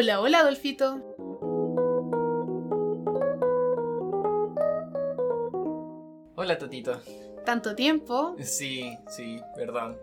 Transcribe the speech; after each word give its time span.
Hola, 0.00 0.18
hola 0.22 0.38
Adolfito. 0.40 0.98
Hola 6.36 6.58
Totito. 6.58 7.00
Tanto 7.44 7.74
tiempo. 7.74 8.34
Sí, 8.42 8.96
sí, 9.14 9.40
perdón. 9.54 9.96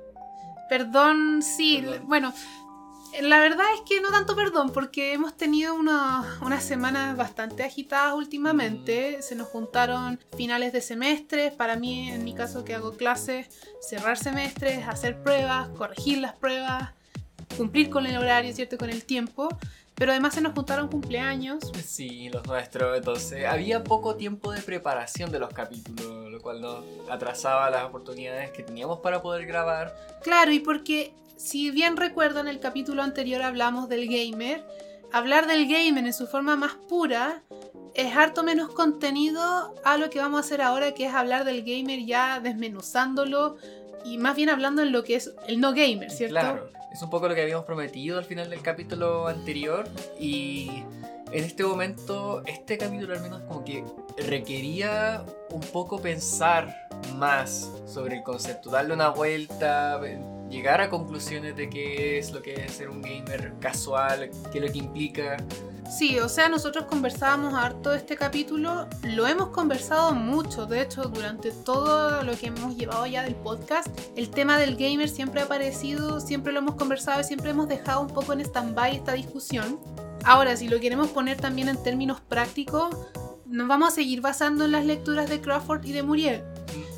Perdón, 0.70 1.42
sí. 1.42 1.82
Perdón. 1.84 2.08
Bueno, 2.08 2.34
la 3.22 3.40
verdad 3.40 3.66
es 3.74 3.82
que 3.90 4.02
no 4.02 4.10
tanto 4.12 4.36
perdón, 4.36 4.72
porque 4.72 5.14
hemos 5.14 5.36
tenido 5.36 5.74
una- 5.74 6.38
unas 6.44 6.64
semanas 6.64 7.18
bastante 7.18 7.64
agitadas 7.64 8.14
últimamente. 8.14 9.22
Se 9.24 9.36
nos 9.36 9.48
juntaron 9.48 10.20
finales 10.36 10.74
de 10.74 10.82
semestres. 10.82 11.54
Para 11.54 11.76
mí, 11.76 12.10
en 12.12 12.24
mi 12.24 12.34
caso 12.36 12.64
que 12.64 12.76
hago 12.76 12.92
clases, 12.98 13.48
cerrar 13.82 14.18
semestres, 14.18 14.88
hacer 14.88 15.22
pruebas, 15.24 15.70
corregir 15.70 16.20
las 16.20 16.36
pruebas, 16.36 16.92
cumplir 17.58 17.90
con 17.90 18.06
el 18.06 18.18
horario, 18.18 18.54
¿cierto? 18.54 18.78
Con 18.78 18.90
el 18.92 19.04
tiempo. 19.06 19.50
Pero 19.98 20.12
además 20.12 20.36
se 20.36 20.42
nos 20.42 20.54
juntaron 20.54 20.90
cumpleaños. 20.90 21.64
Sí, 21.84 22.30
los 22.30 22.46
nuestros. 22.46 22.98
Entonces, 22.98 23.46
había 23.46 23.84
poco 23.84 24.16
tiempo 24.16 24.52
de 24.52 24.62
preparación 24.62 25.32
de 25.32 25.40
los 25.40 25.50
capítulos, 25.50 26.32
lo 26.32 26.40
cual 26.40 26.62
nos 26.62 26.84
atrasaba 27.10 27.70
las 27.72 27.84
oportunidades 27.86 28.52
que 28.52 28.62
teníamos 28.62 29.00
para 29.00 29.24
poder 29.24 29.48
grabar. 29.48 29.96
Claro, 30.22 30.52
y 30.52 30.60
porque 30.60 31.14
si 31.36 31.72
bien 31.72 31.98
recuerdan 31.98 32.48
el 32.48 32.60
capítulo 32.60 33.02
anterior 33.02 33.42
hablamos 33.42 33.90
del 33.90 34.08
gamer, 34.08 34.64
hablar 35.12 35.48
del 35.48 35.68
gamer 35.68 36.06
en 36.06 36.14
su 36.14 36.28
forma 36.28 36.56
más 36.56 36.76
pura 36.88 37.42
es 37.96 38.16
harto 38.16 38.44
menos 38.44 38.70
contenido 38.70 39.74
a 39.84 39.98
lo 39.98 40.12
que 40.12 40.20
vamos 40.20 40.38
a 40.38 40.42
hacer 40.42 40.62
ahora, 40.62 40.94
que 40.94 41.08
es 41.08 41.14
hablar 41.14 41.44
del 41.44 41.64
gamer 41.64 42.06
ya 42.06 42.40
desmenuzándolo 42.40 43.58
y 44.06 44.20
más 44.20 44.36
bien 44.36 44.50
hablando 44.50 44.84
en 44.84 44.92
lo 44.92 45.04
que 45.04 45.16
es 45.16 45.34
el 45.48 45.60
no 45.60 45.74
gamer, 45.74 46.12
¿cierto? 46.12 46.36
Claro, 46.36 46.70
es 46.92 47.02
un 47.02 47.10
poco 47.10 47.28
lo 47.28 47.36
que 47.36 47.42
habíamos 47.42 47.66
prometido 47.66 48.18
al 48.18 48.26
final 48.26 48.50
del 48.50 48.62
capítulo 48.62 49.28
anterior 49.28 49.88
y 50.20 50.84
en 51.32 51.44
este 51.44 51.64
momento, 51.64 52.42
este 52.46 52.78
capítulo 52.78 53.14
al 53.14 53.22
menos 53.22 53.42
como 53.42 53.64
que 53.64 53.84
requería 54.18 55.26
un 55.50 55.62
poco 55.62 56.00
pensar 56.02 56.88
más 57.16 57.70
sobre 57.86 58.18
el 58.18 58.24
concepto, 58.24 58.70
darle 58.70 58.94
una 58.94 59.10
vuelta, 59.10 59.98
llegar 60.50 60.82
a 60.82 60.90
conclusiones 60.90 61.56
de 61.56 61.70
qué 61.70 62.18
es 62.18 62.32
lo 62.32 62.42
que 62.42 62.54
es 62.54 62.72
ser 62.72 62.90
un 62.90 63.02
gamer 63.02 63.54
casual, 63.60 64.30
qué 64.52 64.60
es 64.60 64.66
lo 64.66 64.72
que 64.72 64.78
implica. 64.80 65.38
Sí, 65.90 66.20
o 66.20 66.28
sea, 66.28 66.50
nosotros 66.50 66.86
conversábamos 66.86 67.54
harto 67.54 67.92
de 67.92 67.98
este 67.98 68.18
capítulo, 68.18 68.88
lo 69.04 69.26
hemos 69.26 69.50
conversado 69.50 70.14
mucho, 70.14 70.66
de 70.66 70.82
hecho, 70.82 71.04
durante 71.04 71.52
todo 71.52 72.24
lo 72.24 72.36
que 72.38 72.48
hemos 72.48 72.76
llevado 72.76 73.06
ya 73.06 73.24
del 73.24 73.36
podcast, 73.36 73.88
el 74.18 74.30
tema 74.30 74.58
del 74.58 74.76
gamer 74.76 75.08
siempre 75.08 75.40
ha 75.40 75.46
aparecido, 75.46 76.20
siempre 76.20 76.52
lo 76.52 76.60
hemos 76.60 76.76
conversado 76.76 77.22
y 77.22 77.24
siempre 77.24 77.52
hemos 77.52 77.70
dejado 77.70 78.02
un 78.02 78.10
poco 78.10 78.34
en 78.34 78.42
stand-by 78.42 78.98
esta 78.98 79.14
discusión. 79.14 79.80
Ahora, 80.26 80.58
si 80.58 80.68
lo 80.68 80.80
queremos 80.82 81.08
poner 81.10 81.38
también 81.38 81.70
en 81.70 81.82
términos 81.82 82.20
prácticos, 82.20 82.94
nos 83.46 83.68
vamos 83.70 83.88
a 83.88 83.96
seguir 83.96 84.20
basando 84.20 84.66
en 84.66 84.74
las 84.74 84.86
lecturas 84.86 85.30
de 85.30 85.40
Crawford 85.40 85.86
y 85.86 85.94
de 85.94 86.04
Muriel. 86.04 86.44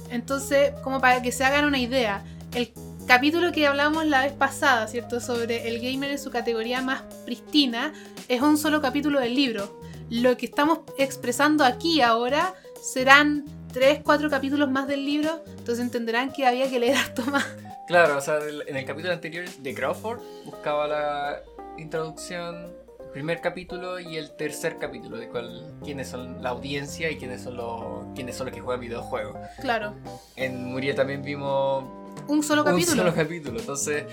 Entonces, 0.10 0.72
como 0.84 1.00
para 1.00 1.22
que 1.22 1.32
se 1.32 1.44
hagan 1.44 1.66
una 1.66 1.78
idea, 1.78 2.24
el 2.56 2.74
capítulo 3.10 3.52
que 3.52 3.66
hablamos 3.66 4.06
la 4.06 4.22
vez 4.22 4.34
pasada, 4.34 4.88
¿cierto? 4.88 5.20
Sobre 5.20 5.68
el 5.68 5.82
gamer 5.82 6.12
en 6.12 6.20
su 6.20 6.30
categoría 6.30 6.84
más 6.84 7.02
pristina, 7.26 7.92
es 8.28 8.40
un 8.40 8.56
solo 8.56 8.84
capítulo 8.84 9.20
del 9.20 9.34
libro. 9.34 9.82
Lo 10.12 10.38
que 10.38 10.46
estamos 10.46 10.82
expresando 11.00 11.66
aquí 11.66 12.02
ahora 12.02 12.54
serán 12.80 13.46
3, 13.74 14.02
4 14.04 14.30
capítulos 14.30 14.70
más 14.70 14.88
del 14.88 15.08
libro, 15.08 15.44
entonces 15.58 15.80
entenderán 15.80 16.32
que 16.32 16.46
había 16.46 16.70
que 16.70 16.80
leer 16.80 16.98
harto 16.98 17.24
más. 17.24 17.48
Claro, 17.88 18.16
o 18.16 18.22
sea, 18.22 18.38
en 18.68 18.78
el 18.78 18.86
capítulo 18.86 19.12
anterior 19.12 19.50
de 19.50 19.74
Crawford 19.74 20.20
buscaba 20.46 20.88
la 20.88 21.40
introducción, 21.80 22.72
el 23.00 23.10
primer 23.12 23.42
capítulo 23.42 24.00
y 24.00 24.18
el 24.18 24.36
tercer 24.36 24.78
capítulo, 24.78 25.18
de 25.18 25.30
cuál, 25.30 25.80
quiénes 25.84 26.10
son 26.10 26.44
la 26.44 26.50
audiencia 26.50 27.10
y 27.10 27.18
quiénes 27.18 27.42
son 27.42 27.58
los, 27.58 28.06
quiénes 28.14 28.36
son 28.36 28.46
los 28.46 28.54
que 28.54 28.62
juegan 28.62 28.82
videojuegos. 28.82 29.36
Claro, 29.62 29.96
En 30.36 30.66
Muriel 30.66 30.96
también 30.96 31.24
vimos 31.24 31.99
un 32.30 32.44
solo 32.44 32.64
capítulo. 32.64 32.92
un 32.94 32.98
solo 33.10 33.16
capítulo, 33.16 33.60
entonces 33.60 34.06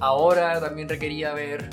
ahora 0.00 0.60
también 0.60 0.88
requería 0.88 1.32
ver 1.34 1.70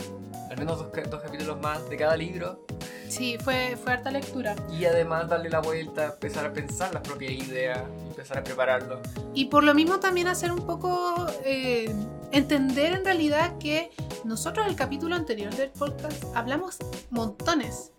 al 0.50 0.58
menos 0.58 0.78
dos, 0.80 0.88
dos 1.10 1.22
capítulos 1.22 1.60
más 1.62 1.90
de 1.90 1.98
cada 1.98 2.16
libro 2.16 2.66
Sí, 3.10 3.38
fue, 3.42 3.78
fue 3.82 3.94
harta 3.94 4.12
lectura. 4.12 4.56
y 4.70 4.86
además 4.86 5.30
darle 5.30 5.50
la 5.50 5.62
vuelta, 5.62 6.08
empezar 6.08 6.46
a 6.46 6.52
pensar 6.54 6.94
las 6.94 7.04
propias 7.04 7.32
ideas, 7.32 7.80
empezar 8.10 8.38
a 8.40 8.44
prepararlo. 8.44 9.02
Y 9.34 9.46
por 9.46 9.64
lo 9.64 9.74
mismo 9.74 10.00
también 10.00 10.28
hacer 10.28 10.52
un 10.52 10.66
poco, 10.66 11.26
eh, 11.46 11.94
entender 12.32 12.94
en 12.94 13.06
realidad 13.06 13.58
que 13.60 13.92
nosotros 14.26 14.66
en 14.66 14.72
el 14.72 14.78
capítulo 14.78 15.16
anterior 15.16 15.56
del 15.56 15.70
podcast 15.70 16.24
hablamos 16.36 16.78
montones. 17.10 17.92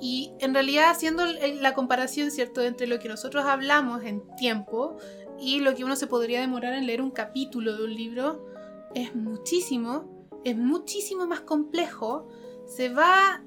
Y 0.00 0.32
en 0.40 0.52
realidad 0.52 0.90
haciendo 0.90 1.24
la 1.24 1.72
comparación, 1.72 2.30
¿cierto?, 2.30 2.62
entre 2.62 2.86
lo 2.86 2.98
que 2.98 3.08
nosotros 3.08 3.46
hablamos 3.46 4.04
en 4.04 4.22
tiempo 4.36 4.98
y 5.40 5.60
lo 5.60 5.74
que 5.74 5.84
uno 5.84 5.96
se 5.96 6.06
podría 6.06 6.40
demorar 6.40 6.72
en 6.74 6.86
leer 6.86 7.02
un 7.02 7.10
capítulo 7.10 7.76
de 7.76 7.84
un 7.84 7.94
libro, 7.94 8.46
es 8.94 9.14
muchísimo, 9.14 10.28
es 10.44 10.56
muchísimo 10.56 11.26
más 11.26 11.40
complejo. 11.40 12.28
Se 12.66 12.88
va 12.88 13.42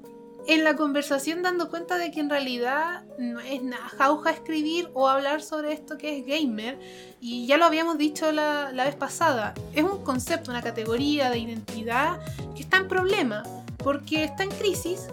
en 0.46 0.64
la 0.64 0.76
conversación 0.76 1.42
dando 1.42 1.68
cuenta 1.68 1.98
de 1.98 2.10
que 2.10 2.20
en 2.20 2.30
realidad 2.30 3.04
no 3.18 3.40
es 3.40 3.62
nada 3.62 3.88
jauja 3.88 4.30
escribir 4.30 4.90
o 4.94 5.08
hablar 5.08 5.42
sobre 5.42 5.72
esto 5.72 5.98
que 5.98 6.18
es 6.18 6.26
gamer. 6.26 6.78
Y 7.20 7.46
ya 7.46 7.56
lo 7.56 7.64
habíamos 7.64 7.98
dicho 7.98 8.32
la, 8.32 8.72
la 8.72 8.84
vez 8.84 8.94
pasada. 8.94 9.54
Es 9.74 9.84
un 9.84 10.02
concepto, 10.04 10.50
una 10.50 10.62
categoría 10.62 11.30
de 11.30 11.38
identidad 11.38 12.20
que 12.54 12.62
está 12.62 12.78
en 12.78 12.88
problema. 12.88 13.42
Porque 13.78 14.24
está 14.24 14.42
en 14.42 14.50
crisis 14.50 15.08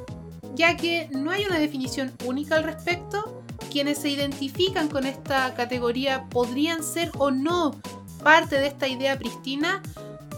ya 0.57 0.75
que 0.75 1.07
no 1.11 1.31
hay 1.31 1.45
una 1.45 1.59
definición 1.59 2.11
única 2.25 2.55
al 2.55 2.63
respecto. 2.63 3.36
Quienes 3.71 3.99
se 3.99 4.09
identifican 4.09 4.87
con 4.87 5.05
esta 5.05 5.53
categoría 5.55 6.25
podrían 6.29 6.83
ser 6.83 7.11
o 7.17 7.31
no 7.31 7.79
parte 8.23 8.59
de 8.59 8.67
esta 8.67 8.87
idea 8.87 9.17
pristina, 9.17 9.81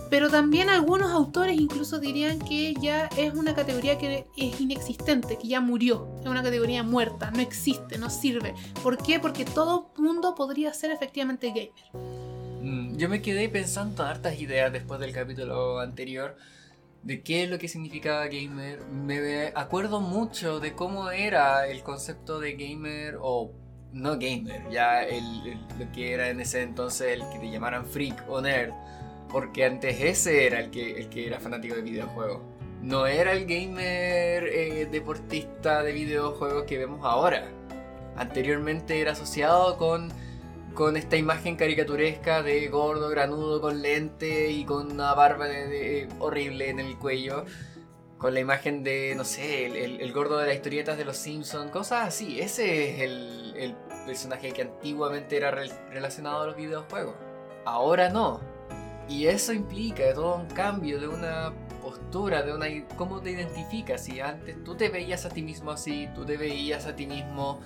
pero 0.09 0.29
también 0.29 0.69
algunos 0.69 1.11
autores 1.11 1.59
incluso 1.59 1.99
dirían 1.99 2.39
que 2.39 2.73
ya 2.81 3.09
es 3.17 3.33
una 3.33 3.53
categoría 3.53 3.97
que 3.97 4.25
es 4.35 4.59
inexistente, 4.59 5.37
que 5.37 5.47
ya 5.47 5.61
murió, 5.61 6.07
es 6.21 6.27
una 6.27 6.41
categoría 6.41 6.83
muerta, 6.83 7.31
no 7.31 7.39
existe, 7.41 7.97
no 7.97 8.09
sirve. 8.09 8.55
¿Por 8.81 8.97
qué? 8.97 9.19
Porque 9.19 9.45
todo 9.45 9.91
mundo 9.97 10.33
podría 10.35 10.73
ser 10.73 10.91
efectivamente 10.91 11.49
gamer. 11.49 12.05
Mm, 12.61 12.97
Yo 12.97 13.07
me 13.07 13.21
quedé 13.21 13.49
pensando 13.49 14.03
hartas 14.03 14.39
ideas 14.39 14.73
después 14.73 14.99
del 14.99 15.13
capítulo 15.13 15.79
anterior 15.79 16.35
de 17.03 17.21
qué 17.21 17.43
es 17.43 17.49
lo 17.49 17.57
que 17.59 17.67
significaba 17.67 18.27
gamer. 18.27 18.85
Me 18.85 19.51
acuerdo 19.55 20.01
mucho 20.01 20.59
de 20.59 20.73
cómo 20.73 21.11
era 21.11 21.67
el 21.67 21.83
concepto 21.83 22.39
de 22.39 22.53
gamer 22.53 23.17
o 23.21 23.51
no 23.91 24.19
gamer, 24.19 24.69
ya 24.69 25.03
el, 25.03 25.57
lo 25.79 25.91
que 25.91 26.13
era 26.13 26.29
en 26.29 26.39
ese 26.39 26.61
entonces 26.61 27.13
el 27.13 27.29
que 27.31 27.39
te 27.39 27.49
llamaran 27.49 27.85
freak 27.85 28.23
o 28.29 28.39
nerd, 28.41 28.71
porque 29.31 29.65
antes 29.65 29.99
ese 29.99 30.45
era 30.45 30.59
el 30.59 30.69
que, 30.69 30.99
el 30.99 31.09
que 31.09 31.25
era 31.27 31.39
fanático 31.39 31.75
de 31.75 31.81
videojuegos. 31.81 32.41
No 32.81 33.07
era 33.07 33.33
el 33.33 33.45
gamer 33.45 34.47
eh, 34.47 34.87
deportista 34.89 35.83
de 35.83 35.91
videojuegos 35.91 36.63
que 36.63 36.77
vemos 36.77 37.01
ahora. 37.03 37.49
Anteriormente 38.15 39.01
era 39.01 39.13
asociado 39.13 39.77
con 39.77 40.13
con 40.79 40.95
esta 40.95 41.17
imagen 41.17 41.57
caricaturesca 41.57 42.41
de 42.41 42.69
gordo, 42.69 43.09
granudo, 43.09 43.59
con 43.59 43.81
lente 43.81 44.49
y 44.49 44.63
con 44.63 44.89
una 44.93 45.13
barba 45.13 45.45
horrible 46.19 46.69
en 46.69 46.79
el 46.79 46.97
cuello. 46.97 47.43
Con 48.17 48.33
la 48.33 48.39
imagen 48.39 48.81
de, 48.85 49.13
no 49.13 49.25
sé, 49.25 49.65
el, 49.65 49.99
el- 49.99 50.13
gordo 50.13 50.37
de 50.37 50.47
las 50.47 50.55
historietas 50.55 50.97
de 50.97 51.03
los 51.03 51.17
Simpsons, 51.17 51.69
cosas 51.69 52.07
así. 52.07 52.39
Ese 52.39 52.91
es 52.91 53.01
el, 53.01 53.53
el 53.57 53.75
personaje 54.05 54.53
que 54.53 54.61
antiguamente 54.61 55.35
era 55.35 55.51
rel- 55.51 55.89
relacionado 55.89 56.43
a 56.43 56.45
los 56.45 56.55
videojuegos. 56.55 57.15
Ahora 57.65 58.07
no. 58.07 58.39
Y 59.09 59.25
eso 59.25 59.51
implica 59.51 60.13
todo 60.13 60.37
un 60.37 60.47
cambio 60.47 60.97
de 61.01 61.09
una 61.09 61.51
postura, 61.81 62.41
de 62.41 62.53
una... 62.53 62.67
¿Cómo 62.95 63.19
te 63.19 63.31
identificas? 63.31 64.05
Si 64.05 64.21
antes 64.21 64.63
tú 64.63 64.75
te 64.75 64.87
veías 64.87 65.25
a 65.25 65.29
ti 65.29 65.41
mismo 65.41 65.71
así, 65.71 66.07
tú 66.15 66.23
te 66.23 66.37
veías 66.37 66.85
a 66.85 66.95
ti 66.95 67.05
mismo 67.05 67.59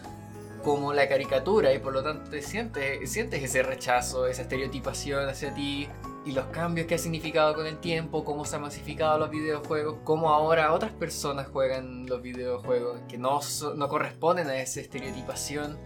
como 0.64 0.94
la 0.94 1.08
caricatura 1.08 1.74
y 1.74 1.80
por 1.80 1.94
lo 1.94 2.02
tanto 2.02 2.30
te 2.30 2.42
sientes, 2.42 3.12
sientes 3.12 3.44
ese 3.44 3.62
rechazo, 3.62 4.28
esa 4.28 4.44
estereotipación 4.44 5.30
hacia 5.30 5.54
ti 5.54 5.88
y 6.26 6.32
los 6.32 6.46
cambios 6.46 6.88
que 6.88 6.96
ha 6.96 6.98
significado 6.98 7.54
con 7.54 7.68
el 7.68 7.78
tiempo, 7.78 8.24
cómo 8.24 8.46
se 8.46 8.56
han 8.56 8.62
masificado 8.62 9.20
los 9.20 9.30
videojuegos, 9.30 9.98
cómo 10.04 10.30
ahora 10.30 10.74
otras 10.74 10.92
personas 10.92 11.48
juegan 11.48 12.06
los 12.06 12.22
videojuegos 12.22 13.02
que 13.10 13.18
no, 13.18 13.42
no 13.76 13.90
corresponden 13.90 14.48
a 14.48 14.58
esa 14.58 14.80
estereotipación. 14.80 15.78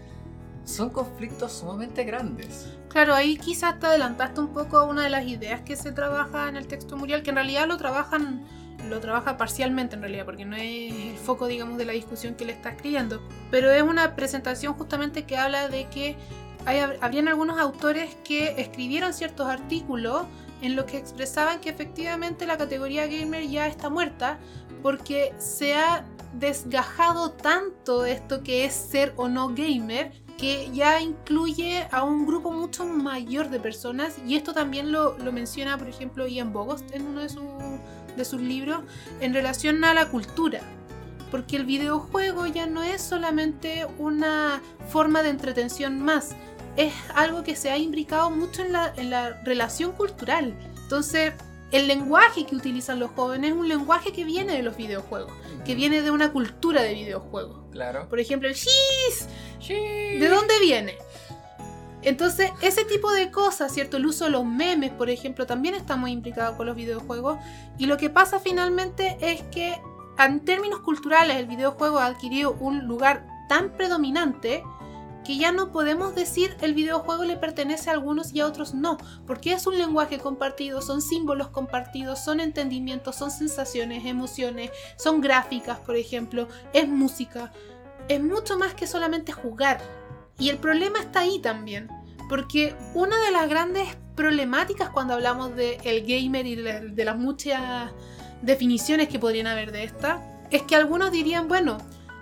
Son 0.64 0.90
conflictos 0.90 1.52
sumamente 1.52 2.04
grandes. 2.04 2.76
Claro, 2.88 3.14
ahí 3.14 3.36
quizás 3.36 3.80
te 3.80 3.86
adelantaste 3.86 4.40
un 4.40 4.52
poco 4.52 4.78
a 4.78 4.84
una 4.84 5.04
de 5.04 5.10
las 5.10 5.26
ideas 5.26 5.62
que 5.62 5.76
se 5.76 5.92
trabaja 5.92 6.48
en 6.48 6.56
el 6.56 6.68
texto 6.68 6.96
Muriel, 6.96 7.22
que 7.22 7.30
en 7.30 7.36
realidad 7.36 7.66
lo 7.66 7.78
trabajan, 7.78 8.46
lo 8.88 9.00
trabaja 9.00 9.36
parcialmente 9.36 9.96
en 9.96 10.02
realidad, 10.02 10.24
porque 10.24 10.44
no 10.44 10.56
es 10.56 10.92
el 10.92 11.16
foco, 11.16 11.46
digamos, 11.46 11.78
de 11.78 11.84
la 11.84 11.92
discusión 11.92 12.34
que 12.34 12.44
le 12.44 12.52
está 12.52 12.70
escribiendo. 12.70 13.20
Pero 13.50 13.70
es 13.70 13.82
una 13.82 14.14
presentación 14.14 14.74
justamente 14.74 15.24
que 15.24 15.36
habla 15.36 15.68
de 15.68 15.86
que 15.88 16.16
hay, 16.64 16.80
habrían 17.00 17.28
algunos 17.28 17.58
autores 17.58 18.16
que 18.24 18.60
escribieron 18.60 19.12
ciertos 19.14 19.48
artículos 19.48 20.26
en 20.60 20.76
los 20.76 20.86
que 20.86 20.96
expresaban 20.96 21.60
que 21.60 21.70
efectivamente 21.70 22.46
la 22.46 22.56
categoría 22.56 23.06
gamer 23.06 23.48
ya 23.48 23.66
está 23.66 23.90
muerta, 23.90 24.38
porque 24.82 25.32
se 25.38 25.74
ha 25.74 26.04
desgajado 26.34 27.32
tanto 27.32 28.04
esto 28.04 28.42
que 28.42 28.64
es 28.64 28.74
ser 28.74 29.12
o 29.16 29.28
no 29.28 29.48
gamer 29.48 30.12
que 30.36 30.70
ya 30.72 31.00
incluye 31.00 31.88
a 31.90 32.04
un 32.04 32.24
grupo 32.26 32.52
mucho 32.52 32.84
mayor 32.86 33.50
de 33.50 33.58
personas 33.58 34.16
y 34.26 34.36
esto 34.36 34.52
también 34.54 34.92
lo, 34.92 35.18
lo 35.18 35.32
menciona 35.32 35.76
por 35.76 35.88
ejemplo 35.88 36.28
Ian 36.28 36.52
Bogost 36.52 36.94
en 36.94 37.06
uno 37.06 37.22
de, 37.22 37.28
sus 37.28 37.42
de 38.18 38.26
sus 38.26 38.40
libros 38.40 38.82
en 39.20 39.32
relación 39.32 39.82
a 39.84 39.94
la 39.94 40.08
cultura 40.10 40.60
porque 41.30 41.56
el 41.56 41.64
videojuego 41.64 42.46
ya 42.46 42.66
no 42.66 42.82
es 42.82 43.02
solamente 43.02 43.86
una 43.98 44.62
forma 44.88 45.22
de 45.22 45.30
entretención 45.30 46.00
más, 46.00 46.34
es 46.76 46.92
algo 47.14 47.42
que 47.42 47.56
se 47.56 47.70
ha 47.70 47.78
imbricado 47.78 48.30
mucho 48.30 48.62
en 48.62 48.72
la, 48.72 48.92
en 48.96 49.10
la 49.10 49.40
relación 49.42 49.92
cultural. 49.92 50.54
Entonces, 50.82 51.32
el 51.72 51.86
lenguaje 51.86 52.46
que 52.46 52.56
utilizan 52.56 52.98
los 52.98 53.10
jóvenes 53.10 53.50
es 53.50 53.56
un 53.56 53.68
lenguaje 53.68 54.12
que 54.12 54.24
viene 54.24 54.54
de 54.54 54.62
los 54.62 54.76
videojuegos, 54.76 55.32
que 55.66 55.74
viene 55.74 56.02
de 56.02 56.10
una 56.10 56.32
cultura 56.32 56.82
de 56.82 56.94
videojuegos. 56.94 57.60
Claro. 57.72 58.08
Por 58.08 58.20
ejemplo, 58.20 58.48
el 58.48 58.54
cheese. 58.54 59.28
¿De 59.68 60.28
dónde 60.28 60.54
viene? 60.60 60.96
Entonces, 62.08 62.50
ese 62.62 62.86
tipo 62.86 63.12
de 63.12 63.30
cosas, 63.30 63.70
¿cierto? 63.70 63.98
El 63.98 64.06
uso 64.06 64.24
de 64.24 64.30
los 64.30 64.42
memes, 64.42 64.90
por 64.92 65.10
ejemplo, 65.10 65.46
también 65.46 65.74
está 65.74 65.94
muy 65.94 66.10
implicado 66.10 66.56
con 66.56 66.64
los 66.64 66.74
videojuegos. 66.74 67.38
Y 67.76 67.84
lo 67.84 67.98
que 67.98 68.08
pasa 68.08 68.40
finalmente 68.40 69.18
es 69.20 69.42
que, 69.50 69.78
en 70.18 70.40
términos 70.40 70.80
culturales, 70.80 71.36
el 71.36 71.44
videojuego 71.44 71.98
ha 71.98 72.06
adquirido 72.06 72.56
un 72.60 72.86
lugar 72.86 73.26
tan 73.50 73.76
predominante 73.76 74.64
que 75.22 75.36
ya 75.36 75.52
no 75.52 75.70
podemos 75.70 76.14
decir 76.14 76.56
el 76.62 76.72
videojuego 76.72 77.24
le 77.24 77.36
pertenece 77.36 77.90
a 77.90 77.92
algunos 77.92 78.32
y 78.32 78.40
a 78.40 78.46
otros 78.46 78.72
no, 78.72 78.96
porque 79.26 79.52
es 79.52 79.66
un 79.66 79.76
lenguaje 79.76 80.18
compartido, 80.18 80.80
son 80.80 81.02
símbolos 81.02 81.48
compartidos, 81.48 82.24
son 82.24 82.40
entendimientos, 82.40 83.16
son 83.16 83.30
sensaciones, 83.30 84.06
emociones, 84.06 84.70
son 84.96 85.20
gráficas, 85.20 85.78
por 85.80 85.96
ejemplo, 85.96 86.48
es 86.72 86.88
música, 86.88 87.52
es 88.08 88.22
mucho 88.22 88.56
más 88.56 88.72
que 88.72 88.86
solamente 88.86 89.32
jugar. 89.32 89.82
Y 90.38 90.48
el 90.50 90.56
problema 90.56 91.00
está 91.00 91.20
ahí 91.20 91.40
también, 91.40 91.88
porque 92.28 92.74
una 92.94 93.20
de 93.24 93.30
las 93.30 93.48
grandes 93.48 93.88
problemáticas 94.14 94.90
cuando 94.90 95.14
hablamos 95.14 95.54
de 95.54 95.78
el 95.84 96.02
gamer 96.06 96.46
y 96.46 96.56
de, 96.56 96.90
de 96.90 97.04
las 97.04 97.16
muchas 97.16 97.92
definiciones 98.42 99.08
que 99.08 99.18
podrían 99.18 99.46
haber 99.46 99.72
de 99.72 99.84
esta, 99.84 100.22
es 100.50 100.62
que 100.62 100.76
algunos 100.76 101.12
dirían, 101.12 101.48
bueno, 101.48 101.78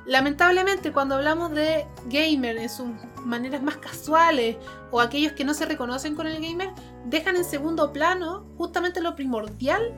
Lamentablemente 0.07 0.93
cuando 0.93 1.17
hablamos 1.17 1.51
de 1.51 1.85
gamer 2.09 2.57
en 2.59 2.69
sus 2.69 2.87
maneras 3.25 3.61
más 3.61 3.77
casuales 3.79 4.57
o 4.93 5.01
aquellos 5.01 5.33
que 5.33 5.45
no 5.45 5.53
se 5.53 5.67
reconocen 5.67 6.15
con 6.15 6.29
el 6.29 6.41
gamer, 6.41 6.71
dejan 7.07 7.35
en 7.35 7.45
segundo 7.45 7.93
plano 7.93 8.47
justamente 8.57 9.01
lo 9.01 9.17
primordial 9.17 9.93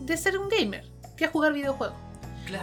de 0.00 0.16
ser 0.16 0.38
un 0.38 0.48
gamer, 0.48 0.90
que 1.18 1.26
es 1.26 1.30
jugar 1.30 1.52
videojuegos. 1.52 1.98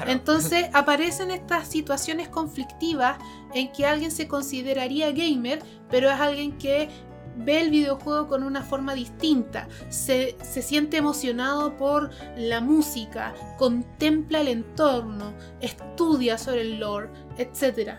Entonces 0.07 0.69
aparecen 0.73 1.31
estas 1.31 1.67
situaciones 1.67 2.27
conflictivas 2.27 3.17
en 3.53 3.71
que 3.71 3.85
alguien 3.85 4.11
se 4.11 4.27
consideraría 4.27 5.11
gamer, 5.11 5.61
pero 5.89 6.09
es 6.09 6.19
alguien 6.19 6.57
que 6.57 6.89
ve 7.37 7.61
el 7.61 7.69
videojuego 7.69 8.27
con 8.27 8.43
una 8.43 8.61
forma 8.61 8.93
distinta, 8.93 9.67
se, 9.89 10.35
se, 10.41 10.61
siente 10.61 10.97
emocionado 10.97 11.77
por 11.77 12.09
la 12.35 12.59
música, 12.59 13.33
contempla 13.57 14.41
el 14.41 14.49
entorno, 14.49 15.33
estudia 15.61 16.37
sobre 16.37 16.61
el 16.61 16.79
lore, 16.79 17.09
etc. 17.37 17.93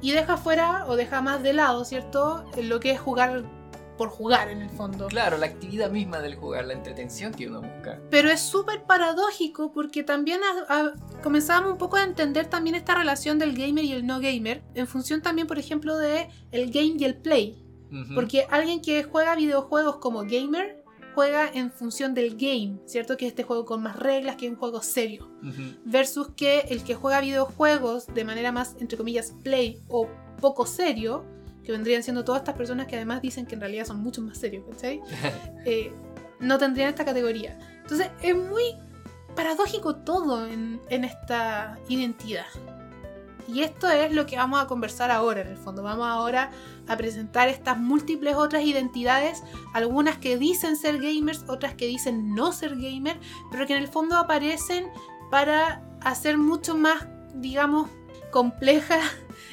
Y 0.00 0.12
deja 0.12 0.36
fuera 0.36 0.86
o 0.88 0.96
deja 0.96 1.20
más 1.20 1.42
de 1.42 1.52
lado, 1.52 1.84
¿cierto? 1.84 2.44
Lo 2.62 2.80
que 2.80 2.92
es 2.92 3.00
jugar 3.00 3.44
por 4.02 4.10
jugar 4.10 4.48
en 4.48 4.62
el 4.62 4.70
fondo. 4.70 5.06
Claro, 5.06 5.38
la 5.38 5.46
actividad 5.46 5.88
misma 5.88 6.18
del 6.18 6.34
jugar, 6.34 6.64
la 6.64 6.72
entretención 6.72 7.32
que 7.32 7.46
uno 7.46 7.60
busca. 7.60 8.00
Pero 8.10 8.30
es 8.30 8.40
súper 8.40 8.82
paradójico 8.82 9.70
porque 9.70 10.02
también 10.02 10.40
a, 10.42 10.74
a, 10.74 10.92
comenzábamos 11.22 11.70
un 11.74 11.78
poco 11.78 11.98
a 11.98 12.02
entender 12.02 12.46
también 12.46 12.74
esta 12.74 12.96
relación 12.96 13.38
del 13.38 13.54
gamer 13.56 13.84
y 13.84 13.92
el 13.92 14.04
no 14.04 14.18
gamer 14.18 14.64
en 14.74 14.88
función 14.88 15.22
también, 15.22 15.46
por 15.46 15.56
ejemplo, 15.56 15.96
de 15.96 16.28
el 16.50 16.72
game 16.72 16.96
y 16.98 17.04
el 17.04 17.14
play. 17.14 17.64
Porque 18.12 18.44
alguien 18.50 18.82
que 18.82 19.04
juega 19.04 19.36
videojuegos 19.36 19.98
como 19.98 20.22
gamer 20.22 20.82
juega 21.14 21.48
en 21.48 21.70
función 21.70 22.12
del 22.12 22.32
game, 22.32 22.80
¿cierto? 22.86 23.16
Que 23.16 23.26
es 23.26 23.32
este 23.32 23.44
juego 23.44 23.64
con 23.66 23.84
más 23.84 23.96
reglas, 23.96 24.34
que 24.34 24.46
es 24.46 24.50
un 24.52 24.58
juego 24.58 24.82
serio. 24.82 25.30
Uh 25.42 25.46
-huh. 25.46 25.78
Versus 25.84 26.30
que 26.34 26.60
el 26.70 26.82
que 26.82 26.96
juega 26.96 27.20
videojuegos 27.20 28.06
de 28.06 28.24
manera 28.24 28.50
más, 28.50 28.74
entre 28.80 28.96
comillas, 28.98 29.32
play 29.44 29.78
o 29.88 30.08
poco 30.40 30.66
serio, 30.66 31.24
que 31.64 31.72
vendrían 31.72 32.02
siendo 32.02 32.24
todas 32.24 32.40
estas 32.40 32.56
personas 32.56 32.86
que 32.86 32.96
además 32.96 33.22
dicen 33.22 33.46
que 33.46 33.54
en 33.54 33.60
realidad 33.60 33.84
son 33.84 33.98
mucho 34.02 34.22
más 34.22 34.38
serios, 34.38 34.64
¿cachai? 34.70 35.00
eh, 35.64 35.92
no 36.40 36.58
tendrían 36.58 36.88
esta 36.88 37.04
categoría. 37.04 37.58
Entonces 37.82 38.10
es 38.22 38.36
muy 38.36 38.74
paradójico 39.34 39.96
todo 39.96 40.46
en, 40.46 40.80
en 40.88 41.04
esta 41.04 41.78
identidad. 41.88 42.46
Y 43.48 43.62
esto 43.62 43.90
es 43.90 44.12
lo 44.12 44.26
que 44.26 44.36
vamos 44.36 44.62
a 44.62 44.66
conversar 44.66 45.10
ahora, 45.10 45.40
en 45.40 45.48
el 45.48 45.56
fondo. 45.56 45.82
Vamos 45.82 46.06
ahora 46.06 46.50
a 46.86 46.96
presentar 46.96 47.48
estas 47.48 47.78
múltiples 47.78 48.36
otras 48.36 48.62
identidades, 48.62 49.42
algunas 49.74 50.16
que 50.18 50.38
dicen 50.38 50.76
ser 50.76 50.98
gamers, 50.98 51.44
otras 51.48 51.74
que 51.74 51.86
dicen 51.86 52.34
no 52.34 52.52
ser 52.52 52.76
gamer, 52.76 53.18
pero 53.50 53.66
que 53.66 53.74
en 53.74 53.82
el 53.82 53.88
fondo 53.88 54.16
aparecen 54.16 54.86
para 55.30 55.82
hacer 56.00 56.38
mucho 56.38 56.76
más, 56.76 57.06
digamos, 57.34 57.88
compleja 58.30 59.00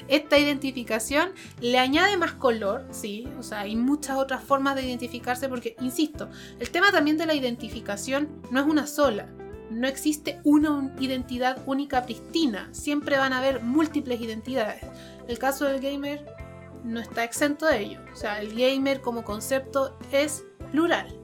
esta 0.09 0.37
identificación. 0.37 1.31
Le 1.61 1.79
añade 1.79 2.17
más 2.17 2.33
color, 2.33 2.87
sí, 2.91 3.27
o 3.37 3.43
sea, 3.43 3.61
hay 3.61 3.75
muchas 3.75 4.17
otras 4.17 4.43
formas 4.43 4.75
de 4.75 4.83
identificarse 4.83 5.47
porque, 5.49 5.75
insisto, 5.79 6.29
el 6.59 6.69
tema 6.69 6.91
también 6.91 7.17
de 7.17 7.25
la 7.25 7.33
identificación 7.33 8.29
no 8.51 8.59
es 8.59 8.65
una 8.65 8.87
sola 8.87 9.29
no 9.69 9.87
existe 9.87 10.39
una 10.43 10.93
identidad 10.99 11.61
única 11.65 12.03
pristina, 12.03 12.69
siempre 12.71 13.17
van 13.17 13.33
a 13.33 13.39
haber 13.39 13.61
múltiples 13.61 14.19
identidades. 14.19 14.83
El 15.27 15.37
caso 15.37 15.65
del 15.65 15.79
gamer 15.79 16.25
no 16.83 16.99
está 16.99 17.23
exento 17.23 17.65
de 17.65 17.79
ello, 17.79 18.01
o 18.11 18.15
sea, 18.15 18.41
el 18.41 18.53
gamer 18.53 19.01
como 19.01 19.23
concepto 19.23 19.97
es 20.11 20.43
plural. 20.71 21.15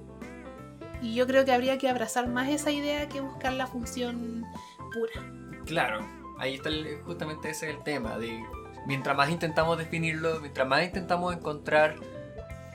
Y 1.02 1.14
yo 1.14 1.28
creo 1.28 1.46
que 1.46 1.52
habría 1.52 1.78
que 1.78 1.90
abrazar 1.90 2.28
más 2.28 2.50
esa 2.50 2.72
idea 2.72 3.10
que 3.10 3.22
buscar 3.22 3.54
la 3.54 3.68
función 3.68 4.44
pura. 4.94 5.64
Claro, 5.66 6.06
ahí 6.40 6.56
está 6.56 6.70
justamente 7.04 7.50
ese 7.50 7.70
es 7.70 7.76
el 7.76 7.84
tema, 7.84 8.18
de 8.18 8.44
mientras 8.86 9.16
más 9.16 9.30
intentamos 9.30 9.78
definirlo, 9.78 10.40
mientras 10.40 10.68
más 10.68 10.84
intentamos 10.84 11.36
encontrar 11.36 11.96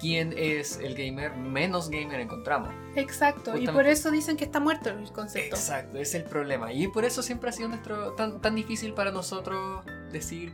quién 0.00 0.34
es 0.36 0.78
el 0.78 0.94
gamer, 0.94 1.36
menos 1.36 1.90
gamer 1.90 2.20
encontramos. 2.20 2.70
Exacto, 2.96 3.52
Justamente. 3.52 3.70
y 3.70 3.74
por 3.74 3.86
eso 3.86 4.10
dicen 4.10 4.36
que 4.36 4.44
está 4.44 4.58
muerto 4.58 4.88
el 4.88 5.12
concepto. 5.12 5.54
Exacto, 5.54 5.98
es 5.98 6.14
el 6.14 6.24
problema. 6.24 6.72
Y 6.72 6.88
por 6.88 7.04
eso 7.04 7.22
siempre 7.22 7.50
ha 7.50 7.52
sido 7.52 7.68
nuestro 7.68 8.12
tan, 8.12 8.40
tan 8.40 8.54
difícil 8.54 8.94
para 8.94 9.12
nosotros 9.12 9.84
decir. 10.10 10.52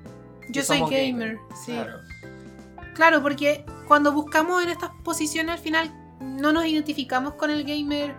Yo 0.50 0.62
soy 0.62 0.80
gamer, 0.80 1.12
gamer, 1.12 1.38
sí. 1.64 1.72
Claro. 1.72 1.98
claro, 2.94 3.22
porque 3.22 3.64
cuando 3.88 4.12
buscamos 4.12 4.62
en 4.62 4.68
estas 4.68 4.90
posiciones 5.02 5.56
al 5.56 5.60
final 5.60 5.92
no 6.20 6.52
nos 6.52 6.66
identificamos 6.66 7.34
con 7.34 7.50
el 7.50 7.64
gamer 7.64 8.14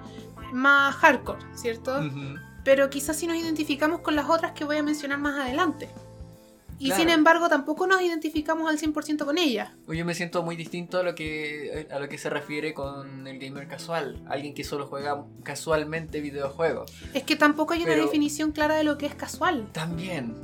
más 0.51 0.95
hardcore, 0.95 1.39
¿cierto? 1.55 1.99
Uh 1.99 2.03
-huh. 2.03 2.41
Pero 2.63 2.89
quizás 2.89 3.15
sí 3.17 3.27
nos 3.27 3.37
identificamos 3.37 4.01
con 4.01 4.15
las 4.15 4.29
otras 4.29 4.51
que 4.53 4.65
voy 4.65 4.77
a 4.77 4.83
mencionar 4.83 5.19
más 5.19 5.39
adelante. 5.39 5.89
Y 6.79 6.87
claro. 6.87 7.01
sin 7.01 7.09
embargo 7.09 7.49
tampoco 7.49 7.87
nos 7.87 8.01
identificamos 8.01 8.69
al 8.69 8.77
100% 8.77 9.25
con 9.25 9.37
ella. 9.37 9.75
Yo 9.87 10.05
me 10.05 10.13
siento 10.13 10.43
muy 10.43 10.55
distinto 10.55 10.99
a 10.99 11.03
lo, 11.03 11.15
que, 11.15 11.87
a 11.91 11.99
lo 11.99 12.07
que 12.07 12.17
se 12.17 12.29
refiere 12.29 12.73
con 12.73 13.27
el 13.27 13.39
gamer 13.39 13.67
casual. 13.67 14.21
Alguien 14.27 14.53
que 14.53 14.63
solo 14.63 14.87
juega 14.87 15.23
casualmente 15.43 16.21
videojuegos. 16.21 16.91
Es 17.13 17.23
que 17.23 17.35
tampoco 17.35 17.73
hay 17.73 17.83
una 17.83 17.95
definición 17.95 18.51
clara 18.51 18.75
de 18.75 18.83
lo 18.83 18.97
que 18.97 19.07
es 19.07 19.15
casual. 19.15 19.67
También. 19.71 20.35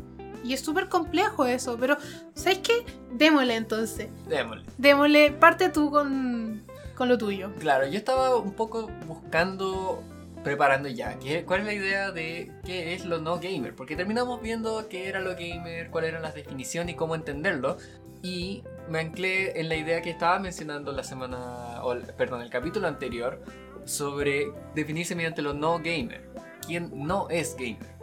Y 0.44 0.54
es 0.54 0.62
súper 0.62 0.90
complejo 0.90 1.46
eso. 1.46 1.78
Pero, 1.80 1.98
¿sabes 2.34 2.60
qué? 2.60 2.84
Démosle 3.12 3.56
entonces. 3.56 4.10
Démosle. 4.28 4.66
Démosle. 4.78 5.32
Parte 5.32 5.70
tú 5.70 5.90
con, 5.90 6.64
con 6.96 7.10
lo 7.10 7.18
tuyo. 7.18 7.52
Claro, 7.60 7.88
yo 7.88 7.98
estaba 7.98 8.36
un 8.36 8.54
poco 8.54 8.90
buscando 9.08 10.04
preparando 10.44 10.90
ya. 10.90 11.18
¿Qué, 11.20 11.46
¿Cuál 11.46 11.62
es 11.62 11.66
la 11.66 11.74
idea 11.74 12.12
de 12.12 12.52
qué 12.66 12.94
es 12.94 13.06
lo 13.06 13.20
no 13.20 13.40
gamer? 13.40 13.76
Porque 13.76 13.96
terminamos 13.96 14.42
viendo 14.42 14.88
qué 14.90 15.08
era 15.08 15.20
lo 15.20 15.32
gamer, 15.32 15.90
cuáles 15.90 16.10
eran 16.10 16.22
las 16.22 16.36
definiciones 16.36 16.94
y 16.94 16.98
cómo 16.98 17.16
entenderlo. 17.16 17.78
Y 18.22 18.64
me 18.90 19.00
anclé 19.00 19.60
en 19.60 19.70
la 19.70 19.76
idea 19.76 20.02
que 20.02 20.10
estaba 20.10 20.40
mencionando 20.40 20.92
la 20.92 21.04
semana, 21.04 21.84
o, 21.84 21.96
perdón, 22.18 22.42
el 22.42 22.50
capítulo 22.50 22.88
anterior, 22.88 23.42
sobre 23.86 24.48
definirse 24.76 25.16
mediante 25.16 25.42
lo 25.42 25.54
no 25.54 25.80
gamer. 25.80 26.30
¿Quién 26.66 26.92
no 26.94 27.30
es 27.30 27.56
gamer? 27.56 27.94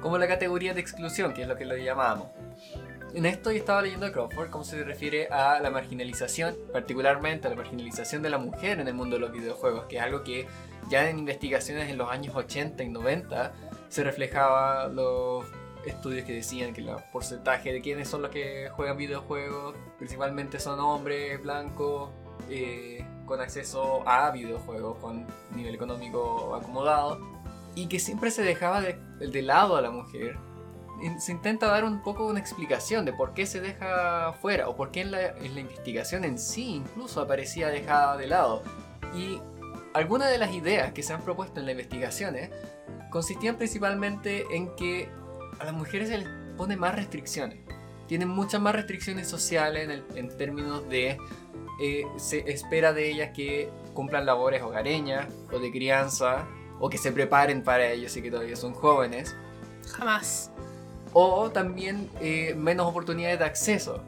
Como 0.00 0.16
la 0.16 0.28
categoría 0.28 0.74
de 0.74 0.80
exclusión, 0.80 1.34
que 1.34 1.42
es 1.42 1.48
lo 1.48 1.56
que 1.56 1.66
lo 1.66 1.76
llamábamos. 1.76 2.28
En 3.14 3.24
esto 3.24 3.50
yo 3.50 3.58
estaba 3.58 3.82
leyendo 3.82 4.06
a 4.06 4.12
Crawford 4.12 4.50
cómo 4.50 4.64
se 4.64 4.84
refiere 4.84 5.28
a 5.28 5.60
la 5.60 5.70
marginalización, 5.70 6.56
particularmente 6.72 7.46
a 7.46 7.50
la 7.50 7.56
marginalización 7.56 8.22
de 8.22 8.30
la 8.30 8.38
mujer 8.38 8.80
en 8.80 8.88
el 8.88 8.94
mundo 8.94 9.16
de 9.16 9.20
los 9.20 9.32
videojuegos, 9.32 9.86
que 9.86 9.96
es 9.96 10.02
algo 10.02 10.22
que 10.22 10.46
ya 10.88 11.08
en 11.08 11.18
investigaciones 11.18 11.90
en 11.90 11.98
los 11.98 12.10
años 12.10 12.34
80 12.34 12.82
y 12.82 12.88
90 12.88 13.52
se 13.88 14.04
reflejaba 14.04 14.88
los 14.88 15.44
estudios 15.86 16.24
que 16.24 16.34
decían 16.34 16.74
que 16.74 16.80
el 16.80 16.90
porcentaje 17.12 17.72
de 17.72 17.80
quienes 17.80 18.08
son 18.08 18.22
los 18.22 18.30
que 18.30 18.68
juegan 18.70 18.96
videojuegos 18.96 19.74
principalmente 19.96 20.58
son 20.58 20.80
hombres 20.80 21.40
blancos 21.42 22.10
eh, 22.50 23.04
con 23.26 23.40
acceso 23.40 24.06
a 24.08 24.30
videojuegos 24.30 24.98
con 24.98 25.26
nivel 25.54 25.74
económico 25.74 26.54
acomodado 26.54 27.18
y 27.74 27.86
que 27.86 27.98
siempre 27.98 28.30
se 28.30 28.42
dejaba 28.42 28.80
de 28.80 28.98
de 29.18 29.42
lado 29.42 29.76
a 29.76 29.82
la 29.82 29.90
mujer, 29.90 30.36
se 31.18 31.32
intenta 31.32 31.66
dar 31.66 31.84
un 31.84 32.02
poco 32.02 32.26
una 32.26 32.40
explicación 32.40 33.04
de 33.04 33.12
por 33.12 33.34
qué 33.34 33.46
se 33.46 33.60
deja 33.60 34.32
fuera 34.40 34.68
o 34.68 34.76
por 34.76 34.90
qué 34.90 35.02
en 35.02 35.12
la, 35.12 35.28
en 35.28 35.54
la 35.54 35.60
investigación 35.60 36.24
en 36.24 36.38
sí 36.38 36.76
incluso 36.76 37.20
aparecía 37.20 37.68
dejada 37.68 38.16
de 38.16 38.26
lado. 38.26 38.62
Y 39.14 39.40
algunas 39.94 40.30
de 40.30 40.38
las 40.38 40.52
ideas 40.52 40.92
que 40.92 41.02
se 41.02 41.12
han 41.12 41.22
propuesto 41.22 41.60
en 41.60 41.66
las 41.66 41.72
investigaciones 41.72 42.50
consistían 43.10 43.56
principalmente 43.56 44.44
en 44.50 44.74
que 44.76 45.08
a 45.58 45.64
las 45.64 45.74
mujeres 45.74 46.08
se 46.08 46.18
les 46.18 46.28
pone 46.56 46.76
más 46.76 46.94
restricciones. 46.94 47.58
Tienen 48.06 48.28
muchas 48.28 48.60
más 48.60 48.74
restricciones 48.74 49.28
sociales 49.28 49.88
en, 49.88 50.16
en 50.16 50.36
términos 50.36 50.88
de 50.88 51.18
eh, 51.80 52.04
se 52.16 52.38
espera 52.50 52.92
de 52.92 53.08
ellas 53.08 53.30
que 53.32 53.70
cumplan 53.94 54.26
labores 54.26 54.62
hogareñas 54.62 55.28
o 55.52 55.60
de 55.60 55.70
crianza 55.70 56.46
o 56.80 56.90
que 56.90 56.98
se 56.98 57.12
preparen 57.12 57.62
para 57.62 57.88
ello 57.88 58.08
si 58.08 58.20
que 58.20 58.30
todavía 58.30 58.56
son 58.56 58.74
jóvenes. 58.74 59.36
Jamás. 59.92 60.50
O 61.12 61.50
también 61.50 62.10
eh, 62.20 62.54
menos 62.56 62.86
oportunidades 62.86 63.38
de 63.38 63.44
acceso, 63.44 64.02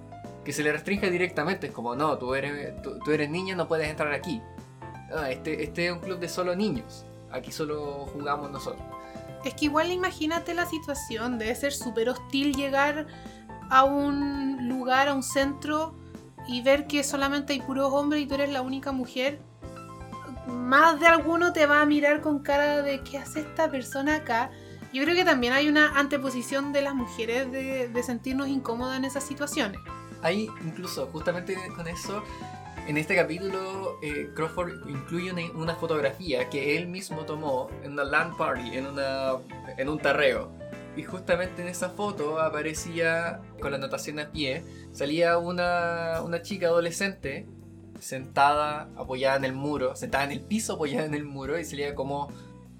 que 0.44 0.52
se 0.52 0.62
le 0.62 0.72
restringe 0.72 1.10
directamente. 1.10 1.68
Es 1.68 1.72
como, 1.72 1.94
no, 1.94 2.18
tú 2.18 2.34
eres, 2.34 2.74
tú, 2.82 3.10
eres 3.10 3.30
niña, 3.30 3.54
no 3.54 3.68
puedes 3.68 3.88
entrar 3.88 4.12
aquí. 4.12 4.42
Ah, 5.14 5.30
este, 5.30 5.62
este 5.62 5.86
es 5.86 5.92
un 5.92 5.98
club 5.98 6.18
de 6.18 6.28
solo 6.28 6.54
niños. 6.54 7.04
Aquí 7.30 7.52
solo 7.52 8.06
jugamos 8.12 8.50
nosotros. 8.50 8.82
Es 9.44 9.54
que 9.54 9.66
igual 9.66 9.90
imagínate 9.90 10.54
la 10.54 10.66
situación, 10.66 11.38
debe 11.38 11.54
ser 11.54 11.72
súper 11.72 12.10
hostil 12.10 12.54
llegar 12.54 13.06
a 13.70 13.84
un 13.84 14.68
lugar, 14.68 15.08
a 15.08 15.14
un 15.14 15.22
centro 15.22 15.94
y 16.46 16.62
ver 16.62 16.86
que 16.86 17.04
solamente 17.04 17.52
hay 17.52 17.60
puros 17.60 17.92
hombres 17.92 18.22
y 18.22 18.26
tú 18.26 18.34
eres 18.34 18.50
la 18.50 18.60
única 18.60 18.92
mujer. 18.92 19.40
Más 20.46 20.98
de 21.00 21.06
alguno 21.06 21.52
te 21.52 21.66
va 21.66 21.80
a 21.80 21.86
mirar 21.86 22.20
con 22.20 22.40
cara 22.40 22.82
de 22.82 23.02
¿qué 23.02 23.18
hace 23.18 23.40
esta 23.40 23.70
persona 23.70 24.16
acá? 24.16 24.50
Yo 24.92 25.04
creo 25.04 25.14
que 25.14 25.24
también 25.24 25.52
hay 25.52 25.68
una 25.68 25.98
anteposición 25.98 26.72
de 26.72 26.82
las 26.82 26.94
mujeres 26.94 27.50
de, 27.52 28.02
sentirnos 28.02 28.48
incómodas 28.48 28.98
en 28.98 29.04
esas 29.04 29.22
situaciones. 29.24 29.80
Hay 30.22 30.48
incluso, 30.64 31.06
justamente 31.06 31.56
con 31.76 31.86
eso, 31.86 32.24
en 32.90 32.96
este 32.96 33.14
capítulo, 33.14 34.00
eh, 34.02 34.30
Crawford 34.34 34.88
incluye 34.88 35.32
una, 35.54 35.76
fotografía 35.76 36.50
que 36.50 36.76
él 36.76 36.88
mismo 36.88 37.24
tomó 37.24 37.70
en 37.84 37.92
una 37.92 38.02
land 38.02 38.36
party, 38.36 38.76
en, 38.76 38.86
una, 38.86 39.34
en 39.78 39.88
un 39.88 40.00
tarreo. 40.00 40.50
Y 40.96 41.04
justamente 41.04 41.62
en 41.62 41.68
esa 41.68 41.90
foto 41.90 42.40
aparecía, 42.40 43.42
con 43.60 43.70
la 43.70 43.76
anotación 43.76 44.18
a 44.18 44.32
pie, 44.32 44.64
salía 44.90 45.38
una, 45.38 46.20
una 46.24 46.42
chica 46.42 46.66
adolescente 46.66 47.46
sentada, 48.00 48.88
apoyada 48.96 49.36
en 49.36 49.44
el 49.44 49.52
muro, 49.52 49.94
sentada 49.94 50.24
en 50.24 50.32
el 50.32 50.40
piso, 50.40 50.72
apoyada 50.72 51.06
en 51.06 51.14
el 51.14 51.24
muro, 51.24 51.60
y 51.60 51.64
salía 51.64 51.94
como 51.94 52.28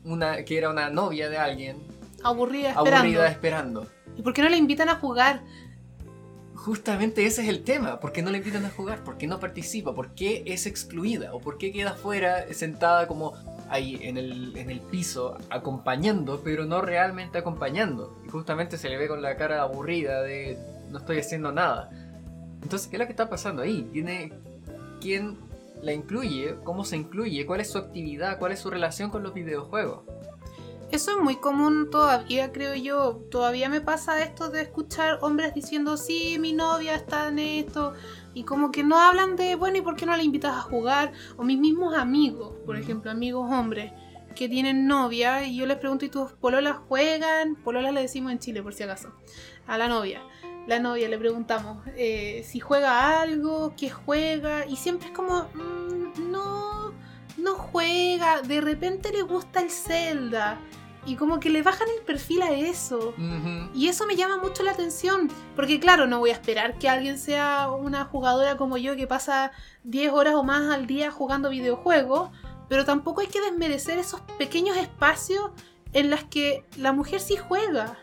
una 0.02 0.44
que 0.44 0.58
era 0.58 0.70
una 0.70 0.90
novia 0.90 1.28
de 1.28 1.38
alguien 1.38 1.76
Aburrida 2.24 2.70
esperando. 2.70 2.96
Aburrida 2.96 3.28
esperando. 3.28 3.86
¿Y 4.16 4.22
por 4.22 4.32
qué 4.32 4.42
no 4.42 4.48
le 4.48 4.56
invitan 4.56 4.88
a 4.88 4.96
jugar? 4.96 5.42
Justamente 6.64 7.24
ese 7.24 7.40
es 7.40 7.48
el 7.48 7.64
tema. 7.64 8.00
¿Por 8.00 8.12
qué 8.12 8.20
no 8.20 8.30
le 8.30 8.36
invitan 8.36 8.66
a 8.66 8.70
jugar? 8.70 9.02
¿Por 9.02 9.16
qué 9.16 9.26
no 9.26 9.40
participa? 9.40 9.94
¿Por 9.94 10.14
qué 10.14 10.42
es 10.44 10.66
excluida? 10.66 11.32
¿O 11.32 11.40
por 11.40 11.56
qué 11.56 11.72
queda 11.72 11.94
fuera 11.94 12.52
sentada 12.52 13.06
como 13.06 13.32
ahí 13.70 13.98
en 14.02 14.18
el, 14.18 14.54
en 14.54 14.68
el 14.68 14.80
piso 14.80 15.38
acompañando, 15.48 16.42
pero 16.44 16.66
no 16.66 16.82
realmente 16.82 17.38
acompañando? 17.38 18.14
Y 18.26 18.28
justamente 18.28 18.76
se 18.76 18.90
le 18.90 18.98
ve 18.98 19.08
con 19.08 19.22
la 19.22 19.36
cara 19.36 19.62
aburrida 19.62 20.20
de 20.20 20.58
no 20.90 20.98
estoy 20.98 21.18
haciendo 21.18 21.50
nada. 21.50 21.88
Entonces, 22.62 22.88
¿qué 22.88 22.96
es 22.96 23.00
lo 23.00 23.06
que 23.06 23.12
está 23.12 23.30
pasando 23.30 23.62
ahí? 23.62 23.88
Tiene 23.90 24.34
quién 25.00 25.38
la 25.80 25.94
incluye, 25.94 26.56
cómo 26.62 26.84
se 26.84 26.98
incluye, 26.98 27.46
cuál 27.46 27.60
es 27.60 27.70
su 27.70 27.78
actividad, 27.78 28.38
cuál 28.38 28.52
es 28.52 28.58
su 28.58 28.68
relación 28.68 29.08
con 29.08 29.22
los 29.22 29.32
videojuegos. 29.32 30.00
Eso 30.92 31.12
es 31.12 31.18
muy 31.18 31.36
común 31.36 31.88
todavía, 31.88 32.50
creo 32.50 32.74
yo. 32.74 33.22
Todavía 33.30 33.68
me 33.68 33.80
pasa 33.80 34.24
esto 34.24 34.50
de 34.50 34.62
escuchar 34.62 35.20
hombres 35.22 35.54
diciendo, 35.54 35.96
sí, 35.96 36.36
mi 36.40 36.52
novia 36.52 36.96
está 36.96 37.28
en 37.28 37.38
esto. 37.38 37.94
Y 38.34 38.42
como 38.42 38.72
que 38.72 38.82
no 38.82 38.98
hablan 38.98 39.36
de, 39.36 39.54
bueno, 39.54 39.78
¿y 39.78 39.82
por 39.82 39.94
qué 39.94 40.04
no 40.04 40.16
la 40.16 40.22
invitas 40.24 40.52
a 40.52 40.62
jugar? 40.62 41.12
O 41.36 41.44
mis 41.44 41.60
mismos 41.60 41.94
amigos, 41.94 42.54
por 42.66 42.76
ejemplo, 42.76 43.08
amigos 43.08 43.48
hombres 43.52 43.92
que 44.34 44.48
tienen 44.48 44.88
novia. 44.88 45.44
Y 45.44 45.56
yo 45.56 45.66
les 45.66 45.78
pregunto, 45.78 46.06
¿y 46.06 46.08
tus 46.08 46.32
pololas 46.32 46.78
juegan? 46.88 47.54
Pololas 47.54 47.94
le 47.94 48.00
decimos 48.00 48.32
en 48.32 48.40
Chile, 48.40 48.60
por 48.60 48.74
si 48.74 48.82
acaso. 48.82 49.12
A 49.68 49.78
la 49.78 49.86
novia. 49.86 50.22
La 50.66 50.80
novia 50.80 51.08
le 51.08 51.18
preguntamos 51.18 51.86
eh, 51.96 52.42
si 52.44 52.58
juega 52.58 53.20
algo, 53.20 53.74
qué 53.76 53.90
juega. 53.90 54.66
Y 54.66 54.74
siempre 54.74 55.10
es 55.10 55.14
como, 55.14 55.44
mm, 55.54 56.32
no, 56.32 56.92
no 57.38 57.54
juega. 57.54 58.42
De 58.42 58.60
repente 58.60 59.12
le 59.12 59.22
gusta 59.22 59.60
el 59.60 59.70
Zelda 59.70 60.58
y 61.06 61.16
como 61.16 61.40
que 61.40 61.50
le 61.50 61.62
bajan 61.62 61.88
el 61.96 62.04
perfil 62.04 62.42
a 62.42 62.52
eso. 62.52 63.14
Y 63.74 63.88
eso 63.88 64.06
me 64.06 64.16
llama 64.16 64.36
mucho 64.36 64.62
la 64.62 64.72
atención. 64.72 65.28
Porque 65.56 65.80
claro, 65.80 66.06
no 66.06 66.18
voy 66.18 66.30
a 66.30 66.34
esperar 66.34 66.78
que 66.78 66.88
alguien 66.88 67.18
sea 67.18 67.70
una 67.70 68.04
jugadora 68.04 68.56
como 68.56 68.76
yo 68.76 68.96
que 68.96 69.06
pasa 69.06 69.52
10 69.84 70.12
horas 70.12 70.34
o 70.34 70.44
más 70.44 70.70
al 70.72 70.86
día 70.86 71.10
jugando 71.10 71.50
videojuegos. 71.50 72.30
Pero 72.68 72.84
tampoco 72.84 73.20
hay 73.20 73.26
que 73.26 73.40
desmerecer 73.40 73.98
esos 73.98 74.20
pequeños 74.38 74.76
espacios 74.76 75.50
en 75.92 76.10
los 76.10 76.22
que 76.24 76.64
la 76.76 76.92
mujer 76.92 77.20
sí 77.20 77.36
juega. 77.36 77.98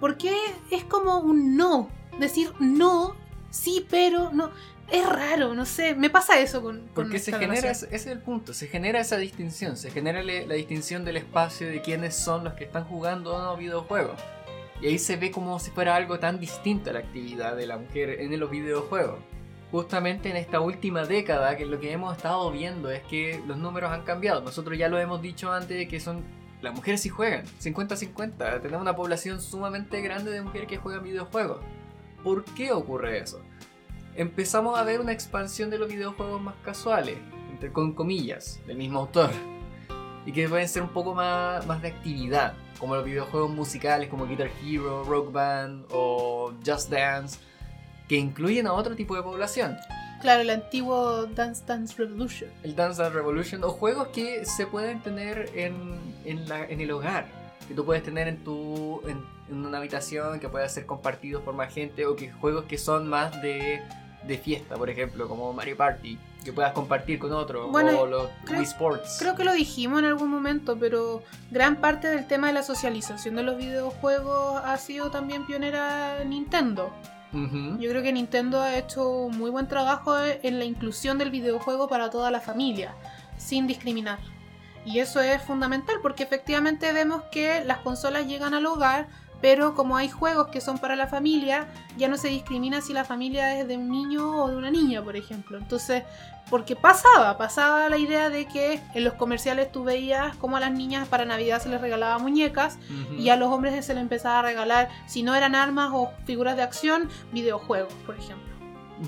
Porque 0.00 0.34
es 0.70 0.84
como 0.84 1.18
un 1.18 1.56
no. 1.56 1.90
Decir 2.18 2.52
no, 2.60 3.14
sí, 3.50 3.86
pero 3.90 4.30
no 4.32 4.50
es 4.90 5.08
raro, 5.08 5.54
no 5.54 5.64
sé, 5.64 5.94
me 5.94 6.10
pasa 6.10 6.38
eso 6.40 6.62
con... 6.62 6.88
Porque 6.94 7.18
se 7.18 7.32
genera, 7.32 7.70
ese 7.70 7.88
es 7.90 8.06
el 8.06 8.20
punto, 8.20 8.54
se 8.54 8.68
genera 8.68 9.00
esa 9.00 9.16
distinción, 9.16 9.76
se 9.76 9.90
genera 9.90 10.22
la 10.22 10.54
distinción 10.54 11.04
del 11.04 11.16
espacio 11.16 11.66
de 11.66 11.82
quiénes 11.82 12.14
son 12.14 12.44
los 12.44 12.54
que 12.54 12.64
están 12.64 12.84
jugando 12.84 13.34
o 13.34 13.42
no 13.42 13.56
videojuegos. 13.56 14.20
Y 14.80 14.88
ahí 14.88 14.98
se 14.98 15.16
ve 15.16 15.30
como 15.30 15.58
si 15.58 15.70
fuera 15.70 15.96
algo 15.96 16.18
tan 16.18 16.38
distinto 16.38 16.90
a 16.90 16.92
la 16.92 16.98
actividad 17.00 17.56
de 17.56 17.66
la 17.66 17.78
mujer 17.78 18.20
en 18.20 18.38
los 18.38 18.50
videojuegos. 18.50 19.18
Justamente 19.72 20.30
en 20.30 20.36
esta 20.36 20.60
última 20.60 21.04
década, 21.04 21.56
que 21.56 21.66
lo 21.66 21.80
que 21.80 21.90
hemos 21.92 22.16
estado 22.16 22.50
viendo 22.52 22.90
es 22.90 23.02
que 23.02 23.42
los 23.46 23.56
números 23.56 23.90
han 23.90 24.02
cambiado. 24.02 24.42
Nosotros 24.42 24.78
ya 24.78 24.88
lo 24.88 24.98
hemos 24.98 25.20
dicho 25.20 25.50
antes 25.50 25.76
de 25.76 25.88
que 25.88 25.98
son 25.98 26.22
las 26.62 26.74
mujeres 26.74 27.00
sí 27.00 27.08
juegan, 27.08 27.44
50-50. 27.60 28.60
Tenemos 28.62 28.82
una 28.82 28.94
población 28.94 29.40
sumamente 29.40 30.00
grande 30.00 30.30
de 30.30 30.42
mujeres 30.42 30.68
que 30.68 30.76
juegan 30.76 31.02
videojuegos. 31.02 31.60
¿Por 32.22 32.44
qué 32.44 32.72
ocurre 32.72 33.18
eso? 33.18 33.40
Empezamos 34.16 34.78
a 34.78 34.82
ver 34.82 35.00
una 35.00 35.12
expansión 35.12 35.70
de 35.70 35.78
los 35.78 35.88
videojuegos 35.88 36.40
más 36.40 36.54
casuales, 36.64 37.18
entre 37.50 37.70
con 37.72 37.92
comillas, 37.92 38.60
del 38.66 38.78
mismo 38.78 39.00
autor, 39.00 39.30
y 40.24 40.32
que 40.32 40.48
pueden 40.48 40.68
ser 40.68 40.82
un 40.82 40.88
poco 40.88 41.14
más, 41.14 41.66
más 41.66 41.82
de 41.82 41.88
actividad, 41.88 42.54
como 42.78 42.96
los 42.96 43.04
videojuegos 43.04 43.50
musicales 43.50 44.08
como 44.08 44.26
Guitar 44.26 44.50
Hero, 44.64 45.04
Rock 45.04 45.32
Band 45.32 45.86
o 45.90 46.52
Just 46.64 46.90
Dance, 46.90 47.38
que 48.08 48.16
incluyen 48.16 48.66
a 48.66 48.72
otro 48.72 48.96
tipo 48.96 49.14
de 49.16 49.22
población. 49.22 49.76
Claro, 50.20 50.40
el 50.40 50.50
antiguo 50.50 51.26
Dance 51.26 51.62
Dance 51.66 51.94
Revolution. 51.96 52.50
El 52.62 52.74
Dance 52.74 53.02
Dance 53.02 53.14
Revolution, 53.14 53.62
o 53.64 53.70
juegos 53.70 54.08
que 54.08 54.44
se 54.46 54.66
pueden 54.66 55.00
tener 55.00 55.50
en, 55.54 56.00
en, 56.24 56.48
la, 56.48 56.64
en 56.64 56.80
el 56.80 56.90
hogar, 56.90 57.26
que 57.68 57.74
tú 57.74 57.84
puedes 57.84 58.02
tener 58.02 58.26
en 58.28 58.42
tu 58.42 59.02
en, 59.06 59.22
en, 59.50 59.66
una 59.66 59.78
habitación, 59.78 60.40
que 60.40 60.48
puede 60.48 60.68
ser 60.68 60.86
compartido 60.86 61.42
por 61.42 61.54
más 61.54 61.72
gente, 61.72 62.06
o 62.06 62.16
que 62.16 62.32
juegos 62.32 62.64
que 62.64 62.78
son 62.78 63.08
más 63.08 63.40
de 63.42 63.82
de 64.26 64.38
fiesta, 64.38 64.76
por 64.76 64.90
ejemplo, 64.90 65.28
como 65.28 65.52
Mario 65.52 65.76
Party, 65.76 66.18
que 66.44 66.52
puedas 66.52 66.72
compartir 66.72 67.18
con 67.18 67.32
otro, 67.32 67.68
o 67.68 68.06
los 68.06 68.28
Wii 68.50 68.62
Sports. 68.62 69.16
Creo 69.18 69.34
que 69.34 69.44
lo 69.44 69.52
dijimos 69.52 70.00
en 70.00 70.06
algún 70.06 70.30
momento, 70.30 70.76
pero 70.78 71.22
gran 71.50 71.76
parte 71.76 72.08
del 72.08 72.26
tema 72.26 72.46
de 72.46 72.52
la 72.52 72.62
socialización 72.62 73.36
de 73.36 73.42
los 73.42 73.56
videojuegos 73.56 74.60
ha 74.64 74.76
sido 74.76 75.10
también 75.10 75.46
pionera 75.46 76.22
Nintendo. 76.24 76.92
Yo 77.32 77.90
creo 77.90 78.02
que 78.02 78.12
Nintendo 78.12 78.62
ha 78.62 78.78
hecho 78.78 79.10
un 79.10 79.36
muy 79.36 79.50
buen 79.50 79.68
trabajo 79.68 80.16
en 80.18 80.58
la 80.58 80.64
inclusión 80.64 81.18
del 81.18 81.30
videojuego 81.30 81.86
para 81.86 82.08
toda 82.08 82.30
la 82.30 82.40
familia, 82.40 82.94
sin 83.36 83.66
discriminar. 83.66 84.18
Y 84.86 85.00
eso 85.00 85.20
es 85.20 85.42
fundamental 85.42 85.96
porque 86.00 86.22
efectivamente 86.22 86.92
vemos 86.92 87.24
que 87.32 87.62
las 87.64 87.78
consolas 87.78 88.26
llegan 88.26 88.54
al 88.54 88.64
hogar, 88.64 89.08
pero 89.40 89.74
como 89.74 89.96
hay 89.96 90.08
juegos 90.08 90.48
que 90.48 90.60
son 90.60 90.78
para 90.78 90.96
la 90.96 91.06
familia, 91.06 91.68
ya 91.96 92.08
no 92.08 92.16
se 92.16 92.28
discrimina 92.28 92.80
si 92.80 92.92
la 92.92 93.04
familia 93.04 93.58
es 93.58 93.68
de 93.68 93.76
un 93.76 93.90
niño 93.90 94.42
o 94.42 94.48
de 94.48 94.56
una 94.56 94.70
niña, 94.70 95.02
por 95.02 95.16
ejemplo. 95.16 95.58
Entonces, 95.58 96.04
porque 96.50 96.76
pasaba, 96.76 97.36
pasaba 97.38 97.88
la 97.88 97.98
idea 97.98 98.30
de 98.30 98.46
que 98.46 98.80
en 98.94 99.04
los 99.04 99.14
comerciales 99.14 99.70
tú 99.72 99.84
veías 99.84 100.36
como 100.36 100.56
a 100.56 100.60
las 100.60 100.72
niñas 100.72 101.08
para 101.08 101.24
Navidad 101.24 101.60
se 101.60 101.68
les 101.68 101.80
regalaba 101.80 102.18
muñecas 102.18 102.78
y 103.18 103.28
a 103.30 103.36
los 103.36 103.48
hombres 103.48 103.84
se 103.84 103.94
les 103.94 104.02
empezaba 104.02 104.38
a 104.38 104.42
regalar, 104.42 104.88
si 105.06 105.22
no 105.22 105.34
eran 105.34 105.54
armas 105.54 105.90
o 105.92 106.12
figuras 106.24 106.56
de 106.56 106.62
acción, 106.62 107.08
videojuegos, 107.32 107.92
por 108.06 108.16
ejemplo. 108.16 108.46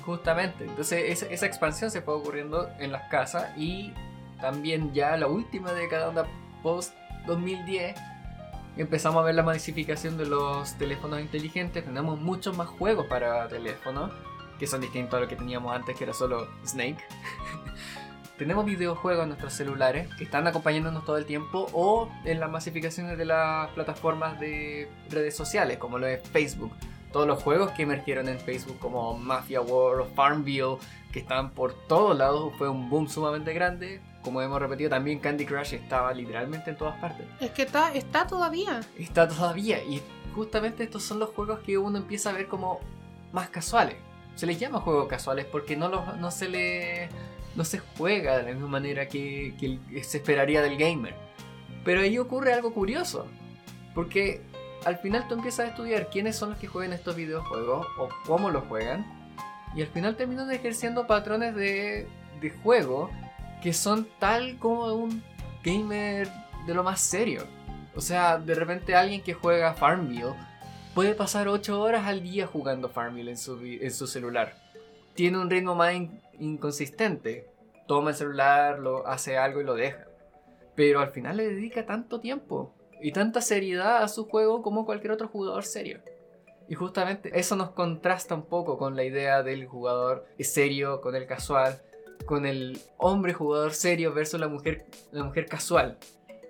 Justamente, 0.04 0.64
entonces 0.64 1.04
esa, 1.06 1.26
esa 1.32 1.46
expansión 1.46 1.90
se 1.90 2.02
fue 2.02 2.14
ocurriendo 2.14 2.68
en 2.78 2.92
las 2.92 3.08
casas 3.08 3.56
y 3.56 3.94
también 4.40 4.92
ya 4.92 5.16
la 5.16 5.28
última 5.28 5.72
década, 5.72 6.26
post 6.62 6.92
2010, 7.26 7.96
empezamos 8.82 9.20
a 9.20 9.26
ver 9.26 9.34
la 9.34 9.42
masificación 9.42 10.16
de 10.16 10.26
los 10.26 10.74
teléfonos 10.78 11.20
inteligentes, 11.20 11.84
tenemos 11.84 12.20
muchos 12.20 12.56
más 12.56 12.68
juegos 12.68 13.06
para 13.06 13.48
teléfono, 13.48 14.10
que 14.58 14.66
son 14.66 14.80
distintos 14.80 15.14
a 15.14 15.20
lo 15.20 15.28
que 15.28 15.36
teníamos 15.36 15.74
antes, 15.74 15.96
que 15.96 16.04
era 16.04 16.12
solo 16.12 16.48
Snake. 16.64 17.02
tenemos 18.38 18.64
videojuegos 18.64 19.24
en 19.24 19.30
nuestros 19.30 19.52
celulares 19.52 20.08
que 20.16 20.24
están 20.24 20.46
acompañándonos 20.46 21.04
todo 21.04 21.18
el 21.18 21.26
tiempo 21.26 21.66
o 21.72 22.08
en 22.24 22.40
las 22.40 22.50
masificaciones 22.50 23.18
de 23.18 23.24
las 23.24 23.68
plataformas 23.72 24.38
de 24.40 24.88
redes 25.10 25.36
sociales, 25.36 25.76
como 25.78 25.98
lo 25.98 26.06
es 26.06 26.26
Facebook. 26.28 26.72
Todos 27.12 27.26
los 27.26 27.42
juegos 27.42 27.72
que 27.72 27.82
emergieron 27.82 28.28
en 28.28 28.38
Facebook, 28.38 28.78
como 28.78 29.18
Mafia 29.18 29.60
World 29.60 30.02
o 30.02 30.14
Farmville, 30.14 30.76
que 31.12 31.20
están 31.20 31.50
por 31.50 31.74
todos 31.88 32.16
lados, 32.16 32.52
fue 32.58 32.68
un 32.68 32.88
boom 32.88 33.08
sumamente 33.08 33.52
grande. 33.52 34.00
Como 34.28 34.42
hemos 34.42 34.60
repetido, 34.60 34.90
también 34.90 35.20
Candy 35.20 35.46
Crush 35.46 35.72
estaba 35.72 36.12
literalmente 36.12 36.68
en 36.68 36.76
todas 36.76 37.00
partes. 37.00 37.26
Es 37.40 37.50
que 37.52 37.62
está, 37.62 37.94
está 37.94 38.26
todavía. 38.26 38.80
Está 38.98 39.26
todavía, 39.26 39.82
y 39.82 40.02
justamente 40.34 40.84
estos 40.84 41.02
son 41.02 41.18
los 41.18 41.30
juegos 41.30 41.60
que 41.60 41.78
uno 41.78 41.96
empieza 41.96 42.28
a 42.28 42.34
ver 42.34 42.46
como 42.46 42.78
más 43.32 43.48
casuales. 43.48 43.96
Se 44.34 44.44
les 44.44 44.60
llama 44.60 44.80
juegos 44.80 45.08
casuales 45.08 45.46
porque 45.46 45.78
no, 45.78 45.88
los, 45.88 46.18
no 46.18 46.30
se 46.30 46.50
le 46.50 47.08
no 47.56 47.64
se 47.64 47.78
juega 47.78 48.36
de 48.36 48.42
la 48.42 48.52
misma 48.52 48.68
manera 48.68 49.08
que, 49.08 49.54
que 49.58 50.04
se 50.04 50.18
esperaría 50.18 50.60
del 50.60 50.76
gamer. 50.76 51.14
Pero 51.82 52.02
ahí 52.02 52.18
ocurre 52.18 52.52
algo 52.52 52.74
curioso, 52.74 53.24
porque 53.94 54.42
al 54.84 54.98
final 54.98 55.26
tú 55.26 55.36
empiezas 55.36 55.60
a 55.60 55.68
estudiar 55.70 56.10
quiénes 56.10 56.36
son 56.36 56.50
los 56.50 56.58
que 56.58 56.66
juegan 56.66 56.92
estos 56.92 57.16
videojuegos 57.16 57.86
o 57.98 58.10
cómo 58.26 58.50
los 58.50 58.64
juegan, 58.64 59.06
y 59.74 59.80
al 59.80 59.88
final 59.88 60.16
terminan 60.16 60.50
ejerciendo 60.50 61.06
patrones 61.06 61.54
de, 61.54 62.06
de 62.42 62.50
juego 62.50 63.08
que 63.62 63.72
son 63.72 64.08
tal 64.18 64.58
como 64.58 64.92
un 64.94 65.22
gamer 65.64 66.28
de 66.66 66.74
lo 66.74 66.84
más 66.84 67.00
serio. 67.00 67.44
O 67.94 68.00
sea, 68.00 68.38
de 68.38 68.54
repente 68.54 68.94
alguien 68.94 69.22
que 69.22 69.34
juega 69.34 69.74
Farmville 69.74 70.34
puede 70.94 71.14
pasar 71.14 71.48
8 71.48 71.80
horas 71.80 72.06
al 72.06 72.22
día 72.22 72.46
jugando 72.46 72.88
Farmville 72.88 73.30
en 73.30 73.36
su, 73.90 74.06
celular. 74.06 74.54
Tiene 75.14 75.38
un 75.38 75.50
ritmo 75.50 75.74
más 75.74 75.94
inconsistente. 76.38 77.48
Toma 77.86 78.10
el 78.10 78.16
celular, 78.16 78.78
lo 78.78 79.06
hace 79.06 79.38
algo 79.38 79.60
y 79.60 79.64
lo 79.64 79.74
deja. 79.74 80.06
Pero 80.76 81.00
al 81.00 81.10
final 81.10 81.38
le 81.38 81.48
dedica 81.48 81.86
tanto 81.86 82.20
tiempo 82.20 82.74
y 83.00 83.12
tanta 83.12 83.40
seriedad 83.40 84.02
a 84.02 84.08
su 84.08 84.28
juego 84.28 84.62
como 84.62 84.84
cualquier 84.84 85.12
otro 85.12 85.28
jugador 85.28 85.64
serio. 85.64 86.00
Y 86.68 86.74
justamente 86.74 87.30
eso 87.38 87.56
nos 87.56 87.70
contrasta 87.70 88.34
un 88.34 88.44
poco 88.44 88.76
con 88.76 88.94
la 88.94 89.04
idea 89.04 89.42
del 89.42 89.66
jugador 89.66 90.26
serio, 90.38 91.00
con 91.00 91.16
el 91.16 91.26
casual, 91.26 91.80
con 92.26 92.46
el 92.46 92.80
hombre 92.96 93.32
jugador 93.32 93.72
serio 93.74 94.12
versus 94.12 94.40
la 94.40 94.48
mujer, 94.48 94.86
la 95.12 95.24
mujer 95.24 95.46
casual. 95.46 95.98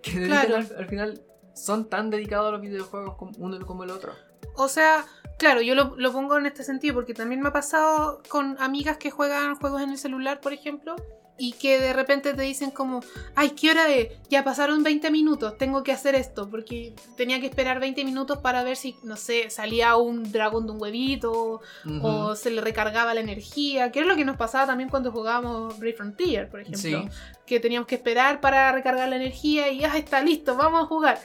Que 0.03 0.33
al, 0.33 0.87
final 0.87 1.21
son 1.55 1.89
tan 1.89 2.11
dedicados 2.11 2.49
a 2.49 2.53
los 2.53 2.61
videojuegos 2.61 3.17
como 3.17 3.33
uno 3.39 3.65
como 3.67 3.85
el 3.85 3.91
otro. 3.91 4.13
O 4.55 4.69
sea, 4.69 5.05
claro, 5.39 5.61
yo 5.61 5.75
lo, 5.75 5.95
lo, 5.97 6.13
pongo 6.13 6.39
en 6.39 6.47
este 6.47 6.63
sentido 6.63 6.95
porque 6.95 7.15
también 7.15 7.41
me 7.41 7.49
ha 7.49 7.53
pasado 7.53 8.23
con 8.29 8.57
amigas 8.61 8.97
que 8.97 9.11
juegan 9.11 9.57
juegos 9.57 9.83
en 9.83 9.91
el 9.91 9.99
celular, 9.99 10.41
por 10.41 10.53
ejemplo, 10.53 10.97
y 11.39 11.53
que 11.53 11.79
de 11.79 11.93
repente 11.93 12.35
te 12.35 12.43
dicen 12.43 12.71
como, 12.71 13.01
ay, 13.35 13.51
¿qué 13.51 13.71
hora 13.71 13.89
es? 13.89 14.09
Ya 14.29 14.45
pasaron 14.45 14.83
20 14.83 15.11
minutos, 15.11 15.57
tengo 15.57 15.83
que 15.83 15.93
hacer 15.93 16.15
esto, 16.15 16.51
porque 16.51 16.95
tenía 17.17 17.41
que 17.41 17.47
esperar 17.47 17.81
20 17.81 18.05
minutos 18.05 18.39
para 18.39 18.65
ver 18.65 18.77
si, 18.77 18.97
no 19.05 19.17
sé, 19.17 19.49
salía 19.49 19.97
un 19.97 20.31
dragón 20.33 20.67
de 20.67 20.73
un 20.73 20.83
huevito 20.83 21.61
o 22.03 22.35
se 22.35 22.51
le 22.51 22.61
recargaba 22.61 23.15
la 23.15 23.21
energía, 23.21 23.93
que 23.93 24.01
es 24.01 24.07
lo 24.07 24.17
que 24.17 24.25
nos 24.25 24.37
pasaba 24.37 24.67
también 24.67 24.91
cuando 24.91 25.13
jugábamos 25.13 25.79
Brave 25.79 25.95
Frontier, 25.95 26.49
por 26.51 26.61
ejemplo, 26.61 27.09
que 27.47 27.61
teníamos 27.61 27.87
que 27.87 27.95
esperar 27.95 28.41
para 28.41 28.73
recargar 28.73 29.09
la 29.09 29.17
energía 29.17 29.71
y 29.71 29.79
ya 29.79 29.97
está 29.97 30.21
listo, 30.21 30.57
vamos 30.57 30.83
a 30.83 30.87
jugar. 30.87 31.21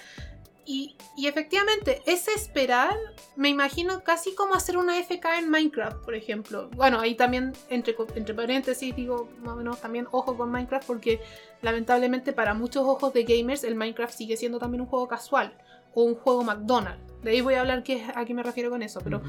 Y, 0.66 0.96
efectivamente, 1.18 2.02
ese 2.06 2.32
esperar, 2.34 2.96
me 3.36 3.50
imagino 3.50 4.04
casi 4.04 4.34
como 4.34 4.54
hacer 4.54 4.78
una 4.78 4.98
FK 4.98 5.40
en 5.40 5.50
Minecraft, 5.50 5.98
por 5.98 6.16
ejemplo. 6.16 6.70
Bueno, 6.76 7.00
ahí 7.00 7.16
también, 7.16 7.54
entre, 7.70 7.96
entre 8.16 8.34
paréntesis, 8.34 8.96
digo, 8.96 9.30
más 9.42 9.54
o 9.54 9.56
menos 9.58 9.82
también 9.82 10.08
ojo 10.12 10.38
con 10.38 10.52
Minecraft, 10.52 10.88
porque 10.88 11.20
lamentablemente 11.62 12.32
para 12.32 12.54
muchos 12.54 12.86
ojos 12.86 13.14
de 13.14 13.24
gamers, 13.24 13.64
el 13.64 13.76
Minecraft 13.76 14.14
sigue 14.14 14.38
siendo 14.38 14.58
también 14.58 14.82
un 14.82 14.88
juego 14.88 15.08
casual 15.08 15.58
o 15.94 16.04
un 16.04 16.16
juego 16.16 16.44
McDonald's. 16.44 17.02
De 17.22 17.32
ahí 17.32 17.42
voy 17.42 17.56
a 17.56 17.62
hablar 17.62 17.84
qué, 17.84 18.06
a 18.16 18.24
qué 18.24 18.34
me 18.34 18.44
refiero 18.44 18.70
con 18.70 18.82
eso, 18.82 19.02
pero. 19.04 19.22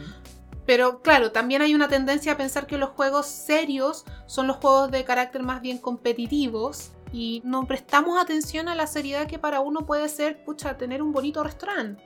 Pero 0.67 1.03
claro, 1.03 1.31
también 1.31 1.61
hay 1.61 1.75
una 1.75 1.89
tendencia 1.89 2.33
a 2.33 2.37
pensar 2.39 2.67
que 2.67 2.79
los 2.79 2.89
juegos 2.89 3.27
serios 3.27 4.07
son 4.25 4.47
los 4.47 4.57
juegos 4.57 4.91
de 4.91 5.05
carácter 5.05 5.43
más 5.43 5.61
bien 5.61 5.77
competitivos 5.77 6.93
y 7.15 7.41
no 7.45 7.65
prestamos 7.65 8.21
atención 8.21 8.69
a 8.69 8.75
la 8.75 8.89
seriedad 8.89 9.29
que 9.29 9.39
para 9.39 9.61
uno 9.61 9.87
puede 9.87 10.09
ser, 10.09 10.43
pucha, 10.45 10.77
tener 10.77 11.01
un 11.01 11.13
bonito 11.13 11.45
restaurante. 11.45 12.03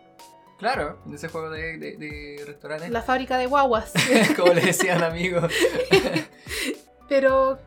Claro, 0.58 0.98
en 1.06 1.14
ese 1.14 1.28
juego 1.28 1.48
de, 1.48 1.78
de, 1.78 2.42
restaurantes. 2.46 2.90
La 2.90 3.00
fábrica 3.00 3.38
de 3.38 3.46
guaguas. 3.46 3.94
Como 4.36 4.52
le 4.52 4.60
decían 4.60 5.02
amigos. 5.02 5.50
Pero 7.08 7.58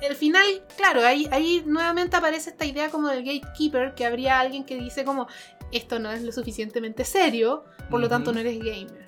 eh, 0.00 0.14
final, 0.14 0.46
claro, 0.76 1.04
ahí, 1.04 1.28
ahí 1.32 1.64
nuevamente 1.66 2.14
aparece 2.14 2.50
esta 2.50 2.64
idea 2.64 2.88
como 2.88 3.08
del 3.08 3.24
gatekeeper, 3.24 3.96
que 3.96 4.06
habría 4.06 4.38
alguien 4.38 4.64
que 4.64 4.76
dice 4.76 5.04
como, 5.04 5.26
esto 5.72 5.98
no 5.98 6.12
es 6.12 6.22
lo 6.22 6.30
suficientemente 6.30 7.04
serio, 7.04 7.64
por 7.90 8.00
lo 8.00 8.08
tanto 8.08 8.32
no 8.32 8.38
eres 8.38 8.60
gamer. 8.60 9.06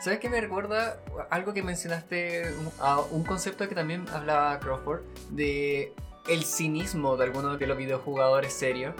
¿Sabes 0.00 0.18
qué 0.18 0.28
me 0.28 0.40
recuerda 0.40 0.98
algo 1.30 1.54
que 1.54 1.62
mencionaste, 1.62 2.52
un 3.12 3.22
concepto 3.22 3.68
que 3.68 3.76
también 3.76 4.04
hablaba 4.12 4.58
Crawford, 4.58 5.02
de 5.30 5.94
el 6.28 6.44
cinismo 6.44 7.16
de 7.16 7.24
algunos 7.24 7.58
de 7.58 7.66
los 7.66 7.76
videojugadores 7.76 8.52
serios. 8.52 8.94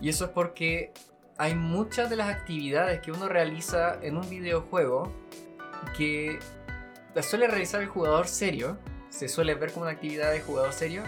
Y 0.00 0.08
eso 0.08 0.26
es 0.26 0.30
porque 0.30 0.92
hay 1.36 1.54
muchas 1.54 2.10
de 2.10 2.16
las 2.16 2.28
actividades 2.28 3.00
que 3.00 3.12
uno 3.12 3.28
realiza 3.28 3.98
en 4.02 4.16
un 4.16 4.28
videojuego 4.28 5.12
que 5.96 6.38
las 7.14 7.26
suele 7.26 7.46
realizar 7.46 7.80
el 7.80 7.88
jugador 7.88 8.26
serio, 8.28 8.78
se 9.08 9.28
suele 9.28 9.54
ver 9.54 9.72
como 9.72 9.84
una 9.84 9.92
actividad 9.92 10.32
de 10.32 10.40
jugador 10.40 10.72
serio, 10.72 11.02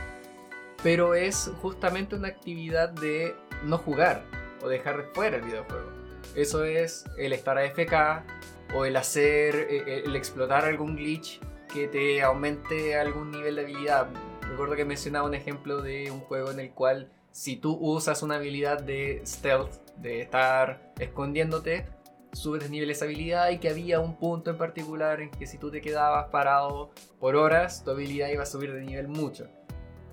pero 0.83 1.15
es 1.15 1.51
justamente 1.61 2.15
una 2.15 2.29
actividad 2.29 2.89
de 2.89 3.35
no 3.65 3.79
jugar 3.79 4.25
o 4.63 4.69
dejar 4.69 4.97
de 4.99 5.03
fuera 5.15 5.37
el 5.37 5.43
videojuego. 5.43 5.91
Eso 6.35 6.65
es 6.65 7.05
el 7.19 7.33
estar 7.33 7.59
AFK 7.59 8.25
o 8.75 8.85
el 8.85 8.97
hacer, 8.97 9.55
eh, 9.55 10.03
el 10.05 10.15
explotar 10.17 10.65
algún 10.65 10.97
glitch 10.97 11.41
que 11.73 11.89
te 11.89 12.23
aumente 12.23 12.99
algún 12.99 13.31
nivel 13.31 13.57
de 13.57 13.63
habilidad. 13.63 14.09
Recuerdo 14.51 14.75
que 14.75 14.85
mencionaba 14.85 15.29
un 15.29 15.35
ejemplo 15.35 15.81
de 15.81 16.11
un 16.11 16.21
juego 16.21 16.51
en 16.51 16.59
el 16.59 16.73
cual 16.73 17.09
si 17.31 17.57
tú 17.57 17.79
usas 17.81 18.25
una 18.25 18.35
habilidad 18.35 18.83
de 18.83 19.23
stealth, 19.25 19.73
de 19.97 20.23
estar 20.23 20.93
escondiéndote, 20.99 21.87
subes 22.33 22.65
de 22.65 22.69
nivel 22.69 22.91
esa 22.91 23.05
habilidad 23.05 23.51
y 23.51 23.59
que 23.59 23.69
había 23.69 24.01
un 24.01 24.17
punto 24.17 24.51
en 24.51 24.59
particular 24.59 25.21
en 25.21 25.31
que 25.31 25.47
si 25.47 25.57
tú 25.57 25.71
te 25.71 25.81
quedabas 25.81 26.31
parado 26.31 26.91
por 27.21 27.37
horas, 27.37 27.85
tu 27.85 27.93
habilidad 27.93 28.29
iba 28.31 28.43
a 28.43 28.47
subir 28.47 28.73
de 28.73 28.83
nivel 28.83 29.07
mucho. 29.07 29.47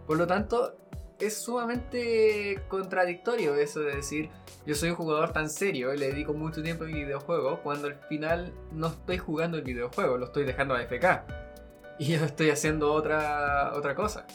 Por 0.06 0.17
lo 0.17 0.28
tanto, 0.28 0.78
es 1.19 1.36
sumamente 1.36 2.62
contradictorio 2.67 3.56
eso 3.56 3.80
de 3.80 3.95
decir 3.95 4.30
yo 4.67 4.76
soy 4.76 4.91
un 4.91 4.97
jugador 4.97 5.34
tan 5.34 5.50
serio 5.50 5.91
y 5.95 5.97
le 5.97 6.10
dedico 6.10 6.36
mucho 6.36 6.62
tiempo 6.62 6.84
a 6.84 6.88
mi 6.88 6.93
videojuego 6.93 7.63
cuando 7.63 7.88
al 7.88 7.95
final 8.08 8.54
no 8.71 8.88
estoy 8.88 9.17
jugando 9.17 9.58
el 9.58 9.63
videojuego, 9.63 10.19
lo 10.19 10.26
estoy 10.26 10.43
dejando 10.43 10.76
a 10.76 10.84
FK 10.84 11.46
y 11.99 12.17
yo 12.17 12.25
estoy 12.25 12.49
haciendo 12.49 12.93
otra, 12.93 13.71
otra 13.75 13.95
cosa. 13.95 14.25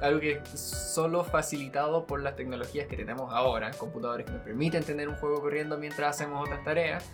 Algo 0.00 0.20
que 0.20 0.32
es 0.32 0.60
solo 0.60 1.24
facilitado 1.24 2.06
por 2.06 2.20
las 2.20 2.36
tecnologías 2.36 2.86
que 2.88 2.96
tenemos 2.96 3.32
ahora, 3.32 3.70
computadores 3.72 4.26
que 4.26 4.32
nos 4.32 4.42
permiten 4.42 4.82
tener 4.82 5.08
un 5.08 5.16
juego 5.16 5.40
corriendo 5.40 5.78
mientras 5.78 6.16
hacemos 6.16 6.46
otras 6.46 6.64
tareas, 6.64 7.04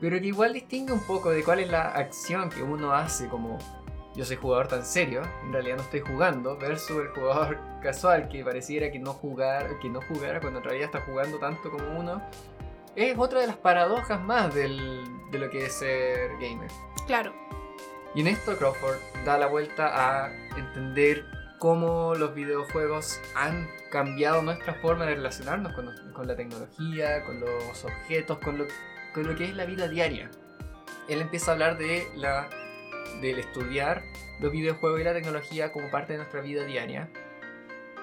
pero 0.00 0.18
que 0.20 0.26
igual 0.26 0.52
distingue 0.52 0.92
un 0.92 1.06
poco 1.06 1.30
de 1.30 1.42
cuál 1.44 1.60
es 1.60 1.70
la 1.70 1.88
acción 1.88 2.50
que 2.50 2.62
uno 2.62 2.92
hace 2.92 3.28
como 3.28 3.58
yo 4.18 4.24
soy 4.24 4.36
jugador 4.36 4.66
tan 4.66 4.84
serio, 4.84 5.22
en 5.44 5.52
realidad 5.52 5.76
no 5.76 5.82
estoy 5.84 6.00
jugando, 6.00 6.56
versus 6.56 7.02
el 7.02 7.08
jugador 7.08 7.58
casual 7.82 8.28
que 8.28 8.42
pareciera 8.42 8.90
que 8.90 8.98
no, 8.98 9.12
jugar, 9.12 9.78
que 9.80 9.88
no 9.88 10.00
jugara 10.02 10.40
cuando 10.40 10.58
en 10.58 10.64
realidad 10.64 10.86
está 10.86 11.00
jugando 11.02 11.38
tanto 11.38 11.70
como 11.70 11.96
uno. 11.96 12.20
Es 12.96 13.16
otra 13.16 13.40
de 13.40 13.46
las 13.46 13.56
paradojas 13.56 14.20
más 14.20 14.52
del, 14.52 15.04
de 15.30 15.38
lo 15.38 15.48
que 15.48 15.66
es 15.66 15.72
ser 15.72 16.32
gamer. 16.40 16.68
Claro. 17.06 17.32
Y 18.18 18.22
en 18.22 18.26
esto 18.26 18.58
Crawford 18.58 18.98
da 19.24 19.38
la 19.38 19.46
vuelta 19.46 19.92
a 19.94 20.32
entender 20.56 21.24
cómo 21.60 22.16
los 22.16 22.34
videojuegos 22.34 23.20
han 23.36 23.70
cambiado 23.92 24.42
nuestra 24.42 24.74
forma 24.74 25.06
de 25.06 25.14
relacionarnos 25.14 25.72
con, 25.72 26.26
la 26.26 26.34
tecnología, 26.34 27.22
con 27.22 27.38
los 27.38 27.84
objetos, 27.84 28.38
con 28.38 28.58
lo, 28.58 29.36
que 29.36 29.44
es 29.44 29.54
la 29.54 29.66
vida 29.66 29.86
diaria. 29.86 30.32
Él 31.08 31.20
empieza 31.20 31.52
a 31.52 31.54
hablar 31.54 31.78
de 31.78 32.08
la, 32.16 32.50
del 33.20 33.38
estudiar 33.38 34.02
los 34.40 34.50
videojuegos 34.50 35.00
y 35.00 35.04
la 35.04 35.14
tecnología 35.14 35.70
como 35.70 35.88
parte 35.88 36.14
de 36.14 36.16
nuestra 36.16 36.40
vida 36.40 36.64
diaria. 36.64 37.08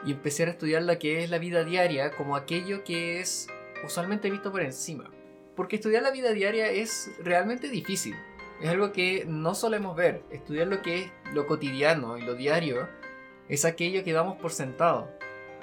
Y 0.05 0.13
empecé 0.13 0.43
a 0.43 0.51
estudiar 0.51 0.83
lo 0.83 0.97
que 0.97 1.25
es 1.25 1.29
la 1.29 1.39
vida 1.39 1.65
diaria 1.65 2.11
como 2.11 2.37
aquello 2.37 2.85
que 2.85 3.19
es 3.19 3.47
usualmente 3.83 4.29
visto 4.29 4.49
por 4.49 4.61
encima. 4.61 5.11
Porque 5.57 5.75
estudiar 5.75 6.03
la 6.03 6.11
vida 6.11 6.31
diaria 6.31 6.69
es 6.69 7.11
realmente 7.21 7.67
difícil 7.67 8.15
es 8.61 8.69
algo 8.69 8.91
que 8.91 9.25
no 9.27 9.55
solemos 9.55 9.95
ver. 9.95 10.23
Estudiar 10.29 10.67
lo 10.67 10.81
que 10.81 11.03
es 11.03 11.11
lo 11.33 11.47
cotidiano 11.47 12.17
y 12.17 12.21
lo 12.21 12.35
diario 12.35 12.87
es 13.49 13.65
aquello 13.65 14.03
que 14.03 14.13
damos 14.13 14.37
por 14.37 14.51
sentado, 14.51 15.09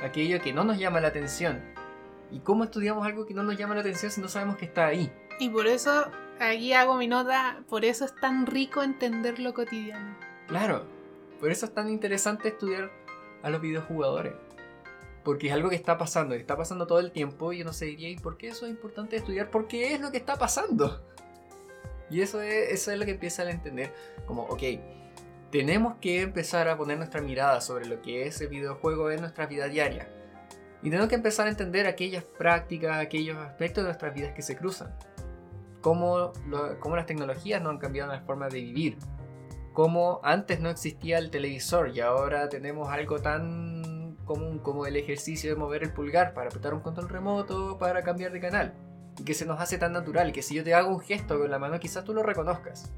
aquello 0.01 0.41
que 0.41 0.53
no 0.53 0.65
nos 0.65 0.79
llama 0.79 1.01
la 1.01 1.09
atención. 1.09 1.63
¿Y 2.31 2.41
cómo 2.41 2.65
estudiamos 2.65 3.07
algo 3.07 3.27
que 3.27 3.35
no 3.35 3.43
nos 3.43 3.59
llama 3.59 3.75
la 3.75 3.81
atención 3.81 4.11
si 4.11 4.21
no 4.21 4.29
sabemos 4.29 4.57
que 4.57 4.65
está 4.65 4.87
ahí? 4.87 5.13
Y 5.39 5.51
por 5.51 5.67
eso, 5.67 6.07
aquí 6.41 6.73
hago 6.73 6.97
mi 6.97 7.07
nota, 7.07 7.63
por 7.69 7.85
eso 7.85 8.05
es 8.05 8.15
tan 8.15 8.47
rico 8.47 8.83
entender 8.83 9.39
lo 9.39 9.53
cotidiano. 9.53 10.17
Claro, 10.47 10.85
por 11.41 11.51
eso 11.51 11.67
es 11.67 11.75
tan 11.75 11.91
interesante 11.91 12.49
estudiar 12.49 12.91
a 13.43 13.51
los 13.51 13.61
videojugadores. 13.61 14.35
Porque 15.25 15.49
es 15.49 15.53
algo 15.53 15.69
que 15.69 15.77
está 15.77 15.99
pasando, 15.99 16.35
está 16.35 16.57
pasando 16.57 16.87
todo 16.87 16.99
el 16.99 17.13
tiempo 17.13 17.53
y 17.53 17.59
yo 17.59 17.65
no 17.65 17.73
sé, 17.73 17.87
diría, 17.87 18.09
¿y 18.09 18.17
por 18.17 18.37
qué 18.37 18.49
eso 18.49 18.67
es 18.67 18.73
importante 18.73 19.17
estudiar? 19.17 19.51
Porque 19.51 19.95
es 19.95 20.01
lo 20.01 20.11
que 20.11 20.17
está 20.17 20.37
pasando. 20.37 21.01
Y 22.13 22.21
eso 22.21 22.43
es, 22.43 22.87
lo 22.89 23.07
que 23.07 23.13
empieza 23.13 23.43
a 23.43 23.51
entender, 23.51 23.95
como, 24.27 24.43
ok, 24.43 24.63
tenemos 25.51 25.95
que 25.97 26.21
empezar 26.21 26.69
a 26.69 26.77
poner 26.77 26.99
nuestra 26.99 27.23
mirada 27.23 27.63
sobre 27.63 27.87
lo 27.87 28.03
que 28.03 28.27
es 28.27 28.39
el 28.43 28.49
videojuego 28.49 29.11
en 29.11 29.23
nuestra 29.23 29.47
vida 29.47 29.67
diaria. 29.67 30.09
Y 30.83 30.91
tenemos 30.91 31.09
que 31.09 31.15
empezar 31.15 31.47
a 31.47 31.51
entender 31.51 31.87
aquellas 31.87 32.23
prácticas, 32.23 32.99
aquellos 32.99 33.39
aspectos 33.39 33.85
de 33.85 33.89
nuestras 33.89 34.13
vidas 34.13 34.35
que 34.35 34.43
se 34.43 34.57
cruzan. 34.57 34.95
Cómo, 35.81 36.33
cómo 36.81 36.97
las 36.97 37.07
tecnologías 37.07 37.63
no 37.63 37.71
han 37.71 37.79
cambiado 37.79 38.13
la 38.13 38.21
forma 38.21 38.49
de 38.49 38.61
vivir. 38.61 38.99
Cómo 39.73 40.21
antes 40.23 40.61
no 40.61 40.69
existía 40.69 41.17
el 41.17 41.31
televisor 41.31 41.97
y 41.97 42.01
ahora 42.01 42.51
tenemos 42.51 42.91
algo 42.91 43.21
tan 43.21 44.19
común 44.27 44.59
como 44.59 44.85
el 44.85 44.97
ejercicio 44.97 45.49
de 45.49 45.57
mover 45.57 45.83
el 45.83 45.95
pulgar 45.95 46.35
para 46.35 46.49
apretar 46.49 46.75
un 46.75 46.81
control 46.81 47.09
remoto, 47.09 47.79
para 47.79 48.03
cambiar 48.03 48.33
de 48.33 48.41
canal. 48.41 48.92
Y 49.19 49.25
que 49.25 49.35
se 49.35 49.47
nos 49.47 49.61
hace 49.61 49.79
tan 49.79 49.93
natural 49.93 50.33
que 50.33 50.43
si 50.43 50.55
yo 50.55 50.65
te 50.65 50.75
hago 50.75 50.91
un 50.91 51.01
gesto 51.01 51.39
con 51.39 51.51
la 51.51 51.59
mano 51.59 51.79
quizás 51.79 52.05
tú 52.05 52.15
lo 52.15 52.23
reconozcas. 52.23 52.91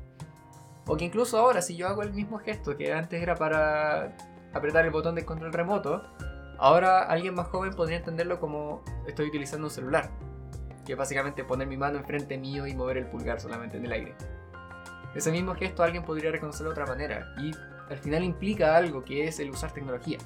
O 0.87 0.97
que 0.97 1.05
incluso 1.05 1.39
ahora 1.39 1.63
si 1.63 1.77
yo 1.77 1.89
hago 1.89 2.03
el 2.03 2.13
mismo 2.13 2.39
gesto 2.39 2.77
que 2.77 2.93
antes 2.93 3.23
era 3.23 3.35
para 3.35 4.17
apretar 4.53 4.85
el 4.85 4.91
botón 4.91 5.15
de 5.15 5.25
control 5.25 5.53
remoto, 5.53 6.03
ahora 6.59 7.03
alguien 7.03 7.35
más 7.35 7.49
joven 7.49 7.73
podría 7.73 7.99
entenderlo 7.99 8.39
como 8.39 8.83
estoy 9.07 9.29
utilizando 9.29 9.67
un 9.67 9.71
celular. 9.71 10.11
Que 10.85 10.93
es 10.93 10.99
básicamente 10.99 11.45
poner 11.45 11.67
mi 11.67 11.77
mano 11.77 11.99
enfrente 11.99 12.37
mío 12.37 12.67
y 12.67 12.75
mover 12.75 12.99
el 12.99 13.07
pulgar 13.07 13.41
solamente 13.41 13.79
en 13.79 13.87
el 13.87 13.93
aire. 13.93 14.15
Ese 15.15 15.33
mismo 15.33 15.55
gesto 15.55 15.83
alguien 15.83 16.05
podría 16.05 16.31
reconocerlo 16.31 16.71
de 16.71 16.81
otra 16.81 16.87
manera 16.87 17.35
y 17.39 17.53
al 17.91 17.99
final 17.99 18.23
implica 18.25 18.77
algo 18.77 19.05
que 19.05 19.27
es 19.27 19.41
el 19.41 19.51
usar 19.51 19.73
tecnología 19.73 20.19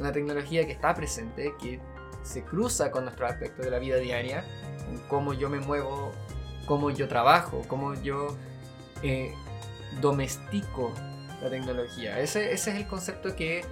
una 0.00 0.12
tecnología 0.12 0.66
que 0.66 0.72
está 0.72 0.94
presente, 0.94 1.54
que 1.60 1.78
se 2.22 2.42
cruza 2.42 2.90
con 2.90 3.04
nuestros 3.04 3.30
aspectos 3.30 3.64
de 3.64 3.70
la 3.70 3.78
vida 3.78 3.96
diaria, 3.96 4.44
cómo 5.08 5.32
yo 5.32 5.48
me 5.48 5.60
muevo, 5.60 6.12
cómo 6.66 6.90
yo 6.90 7.08
trabajo, 7.08 7.62
cómo 7.68 7.94
yo 7.94 8.36
eh, 9.02 9.34
domestico 10.00 10.92
la 11.42 11.50
tecnología. 11.50 12.18
Ese, 12.20 12.52
es 12.52 12.66
el 12.66 12.86
concepto 12.86 13.34
que, 13.34 13.64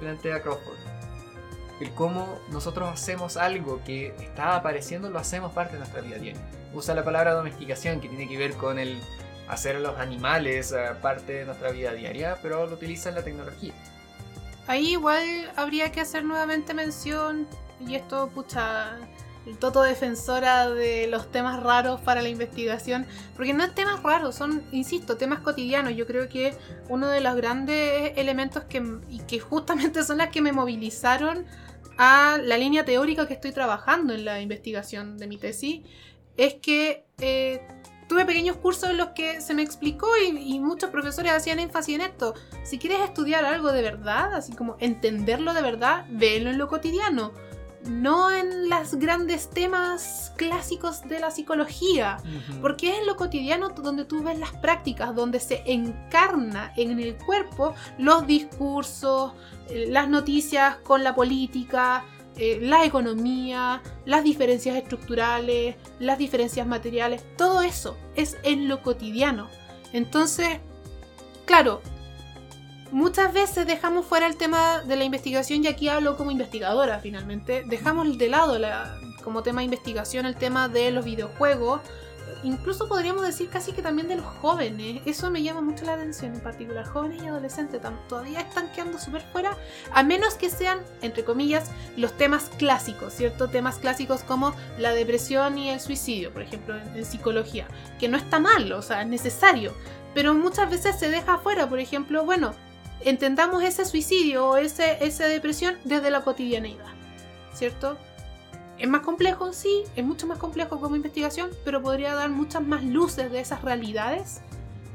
plantea 0.00 0.42
Crawford. 0.42 0.78
El 1.80 1.90
cómo 1.92 2.38
nosotros 2.50 2.88
hacemos 2.88 3.36
algo 3.36 3.82
que 3.84 4.08
está 4.18 4.56
apareciendo, 4.56 5.10
lo 5.10 5.18
hacemos 5.18 5.52
parte 5.52 5.74
de 5.74 5.80
nuestra 5.80 6.00
vida 6.00 6.16
diaria. 6.16 6.42
Usa 6.74 6.94
la 6.94 7.04
palabra 7.04 7.34
domesticación, 7.34 8.00
que 8.00 8.08
tiene 8.08 8.28
que 8.28 8.38
ver 8.38 8.54
con 8.54 8.78
el 8.78 8.98
hacer 9.48 9.76
a 9.76 9.78
los 9.78 9.98
animales 9.98 10.72
eh, 10.72 10.78
parte 11.00 11.32
de 11.32 11.44
nuestra 11.44 11.70
vida 11.70 11.92
diaria, 11.92 12.38
pero 12.42 12.66
lo 12.66 12.74
utiliza 12.74 13.10
en 13.10 13.14
la 13.14 13.22
tecnología. 13.22 13.74
Ahí 14.66 14.92
igual 14.92 15.52
habría 15.54 15.92
que 15.92 16.00
hacer 16.00 16.24
nuevamente 16.24 16.74
mención, 16.74 17.46
y 17.86 17.94
esto, 17.94 18.28
pucha, 18.28 18.96
toto 19.54 19.82
defensora 19.82 20.68
de 20.70 21.06
los 21.06 21.30
temas 21.30 21.62
raros 21.62 22.00
para 22.00 22.22
la 22.22 22.28
investigación, 22.28 23.06
porque 23.36 23.54
no 23.54 23.64
es 23.64 23.74
temas 23.74 24.02
raros, 24.02 24.34
son, 24.34 24.62
insisto, 24.72 25.16
temas 25.16 25.40
cotidianos. 25.40 25.94
Yo 25.94 26.06
creo 26.06 26.28
que 26.28 26.54
uno 26.88 27.08
de 27.08 27.20
los 27.20 27.36
grandes 27.36 28.12
elementos 28.16 28.64
que, 28.64 28.82
y 29.08 29.20
que 29.20 29.38
justamente 29.40 30.02
son 30.04 30.18
las 30.18 30.30
que 30.30 30.40
me 30.40 30.52
movilizaron 30.52 31.46
a 31.98 32.38
la 32.42 32.58
línea 32.58 32.84
teórica 32.84 33.26
que 33.26 33.34
estoy 33.34 33.52
trabajando 33.52 34.14
en 34.14 34.24
la 34.24 34.40
investigación 34.40 35.16
de 35.16 35.26
mi 35.26 35.38
tesis, 35.38 35.82
es 36.36 36.54
que 36.54 37.06
eh, 37.18 37.66
tuve 38.08 38.24
pequeños 38.24 38.56
cursos 38.56 38.90
en 38.90 38.98
los 38.98 39.08
que 39.08 39.40
se 39.40 39.54
me 39.54 39.62
explicó 39.62 40.08
y, 40.16 40.58
muchos 40.60 40.90
profesores 40.90 41.32
hacían 41.32 41.58
énfasis 41.58 41.96
en 41.96 42.00
esto. 42.02 42.34
Si 42.64 42.78
quieres 42.78 43.00
estudiar 43.00 43.44
algo 43.44 43.72
de 43.72 43.82
verdad, 43.82 44.34
así 44.34 44.52
como 44.52 44.76
entenderlo 44.80 45.54
de 45.54 45.62
verdad, 45.62 46.06
véelo 46.10 46.50
en 46.50 46.58
lo 46.58 46.68
cotidiano. 46.68 47.32
No 47.88 48.30
en 48.30 48.68
los 48.68 48.94
grandes 48.96 49.50
temas 49.50 50.32
clásicos 50.36 51.02
de 51.02 51.20
la 51.20 51.30
psicología, 51.30 52.18
porque 52.60 52.90
es 52.90 52.98
en 52.98 53.06
lo 53.06 53.16
cotidiano 53.16 53.70
donde 53.70 54.04
tú 54.04 54.22
ves 54.22 54.38
las 54.38 54.52
prácticas, 54.54 55.14
donde 55.14 55.40
se 55.40 55.62
encarna 55.66 56.72
en 56.76 56.98
el 56.98 57.16
cuerpo 57.16 57.74
los 57.98 58.26
discursos, 58.26 59.32
eh, 59.68 59.86
las 59.88 60.08
noticias 60.08 60.76
con 60.76 61.04
la 61.04 61.14
política, 61.14 62.04
eh, 62.36 62.58
la 62.60 62.84
economía, 62.84 63.82
las 64.04 64.22
diferencias 64.22 64.76
estructurales, 64.76 65.76
las 65.98 66.18
diferencias 66.18 66.66
materiales, 66.66 67.24
todo 67.36 67.62
eso 67.62 67.96
es 68.14 68.36
en 68.42 68.68
lo 68.68 68.82
cotidiano. 68.82 69.48
Entonces, 69.92 70.60
claro, 71.46 71.80
muchas 72.92 73.32
veces 73.32 73.66
dejamos 73.66 74.06
fuera 74.06 74.26
el 74.26 74.36
tema 74.36 74.80
de 74.80 74.96
la 74.96 75.04
investigación 75.04 75.64
y 75.64 75.68
aquí 75.68 75.88
hablo 75.88 76.16
como 76.16 76.30
investigadora 76.30 76.98
finalmente, 77.00 77.64
dejamos 77.66 78.18
de 78.18 78.28
lado 78.28 78.58
como 79.22 79.42
tema 79.42 79.60
de 79.60 79.66
investigación 79.66 80.26
el 80.26 80.36
tema 80.36 80.68
de 80.68 80.90
los 80.90 81.04
videojuegos 81.04 81.80
incluso 82.42 82.88
podríamos 82.88 83.26
decir 83.26 83.48
casi 83.48 83.72
que 83.72 83.82
también 83.82 84.08
de 84.08 84.16
los 84.16 84.26
jóvenes. 84.26 85.02
Eso 85.04 85.30
me 85.30 85.42
llama 85.42 85.60
mucho 85.60 85.84
la 85.84 85.94
atención 85.94 86.34
en 86.34 86.40
particular. 86.40 86.84
Jóvenes 86.84 87.22
y 87.22 87.26
adolescentes 87.26 87.80
todavía 88.08 88.40
están 88.40 88.70
quedando 88.72 88.98
súper 88.98 89.22
fuera, 89.32 89.56
a 89.92 90.02
menos 90.02 90.34
que 90.34 90.50
sean, 90.50 90.80
entre 91.02 91.24
comillas, 91.24 91.70
los 91.96 92.16
temas 92.16 92.50
clásicos, 92.56 93.12
¿cierto? 93.12 93.48
Temas 93.48 93.76
clásicos 93.78 94.22
como 94.22 94.54
la 94.78 94.92
depresión 94.92 95.58
y 95.58 95.70
el 95.70 95.80
suicidio, 95.80 96.32
por 96.32 96.42
ejemplo, 96.42 96.76
en, 96.76 97.04
psicología, 97.04 97.66
que 97.98 98.08
no 98.08 98.16
está 98.16 98.40
mal, 98.40 98.72
o 98.72 98.82
sea, 98.82 99.02
es 99.02 99.08
necesario. 99.08 99.74
Pero 100.14 100.34
muchas 100.34 100.70
veces 100.70 100.98
se 100.98 101.10
deja 101.10 101.34
afuera, 101.34 101.68
por 101.68 101.78
ejemplo, 101.78 102.24
bueno, 102.24 102.54
entendamos 103.06 103.62
ese 103.62 103.84
suicidio 103.84 104.48
o 104.48 104.56
ese, 104.56 104.98
esa 105.00 105.26
depresión 105.26 105.76
desde 105.84 106.10
la 106.10 106.22
cotidianeidad, 106.22 106.92
¿cierto? 107.54 107.96
Es 108.78 108.88
más 108.88 109.02
complejo, 109.02 109.52
sí, 109.52 109.84
es 109.94 110.04
mucho 110.04 110.26
más 110.26 110.38
complejo 110.38 110.80
como 110.80 110.96
investigación, 110.96 111.50
pero 111.64 111.80
podría 111.80 112.14
dar 112.14 112.30
muchas 112.30 112.62
más 112.62 112.84
luces 112.84 113.30
de 113.30 113.40
esas 113.40 113.62
realidades 113.62 114.40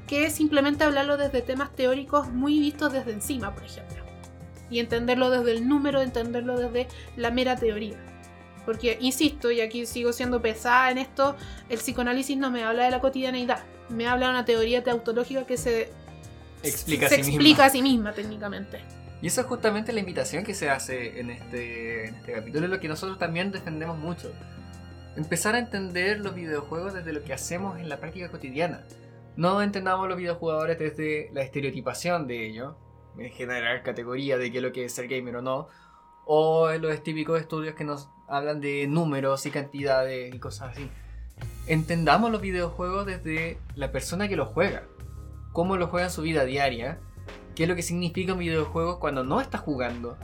que 0.08 0.30
simplemente 0.30 0.84
hablarlo 0.84 1.16
desde 1.16 1.42
temas 1.42 1.74
teóricos 1.74 2.30
muy 2.30 2.60
vistos 2.60 2.92
desde 2.92 3.14
encima, 3.14 3.56
por 3.56 3.64
ejemplo. 3.64 4.04
Y 4.70 4.80
entenderlo 4.80 5.30
desde 5.30 5.54
el 5.54 5.68
número, 5.68 6.02
entenderlo 6.02 6.60
desde 6.60 6.90
la 7.16 7.32
mera 7.32 7.56
teoría. 7.56 7.98
Porque, 8.66 8.98
insisto, 9.00 9.52
y 9.52 9.62
aquí 9.62 9.86
sigo 9.86 10.12
siendo 10.12 10.42
pesada 10.42 10.92
en 10.92 10.98
esto, 10.98 11.38
el 11.70 11.80
psicoanálisis 11.80 12.38
no 12.38 12.52
me 12.52 12.64
habla 12.64 12.84
de 12.84 12.92
la 12.92 13.00
cotidianeidad, 13.00 13.64
me 13.88 14.06
habla 14.06 14.28
de 14.28 14.32
una 14.34 14.46
teoría 14.46 14.84
teautológica 14.84 15.46
que 15.46 15.58
se 15.58 15.92
explica, 16.64 17.10
se 17.10 17.16
explica 17.16 17.66
a 17.66 17.70
sí 17.70 17.82
misma 17.82 18.14
técnicamente. 18.14 18.80
Y 19.22 19.28
esa 19.28 19.42
es 19.42 19.48
justamente 19.48 19.94
la 19.94 20.00
invitación 20.00 20.44
que 20.44 20.54
se 20.54 20.70
hace 20.70 21.20
en 21.20 21.30
este, 21.30 22.08
en 22.08 22.16
este 22.16 22.34
capítulo, 22.34 22.66
es 22.66 22.72
lo 22.72 22.80
que 22.80 22.88
nosotros 22.88 23.20
también 23.20 23.52
defendemos 23.52 23.98
mucho. 23.98 24.32
Empezar 25.16 25.56
a 25.56 25.60
entender 25.60 26.20
los 26.20 26.34
videojuegos 26.34 26.94
desde 26.94 27.14
lo 27.14 27.24
que 27.24 27.34
hacemos 27.34 27.80
en 27.80 27.90
la 27.90 27.98
práctica 27.98 28.32
cotidiana. 28.32 28.84
No 29.36 29.62
entendamos 29.62 30.08
los 30.10 30.18
videojugadores 30.18 30.80
desde 30.80 31.30
la 31.34 31.42
estereotipación 31.42 32.28
de 32.28 32.48
ellos, 32.48 32.76
en 33.18 33.30
generar 33.32 33.84
categoría 33.84 34.38
de 34.38 34.52
qué 34.52 34.58
es 34.58 34.64
lo 34.64 34.72
que 34.72 34.86
es 34.86 34.94
ser 34.94 35.08
gamer 35.08 35.38
o 35.38 35.42
no, 35.42 35.68
o 36.26 36.72
en 36.72 36.82
los 36.82 37.04
típicos 37.04 37.40
estudios 37.40 37.76
que 37.76 37.84
nos 37.84 38.10
hablan 38.28 38.60
de 38.62 38.88
números 38.88 39.46
y 39.46 39.52
cantidades 39.52 40.34
y 40.34 40.40
cosas 40.40 40.72
así. 40.72 40.90
Entendamos 41.68 42.32
los 42.32 42.42
videojuegos 42.42 43.06
desde 43.06 43.58
la 43.76 43.92
persona 43.92 44.28
que 44.28 44.36
los 44.36 44.48
juega, 44.48 44.84
cómo 45.52 45.78
lo 45.78 45.88
juega 45.88 46.08
en 46.08 46.12
su 46.12 46.22
vida 46.22 46.46
diaria 46.46 47.00
qué 47.56 47.64
es 47.64 47.70
lo 47.70 47.76
que 47.76 47.84
significa 47.84 48.34
un 48.34 48.40
videojuego 48.40 49.00
cuando 49.00 49.24
no 49.24 49.42
está 49.42 49.58
jugando, 49.58 50.18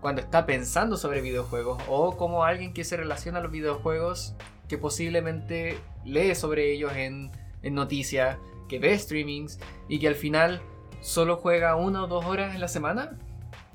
cuando 0.00 0.20
está 0.20 0.46
pensando 0.46 0.96
sobre 0.96 1.20
videojuegos, 1.20 1.82
o 1.88 2.16
como 2.16 2.44
alguien 2.44 2.72
que 2.72 2.84
se 2.84 2.96
relaciona 2.96 3.38
a 3.38 3.42
los 3.42 3.52
videojuegos, 3.52 4.34
que 4.68 4.78
posiblemente 4.78 5.78
lee 6.04 6.34
sobre 6.34 6.72
ellos 6.72 6.92
en, 6.94 7.30
en 7.62 7.74
noticias, 7.74 8.38
que 8.68 8.78
ve 8.78 8.98
streamings 8.98 9.58
y 9.88 9.98
que 9.98 10.08
al 10.08 10.14
final 10.14 10.62
solo 11.00 11.36
juega 11.36 11.76
una 11.76 12.04
o 12.04 12.06
dos 12.06 12.24
horas 12.24 12.54
en 12.54 12.60
la 12.60 12.68
semana. 12.68 13.18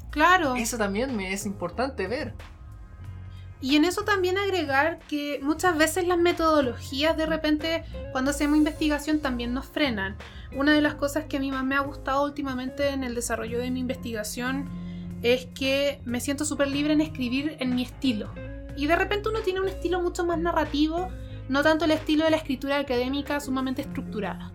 Claro. 0.10 0.56
Eso 0.56 0.78
también 0.78 1.16
me 1.16 1.34
es 1.34 1.46
importante 1.46 2.08
ver. 2.08 2.34
Y 3.66 3.78
en 3.78 3.84
eso 3.84 4.04
también 4.04 4.38
agregar 4.38 5.00
que 5.08 5.40
muchas 5.42 5.76
veces 5.76 6.06
las 6.08 6.20
metodologías 6.20 7.18
de 7.18 7.26
repente 7.26 7.84
cuando 8.12 8.30
hacemos 8.30 8.60
investigación 8.60 9.22
también 9.22 9.56
nos 9.56 9.66
frenan. 9.66 10.18
Una 10.56 10.72
de 10.72 10.82
las 10.82 10.94
cosas 10.94 11.26
que 11.26 11.38
a 11.38 11.40
mí 11.40 11.50
más 11.50 11.64
me 11.64 11.74
ha 11.74 11.80
gustado 11.80 12.24
últimamente 12.24 12.90
en 12.90 13.04
el 13.04 13.16
desarrollo 13.16 13.58
de 13.58 13.72
mi 13.72 13.80
investigación 13.80 14.70
es 15.24 15.48
que 15.48 16.00
me 16.06 16.20
siento 16.20 16.46
súper 16.46 16.68
libre 16.68 16.94
en 16.94 17.02
escribir 17.02 17.58
en 17.60 17.74
mi 17.74 17.82
estilo. 17.82 18.32
Y 18.78 18.86
de 18.86 18.96
repente 18.96 19.30
uno 19.30 19.40
tiene 19.40 19.62
un 19.62 19.68
estilo 19.68 20.00
mucho 20.00 20.24
más 20.28 20.38
narrativo, 20.38 21.10
no 21.50 21.64
tanto 21.64 21.86
el 21.86 21.92
estilo 21.92 22.24
de 22.26 22.30
la 22.30 22.38
escritura 22.38 22.78
académica 22.78 23.40
sumamente 23.40 23.82
estructurada. 23.82 24.52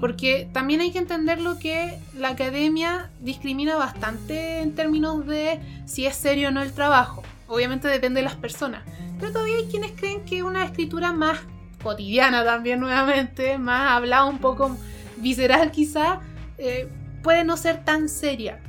Porque 0.00 0.50
también 0.52 0.80
hay 0.80 0.90
que 0.90 0.98
entender 0.98 1.40
lo 1.40 1.56
que 1.60 2.00
la 2.18 2.30
academia 2.30 3.10
discrimina 3.20 3.76
bastante 3.76 4.58
en 4.58 4.74
términos 4.74 5.24
de 5.24 5.60
si 5.86 6.06
es 6.06 6.16
serio 6.16 6.48
o 6.48 6.50
no 6.50 6.62
el 6.62 6.72
trabajo. 6.72 7.22
Obviamente 7.50 7.88
depende 7.88 8.20
de 8.20 8.24
las 8.24 8.36
personas. 8.36 8.84
Pero 9.18 9.32
todavía 9.32 9.56
hay 9.56 9.66
quienes 9.66 9.90
creen 9.92 10.24
que 10.24 10.44
una 10.44 10.64
escritura 10.64 11.12
más 11.12 11.40
cotidiana 11.82 12.44
también 12.44 12.78
nuevamente, 12.78 13.58
más 13.58 13.90
hablada 13.90 14.26
un 14.26 14.38
poco 14.38 14.76
visceral 15.16 15.72
quizá, 15.72 16.20
eh, 16.58 16.88
puede 17.24 17.42
no 17.42 17.56
ser 17.56 17.84
tan 17.84 18.08
seria. 18.08 18.60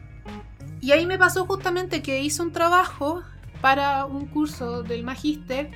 Y 0.81 0.93
ahí 0.93 1.05
me 1.05 1.19
pasó 1.19 1.45
justamente 1.45 2.01
que 2.01 2.23
hice 2.23 2.41
un 2.41 2.51
trabajo 2.51 3.21
para 3.61 4.05
un 4.05 4.25
curso 4.25 4.81
del 4.81 5.03
magíster 5.03 5.69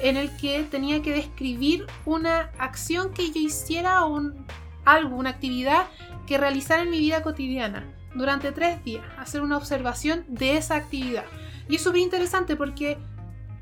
en 0.00 0.16
el 0.16 0.36
que 0.36 0.64
tenía 0.64 1.00
que 1.00 1.12
describir 1.12 1.86
una 2.06 2.50
acción 2.58 3.14
que 3.14 3.30
yo 3.30 3.40
hiciera 3.40 4.04
o 4.04 4.12
un, 4.12 4.46
algo, 4.84 5.14
una 5.14 5.30
actividad 5.30 5.86
que 6.26 6.38
realizara 6.38 6.82
en 6.82 6.90
mi 6.90 6.98
vida 6.98 7.22
cotidiana 7.22 7.86
durante 8.16 8.50
tres 8.50 8.82
días, 8.82 9.04
hacer 9.16 9.42
una 9.42 9.56
observación 9.56 10.24
de 10.26 10.56
esa 10.56 10.74
actividad. 10.74 11.24
Y 11.68 11.76
es 11.76 11.82
súper 11.82 12.00
interesante 12.00 12.56
porque 12.56 12.98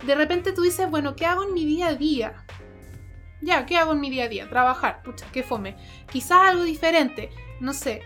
de 0.04 0.14
repente 0.14 0.52
tú 0.52 0.62
dices, 0.62 0.88
bueno, 0.90 1.16
¿qué 1.16 1.26
hago 1.26 1.42
en 1.44 1.54
mi 1.54 1.64
día 1.64 1.88
a 1.88 1.94
día? 1.94 2.44
Ya, 3.42 3.66
¿qué 3.66 3.76
hago 3.76 3.92
en 3.92 4.00
mi 4.00 4.10
día 4.10 4.24
a 4.24 4.28
día? 4.28 4.48
Trabajar, 4.48 5.02
pucha, 5.02 5.26
qué 5.32 5.42
fome. 5.42 5.76
Quizás 6.10 6.38
algo 6.50 6.62
diferente, 6.64 7.30
no 7.60 7.72
sé, 7.72 8.02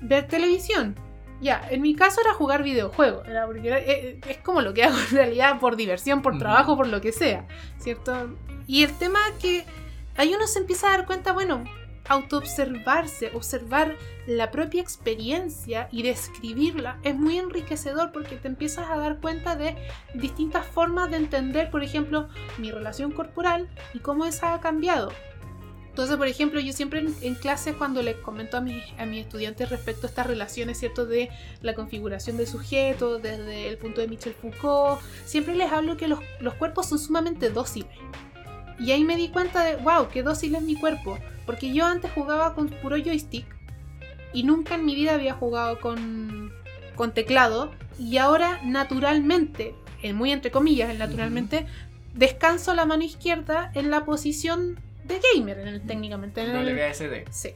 ver 0.00 0.28
televisión. 0.28 0.96
Ya, 1.40 1.66
en 1.70 1.82
mi 1.82 1.94
caso 1.96 2.20
era 2.20 2.32
jugar 2.32 2.62
videojuegos, 2.62 3.26
era 3.26 3.44
porque 3.46 3.66
era- 3.66 3.78
eh, 3.80 4.20
es 4.28 4.38
como 4.38 4.60
lo 4.62 4.72
que 4.72 4.84
hago 4.84 4.96
en 4.96 5.10
realidad 5.16 5.58
por 5.58 5.76
diversión, 5.76 6.22
por 6.22 6.38
trabajo, 6.38 6.76
por 6.76 6.86
lo 6.86 7.00
que 7.00 7.12
sea, 7.12 7.46
¿cierto? 7.78 8.36
Y 8.66 8.84
el 8.84 8.92
tema 8.96 9.18
que 9.40 9.64
ahí 10.16 10.32
uno 10.34 10.46
se 10.46 10.60
empieza 10.60 10.88
a 10.88 10.96
dar 10.98 11.06
cuenta, 11.06 11.32
bueno, 11.32 11.64
autoobservarse, 12.08 13.30
observar 13.34 13.96
la 14.26 14.50
propia 14.50 14.82
experiencia 14.82 15.88
y 15.90 16.02
describirla 16.02 16.98
es 17.02 17.14
muy 17.14 17.38
enriquecedor 17.38 18.12
porque 18.12 18.36
te 18.36 18.48
empiezas 18.48 18.90
a 18.90 18.96
dar 18.96 19.20
cuenta 19.20 19.56
de 19.56 19.76
distintas 20.14 20.66
formas 20.66 21.10
de 21.10 21.16
entender, 21.16 21.70
por 21.70 21.82
ejemplo, 21.82 22.28
mi 22.58 22.70
relación 22.70 23.12
corporal 23.12 23.68
y 23.92 24.00
cómo 24.00 24.26
esa 24.26 24.54
ha 24.54 24.60
cambiado. 24.60 25.12
Entonces, 25.94 26.16
por 26.16 26.26
ejemplo, 26.26 26.58
yo 26.58 26.72
siempre 26.72 26.98
en, 26.98 27.14
en 27.22 27.36
clases 27.36 27.76
cuando 27.76 28.02
les 28.02 28.16
comento 28.16 28.56
a 28.56 28.60
mis, 28.60 28.82
a 28.98 29.06
mis 29.06 29.24
estudiantes 29.24 29.70
respecto 29.70 30.08
a 30.08 30.10
estas 30.10 30.26
relaciones, 30.26 30.76
¿cierto? 30.76 31.06
De 31.06 31.30
la 31.62 31.74
configuración 31.74 32.36
del 32.36 32.48
sujeto, 32.48 33.18
desde 33.20 33.68
el 33.68 33.78
punto 33.78 34.00
de 34.00 34.08
Michel 34.08 34.34
Foucault, 34.34 35.00
siempre 35.24 35.54
les 35.54 35.70
hablo 35.70 35.96
que 35.96 36.08
los, 36.08 36.18
los 36.40 36.54
cuerpos 36.54 36.88
son 36.88 36.98
sumamente 36.98 37.48
dóciles. 37.48 37.96
Y 38.78 38.90
ahí 38.90 39.04
me 39.04 39.16
di 39.16 39.28
cuenta 39.28 39.64
de, 39.64 39.76
wow, 39.76 40.08
qué 40.08 40.22
dócil 40.22 40.54
es 40.54 40.62
mi 40.62 40.76
cuerpo. 40.76 41.18
Porque 41.46 41.72
yo 41.72 41.84
antes 41.86 42.10
jugaba 42.12 42.54
con 42.54 42.68
puro 42.68 42.96
joystick 42.96 43.46
y 44.32 44.42
nunca 44.42 44.74
en 44.74 44.84
mi 44.84 44.94
vida 44.94 45.14
había 45.14 45.34
jugado 45.34 45.80
con, 45.80 46.52
con 46.96 47.12
teclado. 47.12 47.72
Y 47.98 48.18
ahora 48.18 48.60
naturalmente, 48.64 49.74
en 50.02 50.16
muy 50.16 50.32
entre 50.32 50.50
comillas, 50.50 50.90
el 50.90 50.98
naturalmente, 50.98 51.66
descanso 52.14 52.74
la 52.74 52.86
mano 52.86 53.04
izquierda 53.04 53.70
en 53.74 53.90
la 53.90 54.04
posición 54.04 54.80
de 55.04 55.20
gamer, 55.34 55.58
en 55.60 55.68
el, 55.68 55.82
técnicamente. 55.82 56.42
En 56.42 56.56
el, 56.56 56.74
WSD. 56.74 57.30
Sí. 57.30 57.50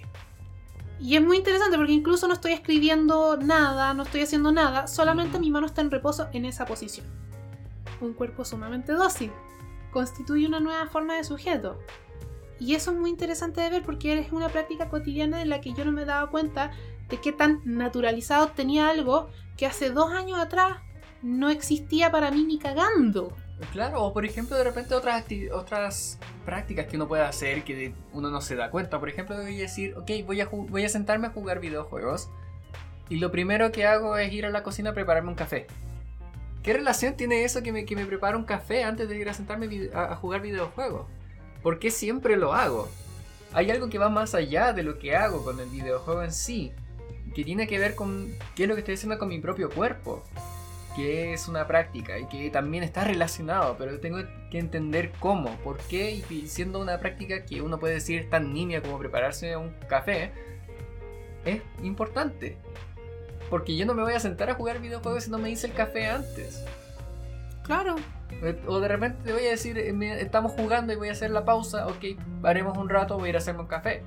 Y 1.00 1.16
es 1.16 1.22
muy 1.22 1.36
interesante 1.36 1.76
porque 1.76 1.92
incluso 1.92 2.26
no 2.26 2.34
estoy 2.34 2.52
escribiendo 2.52 3.36
nada, 3.36 3.94
no 3.94 4.02
estoy 4.02 4.22
haciendo 4.22 4.50
nada, 4.50 4.88
solamente 4.88 5.38
mi 5.38 5.50
mano 5.50 5.66
está 5.66 5.80
en 5.80 5.90
reposo 5.90 6.28
en 6.32 6.44
esa 6.44 6.66
posición. 6.66 7.06
Un 8.00 8.14
cuerpo 8.14 8.44
sumamente 8.44 8.92
dócil 8.92 9.30
constituye 9.92 10.46
una 10.46 10.60
nueva 10.60 10.86
forma 10.86 11.16
de 11.16 11.24
sujeto. 11.24 11.78
Y 12.60 12.74
eso 12.74 12.90
es 12.90 12.96
muy 12.96 13.10
interesante 13.10 13.60
de 13.60 13.70
ver 13.70 13.82
porque 13.84 14.18
es 14.18 14.32
una 14.32 14.48
práctica 14.48 14.88
cotidiana 14.88 15.42
en 15.42 15.48
la 15.48 15.60
que 15.60 15.72
yo 15.72 15.84
no 15.84 15.92
me 15.92 16.04
daba 16.04 16.30
cuenta 16.30 16.72
de 17.08 17.20
qué 17.20 17.32
tan 17.32 17.60
naturalizado 17.64 18.48
tenía 18.48 18.88
algo 18.88 19.28
que 19.56 19.66
hace 19.66 19.90
dos 19.90 20.12
años 20.12 20.38
atrás 20.38 20.78
no 21.22 21.50
existía 21.50 22.10
para 22.10 22.30
mí 22.30 22.44
ni 22.44 22.58
cagando. 22.58 23.32
Claro, 23.72 24.04
o 24.04 24.12
por 24.12 24.24
ejemplo, 24.24 24.56
de 24.56 24.64
repente 24.64 24.94
otras, 24.94 25.24
otras 25.52 26.18
prácticas 26.44 26.86
que 26.86 26.96
uno 26.96 27.08
puede 27.08 27.22
hacer 27.22 27.64
que 27.64 27.92
uno 28.12 28.30
no 28.30 28.40
se 28.40 28.54
da 28.54 28.70
cuenta. 28.70 29.00
Por 29.00 29.08
ejemplo, 29.08 29.36
voy 29.36 29.58
a 29.58 29.62
decir, 29.62 29.96
ok, 29.96 30.10
voy 30.26 30.40
a, 30.40 30.46
voy 30.46 30.84
a 30.84 30.88
sentarme 30.88 31.28
a 31.28 31.30
jugar 31.30 31.60
videojuegos 31.60 32.30
y 33.08 33.16
lo 33.16 33.30
primero 33.30 33.72
que 33.72 33.86
hago 33.86 34.16
es 34.16 34.32
ir 34.32 34.46
a 34.46 34.50
la 34.50 34.62
cocina 34.62 34.90
a 34.90 34.94
prepararme 34.94 35.30
un 35.30 35.34
café. 35.34 35.66
¿Qué 36.68 36.74
relación 36.74 37.14
tiene 37.14 37.44
eso 37.44 37.62
que 37.62 37.72
me, 37.72 37.86
que 37.86 37.96
me 37.96 38.04
prepara 38.04 38.36
un 38.36 38.44
café 38.44 38.84
antes 38.84 39.08
de 39.08 39.16
ir 39.16 39.26
a 39.26 39.32
sentarme 39.32 39.88
a, 39.94 40.12
a 40.12 40.16
jugar 40.16 40.42
videojuegos? 40.42 41.06
¿Por 41.62 41.78
qué 41.78 41.90
siempre 41.90 42.36
lo 42.36 42.52
hago? 42.52 42.90
Hay 43.54 43.70
algo 43.70 43.88
que 43.88 43.96
va 43.96 44.10
más 44.10 44.34
allá 44.34 44.74
de 44.74 44.82
lo 44.82 44.98
que 44.98 45.16
hago 45.16 45.42
con 45.42 45.58
el 45.60 45.70
videojuego 45.70 46.22
en 46.22 46.30
sí, 46.30 46.74
que 47.34 47.42
tiene 47.42 47.66
que 47.66 47.78
ver 47.78 47.94
con 47.94 48.34
qué 48.54 48.64
es 48.64 48.68
lo 48.68 48.74
que 48.74 48.80
estoy 48.80 48.96
haciendo 48.96 49.18
con 49.18 49.28
mi 49.28 49.38
propio 49.38 49.70
cuerpo 49.70 50.22
que 50.94 51.32
es 51.32 51.48
una 51.48 51.66
práctica 51.66 52.18
y 52.18 52.26
que 52.26 52.50
también 52.50 52.84
está 52.84 53.02
relacionado, 53.02 53.76
pero 53.78 53.98
tengo 53.98 54.18
que 54.50 54.58
entender 54.58 55.12
cómo, 55.20 55.56
por 55.64 55.78
qué, 55.78 56.22
y 56.28 56.48
siendo 56.48 56.80
una 56.80 56.98
práctica 56.98 57.46
que 57.46 57.62
uno 57.62 57.78
puede 57.78 57.94
decir 57.94 58.28
tan 58.28 58.52
nimia 58.52 58.82
como 58.82 58.98
prepararse 58.98 59.56
un 59.56 59.70
café, 59.88 60.32
es 61.46 61.62
importante. 61.82 62.58
Porque 63.50 63.76
yo 63.76 63.86
no 63.86 63.94
me 63.94 64.02
voy 64.02 64.14
a 64.14 64.20
sentar 64.20 64.50
a 64.50 64.54
jugar 64.54 64.80
videojuegos 64.80 65.24
si 65.24 65.30
no 65.30 65.38
me 65.38 65.50
hice 65.50 65.66
el 65.66 65.72
café 65.72 66.08
antes. 66.08 66.64
Claro. 67.62 67.96
O 68.66 68.80
de 68.80 68.88
repente 68.88 69.18
te 69.24 69.32
voy 69.32 69.46
a 69.46 69.50
decir, 69.50 69.78
eh, 69.78 70.20
estamos 70.20 70.52
jugando 70.52 70.92
y 70.92 70.96
voy 70.96 71.08
a 71.08 71.12
hacer 71.12 71.30
la 71.30 71.44
pausa, 71.44 71.86
ok, 71.86 72.18
haremos 72.42 72.76
un 72.78 72.88
rato, 72.88 73.16
voy 73.18 73.26
a 73.26 73.28
ir 73.30 73.34
a 73.36 73.38
hacerme 73.38 73.60
un 73.60 73.66
café. 73.66 74.02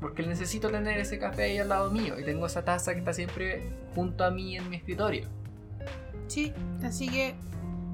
Porque 0.00 0.22
necesito 0.26 0.70
tener 0.70 0.98
ese 0.98 1.18
café 1.18 1.44
ahí 1.44 1.58
al 1.58 1.68
lado 1.68 1.90
mío 1.90 2.18
y 2.18 2.24
tengo 2.24 2.46
esa 2.46 2.64
taza 2.64 2.92
que 2.92 2.98
está 2.98 3.12
siempre 3.12 3.70
junto 3.94 4.24
a 4.24 4.30
mí 4.30 4.56
en 4.56 4.68
mi 4.68 4.76
escritorio. 4.76 5.28
Sí, 6.28 6.52
así 6.82 7.08
que 7.08 7.34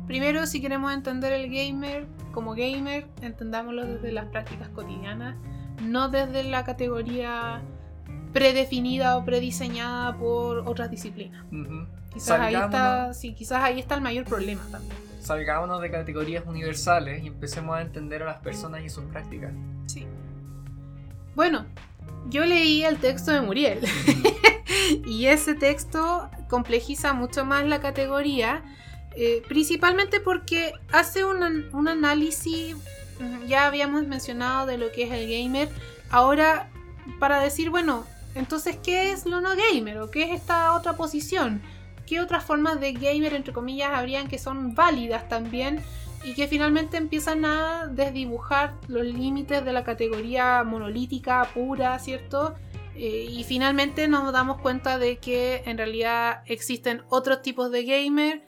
primero 0.07 0.47
si 0.47 0.61
queremos 0.61 0.93
entender 0.93 1.33
el 1.33 1.51
gamer 1.51 2.07
como 2.33 2.55
gamer, 2.55 3.07
entendámoslo 3.21 3.87
desde 3.87 4.13
las 4.13 4.27
prácticas 4.27 4.69
cotidianas, 4.71 5.37
no 5.83 6.09
desde 6.09 6.45
la 6.45 6.65
categoría 6.65 7.63
predefinida 8.33 9.17
o 9.17 9.25
prediseñada 9.25 10.17
por 10.17 10.59
otras 10.69 10.91
disciplinas. 10.91 11.45
Quizás 12.13 12.41
ahí 12.41 12.55
está, 12.55 13.15
sí, 13.15 13.35
quizás 13.35 13.63
ahí 13.63 13.79
está 13.79 13.95
el 13.95 14.01
mayor 14.01 14.25
problema 14.25 14.63
también. 14.71 14.97
salgámonos 15.21 15.81
de 15.81 15.91
categorías 15.91 16.45
universales 16.47 17.23
y 17.23 17.29
empecemos 17.29 17.77
a 17.77 17.83
entender 17.83 18.23
a 18.23 18.27
las 18.27 18.39
personas 18.39 18.83
y 18.85 18.91
sus 18.91 19.05
prácticas. 19.05 19.53
Sí. 19.87 20.07
Bueno, 21.35 21.65
yo 22.29 22.45
leí 22.45 22.85
el 22.85 22.99
texto 22.99 23.33
de 23.33 23.41
Muriel 23.41 23.81
y 25.07 25.27
ese 25.27 25.55
texto 25.55 26.29
complejiza 26.49 27.15
mucho 27.15 27.45
más 27.45 27.65
la 27.65 27.81
categoría, 27.81 28.63
eh, 29.17 29.43
principalmente 29.49 30.21
porque 30.21 30.73
hace 30.93 31.25
un, 31.25 31.69
un 31.73 31.89
análisis, 31.89 32.77
ya 33.47 33.67
habíamos 33.67 34.07
mencionado 34.07 34.67
de 34.67 34.77
lo 34.77 34.93
que 34.93 35.05
es 35.05 35.13
el 35.13 35.31
gamer, 35.31 35.69
ahora 36.11 36.69
para 37.19 37.41
decir, 37.41 37.71
bueno, 37.71 38.05
entonces, 38.35 38.79
¿qué 38.83 39.13
es 39.13 39.27
lo 39.27 39.41
no 39.41 39.51
gamer? 39.57 39.99
¿O 39.99 40.11
qué 40.11 40.25
es 40.25 40.41
esta 40.41 40.75
otra 40.75 40.95
posición? 40.95 41.63
¿Qué 42.07 42.21
otras 42.21 42.45
formas 42.45 42.81
de 42.81 42.93
gamer, 42.93 43.35
entre 43.35 43.53
comillas, 43.53 43.91
habrían 43.93 44.29
que 44.29 44.39
son 44.39 44.75
válidas 44.75 45.29
también? 45.29 45.83
y 46.25 46.35
que 46.35 46.47
finalmente 46.47 46.97
empiezan 46.97 47.45
a 47.45 47.89
desdibujar 47.89 48.75
los 48.89 49.05
límites 49.05 49.65
de 49.65 49.73
la 49.73 49.83
categoría 49.83 50.63
monolítica 50.63 51.49
pura, 51.53 51.99
¿cierto? 51.99 52.55
Eh, 52.95 53.27
y 53.29 53.43
finalmente 53.45 54.07
nos 54.07 54.33
damos 54.33 54.61
cuenta 54.61 54.99
de 54.99 55.19
que 55.19 55.63
en 55.67 55.79
realidad 55.79 56.43
existen 56.47 57.03
otros 57.09 57.43
tipos 57.43 57.71
de 57.71 57.85
gamer, 57.85 58.45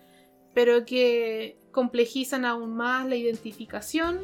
pero 0.54 0.84
que 0.84 1.58
complejizan 1.72 2.44
aún 2.44 2.76
más 2.76 3.06
la 3.06 3.16
identificación 3.16 4.20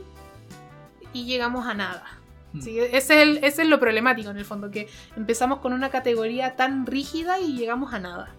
y 1.12 1.24
llegamos 1.24 1.66
a 1.66 1.74
nada. 1.74 2.19
Mm. 2.52 2.60
Sí, 2.62 2.78
ese, 2.80 2.96
es 2.96 3.10
el- 3.10 3.36
ese 3.44 3.62
es 3.62 3.68
lo 3.68 3.78
problemático 3.78 4.30
en 4.30 4.38
el 4.38 4.44
fondo, 4.44 4.70
que 4.70 4.88
empezamos 5.16 5.58
con 5.60 5.72
una 5.72 5.90
categoría 5.90 6.56
tan 6.56 6.86
rígida 6.86 7.38
y 7.40 7.56
llegamos 7.56 7.92
a 7.94 7.98
nada. 7.98 8.34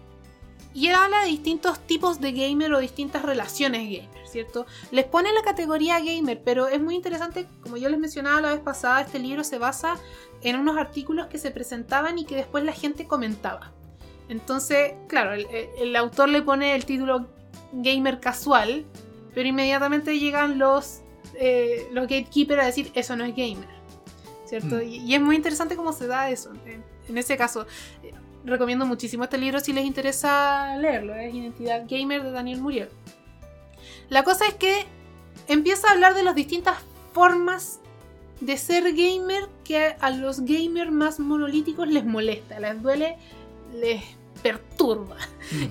Y 0.74 0.88
él 0.88 0.94
habla 0.94 1.20
de 1.22 1.28
distintos 1.28 1.78
tipos 1.80 2.20
de 2.20 2.32
gamer 2.32 2.72
o 2.72 2.78
distintas 2.78 3.22
relaciones 3.22 3.82
gamer, 3.82 4.26
¿cierto? 4.26 4.64
Les 4.90 5.04
pone 5.04 5.30
la 5.32 5.42
categoría 5.42 6.00
gamer, 6.00 6.40
pero 6.42 6.66
es 6.68 6.80
muy 6.80 6.94
interesante, 6.94 7.46
como 7.60 7.76
yo 7.76 7.90
les 7.90 7.98
mencionaba 8.00 8.40
la 8.40 8.50
vez 8.54 8.60
pasada, 8.60 9.02
este 9.02 9.18
libro 9.18 9.44
se 9.44 9.58
basa 9.58 9.96
en 10.42 10.56
unos 10.58 10.78
artículos 10.78 11.26
que 11.26 11.36
se 11.38 11.50
presentaban 11.50 12.18
y 12.18 12.24
que 12.24 12.36
después 12.36 12.64
la 12.64 12.72
gente 12.72 13.06
comentaba. 13.06 13.72
Entonces, 14.30 14.94
claro, 15.08 15.34
el, 15.34 15.46
el 15.78 15.94
autor 15.96 16.30
le 16.30 16.40
pone 16.40 16.74
el 16.74 16.86
título 16.86 17.26
gamer 17.72 18.18
casual, 18.18 18.86
pero 19.34 19.46
inmediatamente 19.48 20.18
llegan 20.18 20.58
los, 20.58 21.02
eh, 21.34 21.86
los 21.92 22.04
gatekeepers 22.04 22.62
a 22.62 22.66
decir 22.66 22.90
eso 22.94 23.14
no 23.14 23.24
es 23.24 23.36
gamer, 23.36 23.68
¿cierto? 24.52 24.76
Mm. 24.76 24.82
Y, 24.82 24.96
y 24.96 25.14
es 25.14 25.20
muy 25.20 25.36
interesante 25.36 25.76
cómo 25.76 25.94
se 25.94 26.06
da 26.06 26.28
eso. 26.28 26.52
En, 26.66 26.84
en 27.08 27.18
ese 27.18 27.38
caso, 27.38 27.66
eh, 28.02 28.12
recomiendo 28.44 28.84
muchísimo 28.84 29.24
este 29.24 29.38
libro 29.38 29.60
si 29.60 29.72
les 29.72 29.86
interesa 29.86 30.76
leerlo, 30.76 31.14
es 31.14 31.34
Identidad 31.34 31.84
Gamer 31.88 32.22
de 32.22 32.32
Daniel 32.32 32.60
Muriel. 32.60 32.88
La 34.10 34.24
cosa 34.24 34.46
es 34.46 34.54
que 34.54 34.84
empieza 35.48 35.88
a 35.88 35.92
hablar 35.92 36.14
de 36.14 36.22
las 36.22 36.34
distintas 36.34 36.76
formas 37.14 37.80
de 38.40 38.58
ser 38.58 38.92
gamer 38.92 39.48
que 39.64 39.96
a 39.98 40.10
los 40.10 40.40
gamers 40.40 40.90
más 40.90 41.18
monolíticos 41.18 41.88
les 41.88 42.04
molesta, 42.04 42.60
les 42.60 42.82
duele, 42.82 43.16
les 43.72 44.02
perturba. 44.42 45.16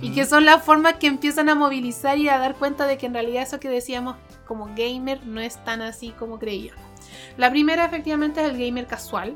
Y 0.02 0.14
que 0.14 0.26
son 0.26 0.46
las 0.46 0.64
formas 0.64 0.96
que 0.96 1.08
empiezan 1.08 1.50
a 1.50 1.56
movilizar 1.56 2.18
y 2.18 2.30
a 2.30 2.40
dar 2.40 2.56
cuenta 2.56 2.88
de 2.88 2.98
que 2.98 3.06
en 3.06 3.14
realidad 3.14 3.44
eso 3.44 3.60
que 3.60 3.70
decíamos 3.70 4.16
como 4.48 4.74
gamer 4.76 5.24
no 5.28 5.40
es 5.40 5.64
tan 5.64 5.82
así 5.82 6.12
como 6.18 6.40
creíamos. 6.40 6.91
La 7.38 7.50
primera 7.50 7.86
efectivamente 7.86 8.42
es 8.42 8.50
el 8.50 8.58
gamer 8.58 8.88
casual, 8.88 9.36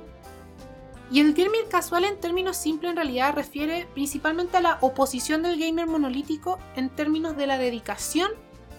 Y 1.11 1.19
el 1.19 1.33
gamer 1.33 1.67
casual 1.69 2.03
en 2.03 2.19
términos 2.19 2.57
simples 2.57 2.89
en 2.89 2.95
realidad 2.95 3.35
refiere 3.35 3.87
principalmente 3.93 4.57
a 4.57 4.61
la 4.61 4.77
oposición 4.81 5.43
del 5.43 5.59
gamer 5.59 5.85
monolítico 5.85 6.57
en 6.75 6.89
términos 6.89 7.37
de 7.37 7.45
la 7.47 7.57
dedicación 7.59 8.31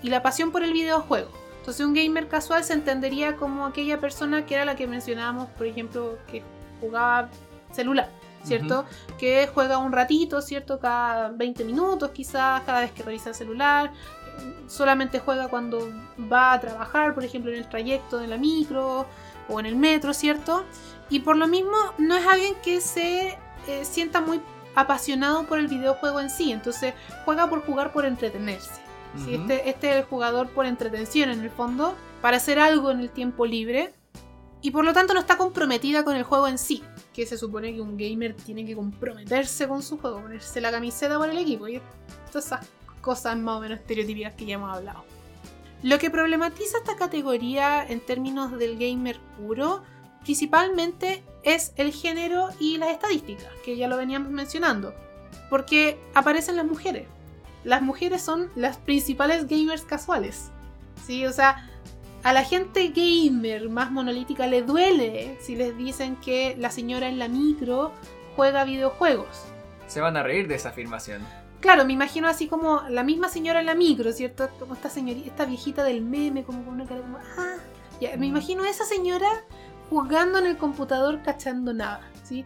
y 0.03 0.09
la 0.09 0.23
pasión 0.23 0.51
por 0.51 0.65
el 0.65 0.73
videojuego. 0.73 1.31
Entonces 1.61 1.87
un 1.87 1.95
gamer 1.95 2.29
casual 2.29 2.65
se 2.65 2.73
entendería 2.73 3.37
como 3.37 3.67
aquella 3.67 4.01
persona 4.01 4.45
que 4.45 4.55
era 4.55 4.65
la 4.65 4.77
que 4.77 4.87
mencionábamos, 4.87 5.49
por 5.51 5.67
ejemplo, 5.67 6.19
que 6.31 6.43
jugaba 6.81 7.29
celular, 7.73 8.11
¿cierto? 8.43 8.85
Que 9.19 9.49
juega 9.53 9.79
un 9.79 9.93
ratito, 9.93 10.41
¿cierto? 10.43 10.79
Cada 10.79 11.29
20 11.31 11.65
minutos 11.65 12.11
quizás, 12.11 12.63
cada 12.63 12.81
vez 12.81 12.93
que 12.93 13.03
revisa 13.03 13.31
el 13.31 13.35
celular. 13.35 13.93
Solamente 14.67 15.21
juega 15.21 15.49
cuando 15.49 15.89
va 16.33 16.53
a 16.53 16.61
trabajar, 16.61 17.15
por 17.15 17.25
ejemplo, 17.25 17.53
en 17.53 17.59
el 17.59 17.69
trayecto 17.69 18.19
de 18.19 18.27
la 18.27 18.37
micro 18.37 19.07
o 19.49 19.61
en 19.61 19.67
el 19.67 19.77
metro, 19.77 20.13
¿cierto? 20.13 20.65
Y 21.09 21.21
por 21.21 21.37
lo 21.37 21.47
mismo 21.47 21.77
no 21.99 22.17
es 22.17 22.27
alguien 22.27 22.55
que 22.65 22.81
se 22.81 23.39
eh, 23.69 23.85
sienta 23.85 24.21
muy 24.21 24.41
apasionado 24.75 25.47
por 25.47 25.59
el 25.59 25.69
videojuego 25.69 26.21
en 26.21 26.31
sí, 26.31 26.53
entonces 26.53 26.95
juega 27.25 27.49
por 27.49 27.65
jugar 27.65 27.93
por 27.93 28.05
entretenerse. 28.05 28.81
este, 29.31 29.71
este 29.71 29.91
es 29.91 29.97
el 29.97 30.05
jugador 30.05 30.49
por 30.49 30.67
entretención 30.67 31.31
en 31.31 31.41
el 31.41 31.51
fondo, 31.51 31.95
para 32.21 32.37
hacer 32.37 32.59
algo 32.59 32.91
en 32.91 33.01
el 33.01 33.11
tiempo 33.11 33.47
libre 33.47 33.95
y 34.61 34.71
por 34.71 34.85
lo 34.85 34.93
tanto 34.93 35.15
no 35.15 35.21
está 35.21 35.39
comprometida 35.39 36.05
con 36.05 36.17
el 36.17 36.25
juego 36.25 36.49
en 36.49 36.59
sí, 36.59 36.83
que 37.15 37.25
se 37.25 37.39
supone 37.39 37.73
que 37.75 37.81
un 37.81 37.97
gamer 37.97 38.35
tiene 38.35 38.67
que 38.67 38.75
comprometerse 38.75 39.69
con 39.69 39.83
su 39.83 39.99
juego, 39.99 40.21
ponerse 40.21 40.61
la 40.61 40.71
camiseta 40.71 41.17
por 41.19 41.31
el 41.31 41.39
equipo 41.39 41.69
y 41.69 41.81
todas 42.31 42.47
esas 42.47 42.67
cosas 43.07 43.37
más 43.39 43.59
o 43.59 43.61
menos 43.61 43.79
estereotípicas 43.79 44.35
que 44.35 44.47
ya 44.47 44.55
hemos 44.55 44.77
hablado. 44.77 45.05
Lo 45.85 46.01
que 46.01 46.11
problematiza 46.11 46.79
esta 46.79 46.97
categoría 46.97 47.87
en 47.87 48.01
términos 48.01 48.59
del 48.59 48.77
gamer 48.77 49.21
puro 49.39 49.85
principalmente 50.25 51.23
es 51.45 51.73
el 51.77 51.93
género 51.93 52.49
y 52.59 52.79
las 52.79 52.91
estadísticas, 52.91 53.47
que 53.65 53.77
ya 53.77 53.87
lo 53.87 53.97
veníamos 53.97 54.33
mencionando, 54.33 54.93
porque 55.49 56.01
aparecen 56.15 56.57
las 56.57 56.67
mujeres. 56.67 57.07
Las 57.63 57.81
mujeres 57.81 58.23
son 58.23 58.51
las 58.57 58.77
principales 58.77 59.47
gamers 59.47 59.83
casuales. 59.83 60.51
¿sí? 61.07 61.27
O 61.27 61.33
sea, 61.33 61.71
a 62.25 62.33
la 62.33 62.43
gente 62.43 62.89
gamer 62.89 63.69
más 63.69 63.93
monolítica 63.93 64.49
le 64.49 64.63
duele 64.63 65.39
si 65.41 65.55
les 65.55 65.77
dicen 65.79 66.17
que 66.17 66.57
la 66.59 66.73
señora 66.73 67.09
en 67.09 67.21
la 67.21 67.29
micro 67.29 67.93
juega 68.35 68.65
videojuegos. 68.65 69.45
Se 69.87 70.01
van 70.01 70.17
a 70.17 70.25
reír 70.25 70.49
de 70.49 70.57
esa 70.57 70.71
afirmación. 70.71 71.23
Claro, 71.67 71.85
me 71.85 71.95
imagino 71.95 72.29
así 72.29 72.47
como 72.47 72.83
la 72.89 73.03
misma 73.03 73.29
señora 73.29 73.59
en 73.59 73.67
la 73.67 73.75
micro, 73.75 74.13
¿cierto? 74.13 74.49
Como 74.61 74.75
esta 74.75 74.89
señorita, 74.89 75.27
esta 75.27 75.45
viejita 75.47 75.83
del 75.83 76.01
meme, 76.01 76.45
como 76.45 76.65
con 76.65 76.75
una 76.75 76.87
cara 76.87 77.01
como, 77.01 77.19
ah, 77.19 77.57
ya, 78.01 78.17
me 78.17 78.27
imagino 78.27 78.63
a 78.63 78.71
esa 78.71 78.85
señora 78.85 79.27
jugando 79.91 80.39
en 80.39 80.47
el 80.47 80.59
computador 80.59 81.23
cachando 81.25 81.75
nada, 81.75 82.09
¿sí? 82.23 82.45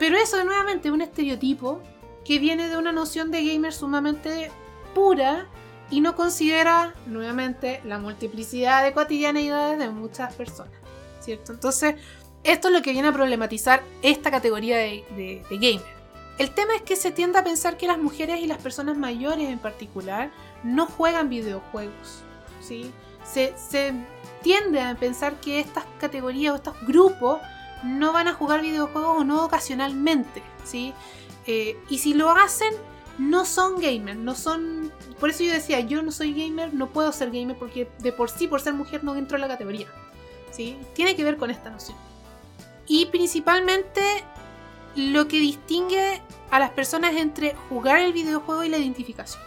Pero 0.00 0.16
eso 0.16 0.42
nuevamente 0.42 0.88
es 0.88 0.94
un 0.94 1.02
estereotipo 1.02 1.80
que 2.24 2.40
viene 2.40 2.68
de 2.68 2.76
una 2.76 2.90
noción 2.90 3.30
de 3.30 3.44
gamer 3.44 3.72
sumamente 3.72 4.50
pura 4.96 5.46
y 5.88 6.00
no 6.00 6.16
considera 6.16 6.92
nuevamente 7.06 7.82
la 7.84 8.00
multiplicidad 8.00 8.82
de 8.82 8.92
cotidianeidades 8.92 9.78
de 9.78 9.90
muchas 9.90 10.34
personas, 10.34 10.74
¿cierto? 11.20 11.52
Entonces, 11.52 11.94
esto 12.42 12.66
es 12.66 12.74
lo 12.74 12.82
que 12.82 12.90
viene 12.90 13.06
a 13.06 13.12
problematizar 13.12 13.84
esta 14.02 14.32
categoría 14.32 14.76
de, 14.76 15.44
gamer. 15.52 16.03
El 16.38 16.50
tema 16.50 16.74
es 16.74 16.82
que 16.82 16.96
se 16.96 17.12
tiende 17.12 17.38
a 17.38 17.44
pensar 17.44 17.76
que 17.76 17.86
las 17.86 17.98
mujeres 17.98 18.40
y 18.40 18.46
las 18.46 18.58
personas 18.58 18.96
mayores 18.96 19.48
en 19.48 19.58
particular 19.58 20.30
no 20.64 20.86
juegan 20.86 21.28
videojuegos, 21.28 22.22
¿sí? 22.60 22.90
Se, 23.24 23.54
se 23.56 23.94
tiende 24.42 24.80
a 24.80 24.94
pensar 24.96 25.40
que 25.40 25.60
estas 25.60 25.84
categorías 25.98 26.52
o 26.52 26.56
estos 26.56 26.74
grupos 26.86 27.40
no 27.84 28.12
van 28.12 28.28
a 28.28 28.34
jugar 28.34 28.62
videojuegos 28.62 29.20
o 29.20 29.24
no 29.24 29.44
ocasionalmente, 29.44 30.42
¿sí? 30.64 30.92
Eh, 31.46 31.76
y 31.88 31.98
si 31.98 32.14
lo 32.14 32.30
hacen, 32.30 32.72
no 33.18 33.44
son 33.44 33.80
gamers, 33.80 34.18
no 34.18 34.34
son... 34.34 34.92
Por 35.20 35.30
eso 35.30 35.44
yo 35.44 35.52
decía, 35.52 35.80
yo 35.80 36.02
no 36.02 36.10
soy 36.10 36.32
gamer, 36.32 36.74
no 36.74 36.88
puedo 36.88 37.12
ser 37.12 37.30
gamer 37.30 37.56
porque 37.56 37.88
de 37.98 38.12
por 38.12 38.30
sí, 38.30 38.48
por 38.48 38.60
ser 38.60 38.74
mujer, 38.74 39.04
no 39.04 39.14
entro 39.14 39.36
en 39.36 39.42
la 39.42 39.48
categoría, 39.48 39.86
¿sí? 40.50 40.76
Tiene 40.94 41.14
que 41.14 41.22
ver 41.22 41.36
con 41.36 41.50
esta 41.50 41.70
noción. 41.70 41.96
Y 42.86 43.06
principalmente 43.06 44.24
lo 44.96 45.28
que 45.28 45.40
distingue 45.40 46.22
a 46.50 46.58
las 46.58 46.70
personas 46.70 47.14
entre 47.14 47.54
jugar 47.68 48.00
el 48.00 48.12
videojuego 48.12 48.64
y 48.64 48.68
la 48.68 48.78
identificación. 48.78 49.42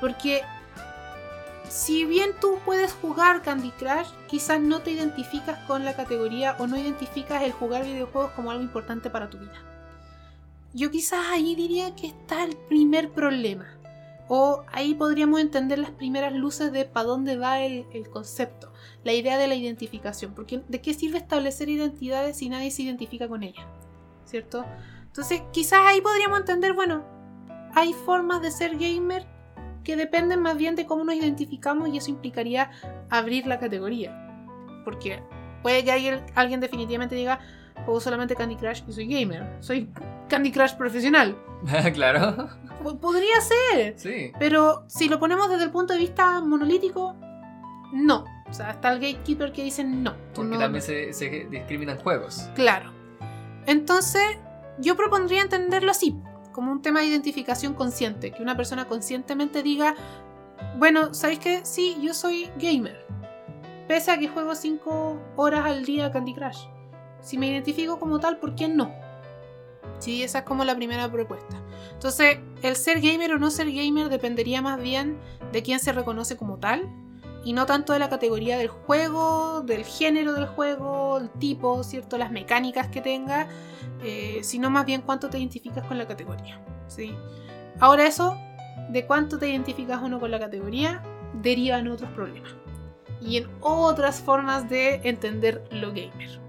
Porque 0.00 0.42
si 1.68 2.04
bien 2.04 2.30
tú 2.40 2.58
puedes 2.64 2.92
jugar 2.92 3.42
Candy 3.42 3.70
Crush, 3.72 4.08
quizás 4.28 4.60
no 4.60 4.80
te 4.80 4.92
identificas 4.92 5.58
con 5.66 5.84
la 5.84 5.94
categoría 5.94 6.56
o 6.58 6.66
no 6.66 6.78
identificas 6.78 7.42
el 7.42 7.52
jugar 7.52 7.84
videojuegos 7.84 8.32
como 8.32 8.50
algo 8.50 8.62
importante 8.62 9.10
para 9.10 9.28
tu 9.28 9.38
vida. 9.38 9.60
Yo 10.72 10.90
quizás 10.90 11.26
ahí 11.30 11.54
diría 11.54 11.94
que 11.94 12.06
está 12.06 12.44
el 12.44 12.56
primer 12.56 13.10
problema. 13.10 13.66
O 14.28 14.64
ahí 14.72 14.94
podríamos 14.94 15.40
entender 15.40 15.78
las 15.78 15.90
primeras 15.90 16.32
luces 16.32 16.72
de 16.72 16.84
para 16.84 17.06
dónde 17.06 17.36
va 17.36 17.60
el, 17.60 17.86
concepto, 18.10 18.72
la 19.04 19.12
idea 19.12 19.36
de 19.36 19.46
la 19.46 19.54
identificación. 19.54 20.32
Porque 20.34 20.62
¿de 20.66 20.80
qué 20.80 20.94
sirve 20.94 21.18
establecer 21.18 21.68
identidades 21.68 22.38
si 22.38 22.48
nadie 22.48 22.70
se 22.70 22.82
identifica 22.82 23.28
con 23.28 23.42
ellas? 23.42 23.66
¿Cierto? 24.34 24.66
Entonces 25.04 25.44
quizás 25.52 25.78
ahí 25.84 26.00
podríamos 26.00 26.40
entender, 26.40 26.72
bueno, 26.72 27.04
hay 27.72 27.92
formas 27.92 28.42
de 28.42 28.50
ser 28.50 28.76
gamer 28.76 29.24
que 29.84 29.94
dependen 29.94 30.40
más 30.40 30.56
bien 30.56 30.74
de 30.74 30.86
cómo 30.86 31.04
nos 31.04 31.14
identificamos 31.14 31.88
y 31.88 31.98
eso 31.98 32.10
implicaría 32.10 32.72
abrir 33.10 33.46
la 33.46 33.60
categoría. 33.60 34.82
Porque 34.84 35.22
puede 35.62 35.84
que 35.84 36.20
alguien 36.34 36.58
definitivamente 36.58 37.14
diga, 37.14 37.38
juego 37.84 38.00
solamente 38.00 38.34
Candy 38.34 38.56
Crush 38.56 38.82
y 38.88 38.92
soy 38.92 39.06
gamer, 39.06 39.46
soy 39.60 39.88
Candy 40.28 40.50
Crush 40.50 40.74
profesional. 40.74 41.38
claro. 41.94 42.48
podría 43.00 43.40
ser. 43.40 43.94
Sí. 43.96 44.32
Pero 44.40 44.82
si 44.88 45.08
lo 45.08 45.20
ponemos 45.20 45.48
desde 45.48 45.62
el 45.62 45.70
punto 45.70 45.92
de 45.92 46.00
vista 46.00 46.40
monolítico, 46.40 47.14
no. 47.92 48.24
O 48.50 48.52
sea, 48.52 48.72
está 48.72 48.92
el 48.92 48.98
gatekeeper 48.98 49.52
que 49.52 49.62
dice 49.62 49.84
no. 49.84 50.16
Porque 50.34 50.58
también 50.58 50.82
se, 50.82 51.12
se 51.12 51.46
discriminan 51.48 51.98
juegos. 51.98 52.50
Claro. 52.56 53.03
Entonces, 53.66 54.22
yo 54.78 54.96
propondría 54.96 55.42
entenderlo 55.42 55.90
así 55.90 56.16
como 56.52 56.70
un 56.70 56.82
tema 56.82 57.00
de 57.00 57.06
identificación 57.06 57.74
consciente, 57.74 58.30
que 58.30 58.42
una 58.42 58.56
persona 58.56 58.86
conscientemente 58.86 59.62
diga, 59.62 59.94
bueno, 60.78 61.12
¿sabéis 61.12 61.40
qué? 61.40 61.60
Sí, 61.64 61.96
yo 62.00 62.14
soy 62.14 62.50
gamer, 62.58 63.04
pese 63.88 64.12
a 64.12 64.18
que 64.18 64.28
juego 64.28 64.54
5 64.54 65.20
horas 65.36 65.66
al 65.66 65.84
día 65.84 66.12
Candy 66.12 66.34
Crush. 66.34 66.66
Si 67.20 67.38
me 67.38 67.48
identifico 67.48 67.98
como 67.98 68.20
tal, 68.20 68.38
¿por 68.38 68.54
qué 68.54 68.68
no? 68.68 68.92
Sí, 69.98 70.22
esa 70.22 70.40
es 70.40 70.44
como 70.44 70.64
la 70.64 70.76
primera 70.76 71.10
propuesta. 71.10 71.60
Entonces, 71.92 72.38
el 72.62 72.76
ser 72.76 73.00
gamer 73.00 73.32
o 73.32 73.38
no 73.38 73.50
ser 73.50 73.72
gamer 73.72 74.08
dependería 74.08 74.62
más 74.62 74.80
bien 74.80 75.18
de 75.52 75.62
quién 75.62 75.80
se 75.80 75.92
reconoce 75.92 76.36
como 76.36 76.58
tal 76.58 76.88
y 77.44 77.52
no 77.52 77.66
tanto 77.66 77.92
de 77.92 77.98
la 77.98 78.08
categoría 78.08 78.56
del 78.56 78.68
juego, 78.68 79.62
del 79.62 79.84
género 79.84 80.32
del 80.32 80.46
juego, 80.46 81.18
el 81.18 81.30
tipo, 81.30 81.82
¿cierto? 81.84 82.18
Las 82.18 82.30
mecánicas 82.30 82.88
que 82.88 83.00
tenga, 83.00 83.48
eh, 84.02 84.40
sino 84.42 84.70
más 84.70 84.86
bien 84.86 85.02
cuánto 85.02 85.28
te 85.28 85.38
identificas 85.38 85.86
con 85.86 85.98
la 85.98 86.06
categoría, 86.06 86.60
¿sí? 86.88 87.14
Ahora 87.80 88.06
eso, 88.06 88.36
de 88.90 89.06
cuánto 89.06 89.38
te 89.38 89.48
identificas 89.48 90.00
uno 90.02 90.18
con 90.18 90.30
la 90.30 90.38
categoría, 90.38 91.02
deriva 91.34 91.78
en 91.78 91.88
otros 91.88 92.10
problemas 92.12 92.54
y 93.20 93.38
en 93.38 93.48
otras 93.60 94.20
formas 94.20 94.68
de 94.68 95.00
entender 95.04 95.64
lo 95.70 95.88
gamer. 95.88 96.43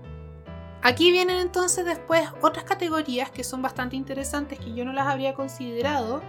Aquí 0.86 1.12
vienen 1.12 1.38
entonces 1.38 1.84
después 1.84 2.30
otras 2.44 2.64
categorías 2.64 3.32
que 3.32 3.44
son 3.44 3.64
bastante 3.64 3.96
interesantes 3.96 4.60
que 4.60 4.72
yo 4.76 4.86
no 4.86 4.94
las 4.94 5.08
habría 5.08 5.34
considerado 5.34 6.22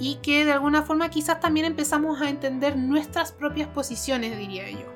y 0.00 0.16
que 0.16 0.44
de 0.44 0.50
alguna 0.50 0.82
forma 0.82 1.08
quizás 1.08 1.38
también 1.38 1.66
empezamos 1.66 2.20
a 2.20 2.28
entender 2.28 2.76
nuestras 2.76 3.30
propias 3.30 3.68
posiciones, 3.68 4.36
diría 4.36 4.68
yo. 4.68 4.92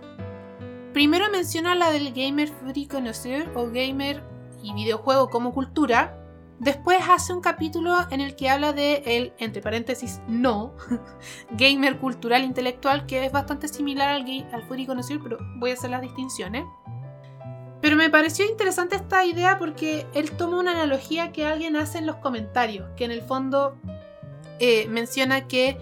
Primero 0.92 1.30
menciona 1.30 1.76
la 1.76 1.92
del 1.92 2.12
gamer 2.12 2.48
foodie 2.48 2.88
connoisseur 2.88 3.48
o 3.54 3.68
gamer 3.68 4.24
y 4.60 4.74
videojuego 4.74 5.30
como 5.30 5.54
cultura. 5.54 6.20
Después 6.58 6.98
hace 7.08 7.32
un 7.32 7.40
capítulo 7.40 7.94
en 8.10 8.20
el 8.20 8.34
que 8.34 8.50
habla 8.50 8.72
de 8.72 9.04
el, 9.06 9.32
entre 9.38 9.62
paréntesis, 9.62 10.20
no, 10.26 10.74
gamer 11.52 11.98
cultural 11.98 12.42
intelectual, 12.42 13.06
que 13.06 13.24
es 13.24 13.30
bastante 13.30 13.68
similar 13.68 14.08
al, 14.08 14.24
al 14.52 14.66
connoisseur, 14.66 15.20
pero 15.22 15.38
voy 15.58 15.70
a 15.70 15.74
hacer 15.74 15.90
las 15.90 16.02
distinciones. 16.02 16.64
Pero 17.86 17.96
me 17.96 18.10
pareció 18.10 18.44
interesante 18.44 18.96
esta 18.96 19.24
idea 19.24 19.60
porque 19.60 20.08
él 20.12 20.32
toma 20.32 20.58
una 20.58 20.72
analogía 20.72 21.30
que 21.30 21.46
alguien 21.46 21.76
hace 21.76 21.98
en 21.98 22.06
los 22.06 22.16
comentarios, 22.16 22.88
que 22.96 23.04
en 23.04 23.12
el 23.12 23.22
fondo 23.22 23.76
eh, 24.58 24.88
menciona 24.88 25.46
que 25.46 25.78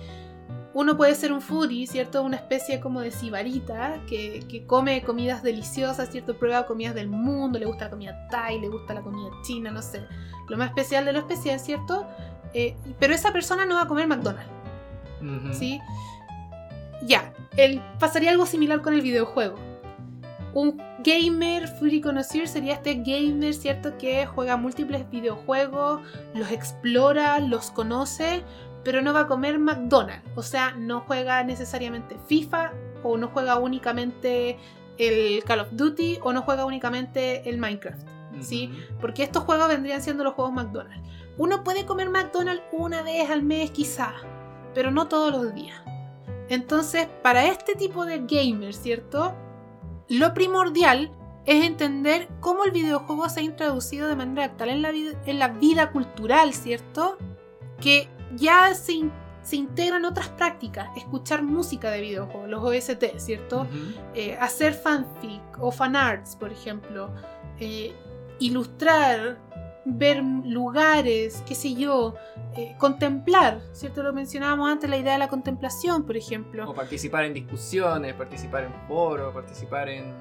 uno 0.74 0.98
puede 0.98 1.14
ser 1.14 1.32
un 1.32 1.40
foodie, 1.40 1.86
¿cierto? 1.86 2.22
Una 2.22 2.36
especie 2.36 2.78
como 2.78 3.00
de 3.00 3.10
sibarita 3.10 4.02
que, 4.06 4.44
que, 4.50 4.66
come 4.66 5.02
comidas 5.02 5.42
deliciosas, 5.42 6.10
¿cierto? 6.10 6.38
Prueba 6.38 6.66
comidas 6.66 6.94
del 6.94 7.08
mundo, 7.08 7.58
le 7.58 7.64
gusta 7.64 7.86
la 7.86 7.92
comida 7.92 8.28
thai, 8.30 8.60
le 8.60 8.68
gusta 8.68 8.92
la 8.92 9.00
comida 9.00 9.30
china, 9.42 9.70
no 9.70 9.80
sé. 9.80 10.04
Lo 10.50 10.58
más 10.58 10.68
especial 10.68 11.06
de 11.06 11.14
lo 11.14 11.20
especial, 11.20 11.58
¿cierto? 11.58 12.06
Eh, 12.52 12.76
pero 13.00 13.14
esa 13.14 13.32
persona 13.32 13.64
no 13.64 13.76
va 13.76 13.84
a 13.84 13.88
comer 13.88 14.06
McDonald's. 14.08 14.52
¿Sí? 15.58 15.80
Ya, 17.06 17.32
él 17.56 17.80
pasaría 17.98 18.30
algo 18.30 18.44
similar 18.44 18.82
con 18.82 18.92
el 18.92 19.00
videojuego. 19.00 19.56
Un 20.52 20.93
gamer 21.04 21.68
free 21.68 22.00
conocido 22.00 22.46
sería 22.46 22.74
este 22.74 22.94
gamer, 22.94 23.54
¿cierto? 23.54 23.96
Que 23.98 24.26
juega 24.26 24.56
múltiples 24.56 25.08
videojuegos, 25.10 26.00
los 26.34 26.50
explora, 26.50 27.38
los 27.40 27.70
conoce, 27.70 28.42
pero 28.82 29.02
no 29.02 29.12
va 29.12 29.20
a 29.20 29.26
comer 29.26 29.58
McDonald's. 29.58 30.28
O 30.34 30.42
sea, 30.42 30.72
no 30.72 31.00
juega 31.00 31.44
necesariamente 31.44 32.16
FIFA 32.26 32.72
o 33.02 33.16
no 33.16 33.28
juega 33.28 33.58
únicamente 33.58 34.58
el 34.98 35.44
Call 35.44 35.60
of 35.60 35.68
Duty 35.72 36.18
o 36.22 36.32
no 36.32 36.42
juega 36.42 36.64
únicamente 36.64 37.48
el 37.48 37.58
Minecraft. 37.58 38.06
¿Sí? 38.40 38.72
Porque 39.00 39.22
estos 39.22 39.44
juegos 39.44 39.68
vendrían 39.68 40.02
siendo 40.02 40.24
los 40.24 40.34
juegos 40.34 40.52
McDonald's. 40.52 41.08
Uno 41.38 41.62
puede 41.62 41.86
comer 41.86 42.10
McDonald's 42.10 42.64
una 42.72 43.02
vez 43.02 43.30
al 43.30 43.42
mes 43.42 43.70
quizá, 43.70 44.12
pero 44.74 44.90
no 44.90 45.06
todos 45.06 45.32
los 45.32 45.54
días. 45.54 45.80
Entonces, 46.48 47.08
para 47.22 47.46
este 47.46 47.74
tipo 47.74 48.04
de 48.04 48.24
gamers, 48.26 48.76
¿cierto? 48.78 49.34
Lo 50.08 50.34
primordial 50.34 51.10
es 51.46 51.64
entender 51.64 52.28
cómo 52.40 52.64
el 52.64 52.70
videojuego 52.70 53.28
se 53.28 53.40
ha 53.40 53.42
introducido 53.42 54.08
de 54.08 54.16
manera 54.16 54.56
tal 54.56 54.70
en 54.70 54.82
la 54.82 54.90
vida, 54.90 55.20
en 55.26 55.38
la 55.38 55.48
vida 55.48 55.90
cultural, 55.90 56.54
¿cierto? 56.54 57.18
Que 57.80 58.08
ya 58.34 58.74
se, 58.74 59.10
se, 59.42 59.56
integran 59.56 60.04
otras 60.04 60.28
prácticas, 60.28 60.88
escuchar 60.96 61.42
música 61.42 61.90
de 61.90 62.00
videojuegos, 62.00 62.48
los 62.48 62.64
OST, 62.64 63.18
¿cierto? 63.18 63.66
Eh, 64.14 64.36
hacer 64.40 64.74
fanfic 64.74 65.42
o 65.60 65.70
fanarts, 65.70 66.36
por 66.36 66.50
ejemplo, 66.50 67.10
eh, 67.60 67.94
ilustrar, 68.38 69.38
ver 69.84 70.22
lugares, 70.22 71.42
qué 71.46 71.54
sé 71.54 71.74
yo, 71.74 72.14
eh, 72.56 72.74
contemplar, 72.78 73.60
¿cierto? 73.72 74.02
Lo 74.02 74.12
mencionábamos 74.12 74.70
antes, 74.70 74.88
la 74.88 74.96
idea 74.96 75.14
de 75.14 75.18
la 75.18 75.28
contemplación, 75.28 76.04
por 76.04 76.16
ejemplo. 76.16 76.68
O 76.68 76.74
participar 76.74 77.24
en 77.24 77.34
discusiones, 77.34 78.14
participar 78.14 78.64
en 78.64 78.72
foros, 78.88 79.34
participar 79.34 79.88
en... 79.88 80.12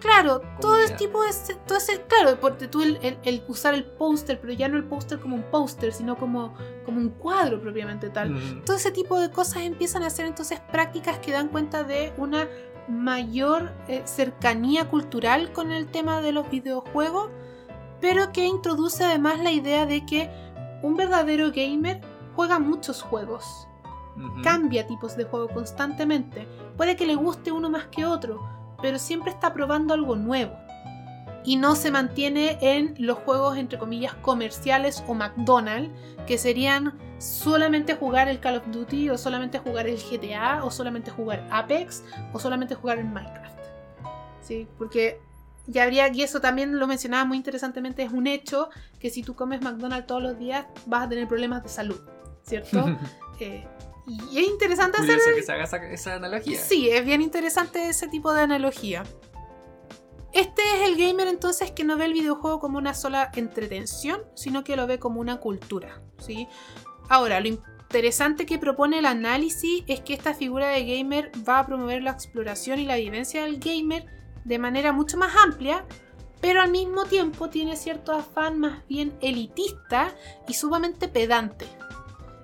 Claro, 0.00 0.42
todo 0.60 0.76
ese 0.76 0.94
tipo 0.94 1.22
de... 1.22 1.30
Todo 1.66 1.78
ese, 1.78 2.02
claro, 2.02 2.38
porque 2.38 2.68
tú 2.68 2.82
el, 2.82 3.44
usar 3.48 3.74
el 3.74 3.84
póster, 3.84 4.38
pero 4.40 4.52
ya 4.52 4.68
no 4.68 4.76
el 4.76 4.84
póster 4.84 5.18
como 5.18 5.36
un 5.36 5.42
póster, 5.44 5.92
sino 5.92 6.16
como, 6.16 6.54
como 6.84 7.00
un 7.00 7.08
cuadro 7.10 7.60
propiamente 7.60 8.10
tal. 8.10 8.62
Todo 8.64 8.76
ese 8.76 8.90
tipo 8.90 9.18
de 9.18 9.30
cosas 9.30 9.62
empiezan 9.62 10.02
a 10.02 10.10
ser 10.10 10.26
entonces 10.26 10.60
prácticas 10.70 11.18
que 11.18 11.32
dan 11.32 11.48
cuenta 11.48 11.82
de 11.82 12.12
una 12.18 12.46
mayor 12.88 13.72
eh, 13.88 14.02
cercanía 14.04 14.88
cultural 14.88 15.52
con 15.52 15.72
el 15.72 15.86
tema 15.88 16.20
de 16.20 16.32
los 16.32 16.48
videojuegos 16.50 17.30
pero 18.00 18.32
que 18.32 18.46
introduce 18.46 19.04
además 19.04 19.40
la 19.40 19.52
idea 19.52 19.86
de 19.86 20.04
que 20.04 20.30
un 20.82 20.96
verdadero 20.96 21.50
gamer 21.52 22.00
juega 22.34 22.58
muchos 22.58 23.02
juegos. 23.02 23.66
Cambia 24.42 24.86
tipos 24.86 25.16
de 25.16 25.24
juego 25.24 25.48
constantemente. 25.48 26.46
Puede 26.76 26.96
que 26.96 27.06
le 27.06 27.16
guste 27.16 27.52
uno 27.52 27.68
más 27.68 27.86
que 27.86 28.06
otro, 28.06 28.40
pero 28.80 28.98
siempre 28.98 29.30
está 29.30 29.52
probando 29.52 29.92
algo 29.92 30.16
nuevo. 30.16 30.54
Y 31.44 31.56
no 31.56 31.76
se 31.76 31.90
mantiene 31.90 32.58
en 32.60 32.94
los 32.98 33.18
juegos 33.18 33.56
entre 33.56 33.78
comillas 33.78 34.14
comerciales 34.14 35.04
o 35.06 35.14
McDonald's, 35.14 35.90
que 36.26 36.38
serían 36.38 36.98
solamente 37.18 37.94
jugar 37.94 38.28
el 38.28 38.40
Call 38.40 38.56
of 38.56 38.66
Duty 38.68 39.10
o 39.10 39.18
solamente 39.18 39.58
jugar 39.58 39.86
el 39.86 39.98
GTA 39.98 40.64
o 40.64 40.70
solamente 40.70 41.10
jugar 41.10 41.46
Apex 41.50 42.02
o 42.32 42.38
solamente 42.38 42.74
jugar 42.74 42.98
en 42.98 43.12
Minecraft. 43.12 43.58
¿Sí? 44.40 44.66
Porque 44.78 45.20
y 45.66 45.78
habría, 45.78 46.12
y 46.12 46.22
eso 46.22 46.40
también 46.40 46.78
lo 46.78 46.86
mencionaba 46.86 47.24
muy 47.24 47.36
interesantemente, 47.36 48.02
es 48.02 48.12
un 48.12 48.26
hecho 48.26 48.68
que 49.00 49.10
si 49.10 49.22
tú 49.22 49.34
comes 49.34 49.62
McDonald's 49.62 50.06
todos 50.06 50.22
los 50.22 50.38
días 50.38 50.66
vas 50.86 51.06
a 51.06 51.08
tener 51.08 51.26
problemas 51.26 51.62
de 51.62 51.68
salud, 51.68 52.00
¿cierto? 52.42 52.86
Eh, 53.38 53.68
y 54.06 54.38
es 54.38 54.46
interesante 54.46 54.96
hacer... 54.96 55.18
que 55.34 55.42
se 55.42 55.52
haga 55.52 55.64
esa, 55.92 56.14
analogía. 56.14 56.58
Sí, 56.58 56.88
es 56.88 57.04
bien 57.04 57.20
interesante 57.20 57.86
ese 57.90 58.08
tipo 58.08 58.32
de 58.32 58.40
analogía. 58.40 59.02
Este 60.32 60.62
es 60.62 60.88
el 60.88 60.96
gamer 60.96 61.28
entonces 61.28 61.70
que 61.72 61.84
no 61.84 61.98
ve 61.98 62.06
el 62.06 62.14
videojuego 62.14 62.58
como 62.58 62.78
una 62.78 62.94
sola 62.94 63.30
entretención, 63.34 64.22
sino 64.34 64.64
que 64.64 64.74
lo 64.74 64.86
ve 64.86 64.98
como 64.98 65.20
una 65.20 65.36
cultura, 65.36 66.00
¿sí? 66.18 66.48
Ahora, 67.10 67.40
lo 67.40 67.48
interesante 67.48 68.46
que 68.46 68.58
propone 68.58 69.00
el 69.00 69.06
análisis 69.06 69.84
es 69.86 70.00
que 70.00 70.14
esta 70.14 70.32
figura 70.32 70.68
de 70.68 70.86
gamer 70.86 71.30
va 71.46 71.58
a 71.58 71.66
promover 71.66 72.02
la 72.02 72.12
exploración 72.12 72.78
y 72.78 72.86
la 72.86 72.96
vivencia 72.96 73.42
del 73.42 73.58
gamer 73.58 74.06
de 74.46 74.58
manera 74.58 74.92
mucho 74.92 75.16
más 75.18 75.34
amplia, 75.36 75.84
pero 76.40 76.60
al 76.62 76.70
mismo 76.70 77.04
tiempo 77.04 77.50
tiene 77.50 77.76
cierto 77.76 78.12
afán 78.12 78.58
más 78.58 78.86
bien 78.86 79.16
elitista 79.20 80.14
y 80.46 80.54
sumamente 80.54 81.08
pedante. 81.08 81.66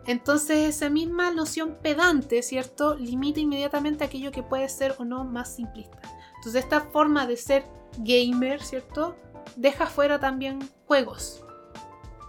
Entonces 0.07 0.75
esa 0.75 0.91
misma 0.91 1.31
noción 1.31 1.79
pedante, 1.81 2.43
¿cierto? 2.43 2.97
Limita 2.97 3.39
inmediatamente 3.39 4.03
aquello 4.03 4.33
que 4.33 4.43
puede 4.43 4.69
ser 4.69 4.97
o 4.99 5.05
no 5.05 5.25
más 5.25 5.55
simplista. 5.55 6.01
Entonces 6.37 6.65
esta 6.65 6.81
forma 6.81 7.27
de 7.27 7.37
ser 7.37 7.65
gamer, 7.99 8.61
¿cierto? 8.63 9.17
Deja 9.55 9.87
fuera 9.87 10.19
también 10.19 10.59
juegos. 10.87 11.45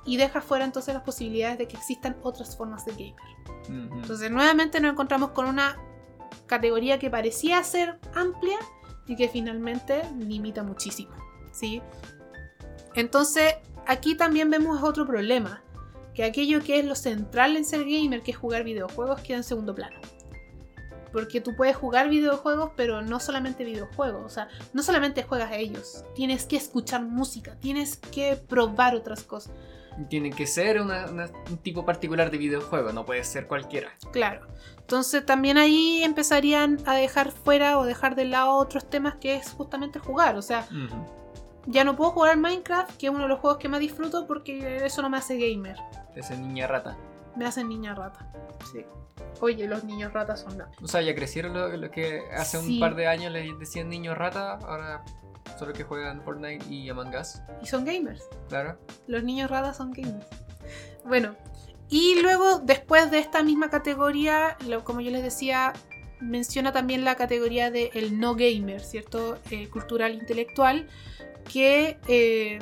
Y 0.06 0.18
deja 0.18 0.42
fuera 0.42 0.66
entonces 0.66 0.94
las 0.94 1.04
posibilidades 1.04 1.58
de 1.58 1.68
que 1.68 1.78
existan 1.78 2.16
otras 2.22 2.56
formas 2.56 2.86
de 2.86 2.92
gamer. 2.92 3.94
Entonces 3.96 4.30
nuevamente 4.30 4.80
nos 4.80 4.92
encontramos 4.92 5.32
con 5.32 5.48
una 5.48 5.80
categoría 6.46 7.00
que 7.00 7.10
parecía 7.10 7.64
ser 7.64 8.00
amplia, 8.14 8.60
y 9.08 9.16
que 9.16 9.28
finalmente 9.28 10.02
limita 10.18 10.64
muchísimo, 10.64 11.14
¿sí? 11.52 11.82
Entonces, 12.96 13.56
aquí 13.88 14.16
también 14.16 14.50
vemos 14.50 14.82
otro 14.84 15.06
problema, 15.06 15.64
que 16.14 16.24
aquello 16.24 16.62
que 16.62 16.80
es 16.80 16.86
lo 16.86 16.96
central 16.96 17.58
en 17.58 17.66
ser 17.66 17.86
gamer, 17.86 18.22
que 18.22 18.32
es 18.32 18.38
jugar 18.38 18.64
videojuegos, 18.64 19.22
queda 19.22 19.38
en 19.38 19.44
segundo 19.44 19.74
plano. 19.74 20.00
Porque 21.12 21.42
tú 21.42 21.56
puedes 21.56 21.76
jugar 21.76 22.10
videojuegos, 22.10 22.72
pero 22.76 23.02
no 23.02 23.20
solamente 23.20 23.64
videojuegos, 23.64 24.24
o 24.26 24.30
sea, 24.30 24.48
no 24.74 24.82
solamente 24.82 25.24
juegas 25.24 25.52
a 25.52 25.58
ellos, 25.58 26.04
tienes 26.16 26.46
que 26.46 26.56
escuchar 26.56 27.04
música, 27.04 27.56
tienes 27.60 27.98
que 27.98 28.36
probar 28.36 28.96
otras 28.96 29.24
cosas. 29.24 29.54
Tiene 30.10 30.32
que 30.32 30.48
ser 30.48 30.82
un 30.82 31.58
tipo 31.62 31.86
particular 31.86 32.32
de 32.32 32.40
videojuego, 32.40 32.92
no 32.94 33.06
puede 33.06 33.24
ser 33.24 33.48
cualquiera. 33.48 33.92
Claro. 34.12 34.48
Entonces 34.84 35.26
también 35.26 35.58
ahí 35.58 36.04
empezarían 36.04 36.78
a 36.86 36.94
dejar 36.94 37.32
fuera 37.32 37.80
o 37.80 37.86
dejar 37.86 38.16
de 38.16 38.26
lado 38.26 38.58
otros 38.58 38.90
temas 38.90 39.16
que 39.16 39.36
es 39.36 39.52
justamente 39.52 39.98
jugar. 39.98 40.36
O 40.36 40.42
sea, 40.42 40.68
ya 41.66 41.84
no 41.84 41.96
puedo 41.96 42.12
jugar 42.12 42.38
Minecraft, 42.38 42.98
que 42.98 43.08
es 43.08 43.12
uno 43.12 43.24
de 43.24 43.30
los 43.30 43.40
juegos 43.40 43.60
que 43.60 43.70
más 43.70 43.80
disfruto 43.80 44.28
porque 44.28 44.86
eso 44.86 45.02
no 45.02 45.10
me 45.10 45.18
hace 45.18 45.38
gamer. 45.38 45.78
Te 46.14 46.20
hace 46.20 46.38
niña 46.38 46.68
rata. 46.68 46.98
Me 47.36 47.46
hace 47.46 47.64
niña 47.64 47.96
rata. 47.96 48.30
Sí. 48.72 48.86
Oye, 49.40 49.68
los 49.68 49.84
niños 49.86 50.12
ratas 50.14 50.42
son 50.42 50.58
la... 50.58 50.70
O 50.82 50.88
sea, 50.88 51.02
ya 51.02 51.16
crecieron 51.16 51.54
lo, 51.54 51.90
que 51.92 52.22
hace 52.36 52.58
un 52.58 52.80
par 52.80 52.96
de 52.96 53.08
años 53.08 53.32
les 53.32 53.58
decían 53.58 53.90
niños 53.90 54.18
rata, 54.18 54.56
ahora 54.56 55.04
solo 55.58 55.74
que 55.74 55.84
juegan 55.84 56.22
Fortnite 56.24 56.66
y 56.70 56.90
Among 56.90 57.16
Us. 57.16 57.42
Y 57.62 57.66
son 57.66 57.86
gamers. 57.86 58.28
Claro. 58.50 58.78
Los 59.08 59.24
niños 59.24 59.50
ratas 59.50 59.78
son 59.78 59.92
gamers. 59.92 60.28
Bueno, 61.06 61.36
y 61.94 62.20
luego, 62.24 62.58
después 62.58 63.12
de 63.12 63.20
esta 63.20 63.44
misma 63.44 63.70
categoría, 63.70 64.58
como 64.84 65.00
yo 65.02 65.12
les 65.12 65.22
decía, 65.22 65.74
menciona 66.20 66.72
también 66.72 67.06
la 67.06 67.14
categoría 67.14 67.70
de 67.70 67.92
el 67.94 68.20
no 68.20 68.34
gamer, 68.34 68.82
¿cierto? 68.82 69.38
Eh, 69.52 69.70
cultural 69.70 70.16
intelectual, 70.16 70.88
que 71.54 72.00
eh, 72.08 72.58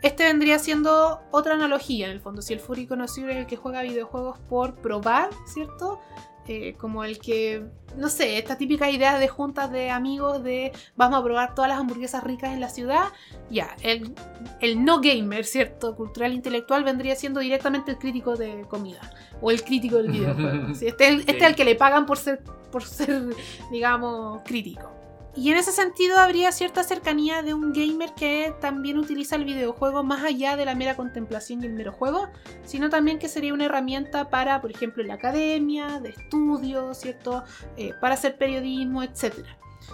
este 0.00 0.24
vendría 0.24 0.58
siendo 0.58 1.20
otra 1.30 1.56
analogía 1.56 2.06
en 2.06 2.12
el 2.12 2.20
fondo. 2.20 2.40
Si 2.40 2.54
el 2.54 2.58
furry 2.58 2.86
conocido 2.86 3.28
es 3.28 3.36
el 3.36 3.46
que 3.46 3.58
juega 3.58 3.82
videojuegos 3.82 4.38
por 4.48 4.76
probar, 4.76 5.28
¿cierto? 5.46 6.00
Eh, 6.46 6.74
como 6.78 7.04
el 7.04 7.18
que, 7.18 7.64
no 7.96 8.10
sé, 8.10 8.36
esta 8.36 8.58
típica 8.58 8.90
idea 8.90 9.18
de 9.18 9.28
juntas 9.28 9.72
de 9.72 9.90
amigos 9.90 10.44
de 10.44 10.72
vamos 10.94 11.18
a 11.18 11.24
probar 11.24 11.54
todas 11.54 11.70
las 11.70 11.78
hamburguesas 11.78 12.22
ricas 12.22 12.52
en 12.52 12.60
la 12.60 12.68
ciudad, 12.68 13.04
ya, 13.48 13.74
el, 13.82 14.14
el 14.60 14.84
no 14.84 15.00
gamer, 15.00 15.46
¿cierto? 15.46 15.96
Cultural 15.96 16.34
intelectual 16.34 16.84
vendría 16.84 17.16
siendo 17.16 17.40
directamente 17.40 17.92
el 17.92 17.98
crítico 17.98 18.36
de 18.36 18.66
comida 18.68 19.00
o 19.40 19.50
el 19.50 19.64
crítico 19.64 19.96
del 19.96 20.12
videojuego. 20.12 20.68
este, 20.80 21.08
este 21.08 21.36
es 21.36 21.42
el 21.42 21.54
que 21.54 21.64
le 21.64 21.76
pagan 21.76 22.04
por 22.04 22.18
ser, 22.18 22.42
por 22.70 22.84
ser 22.84 23.34
digamos, 23.70 24.42
crítico. 24.44 25.03
Y 25.36 25.50
en 25.50 25.56
ese 25.56 25.72
sentido 25.72 26.18
habría 26.18 26.52
cierta 26.52 26.84
cercanía 26.84 27.42
de 27.42 27.54
un 27.54 27.72
gamer 27.72 28.14
que 28.14 28.54
también 28.60 28.98
utiliza 28.98 29.34
el 29.34 29.44
videojuego 29.44 30.04
más 30.04 30.22
allá 30.22 30.56
de 30.56 30.64
la 30.64 30.76
mera 30.76 30.96
contemplación 30.96 31.62
y 31.62 31.66
el 31.66 31.72
mero 31.72 31.92
juego, 31.92 32.28
sino 32.64 32.88
también 32.88 33.18
que 33.18 33.28
sería 33.28 33.52
una 33.52 33.64
herramienta 33.64 34.30
para, 34.30 34.60
por 34.60 34.70
ejemplo, 34.70 35.02
la 35.02 35.14
academia, 35.14 35.98
de 35.98 36.10
estudio, 36.10 36.94
¿cierto? 36.94 37.42
Eh, 37.76 37.92
para 38.00 38.14
hacer 38.14 38.38
periodismo, 38.38 39.02
etc. 39.02 39.44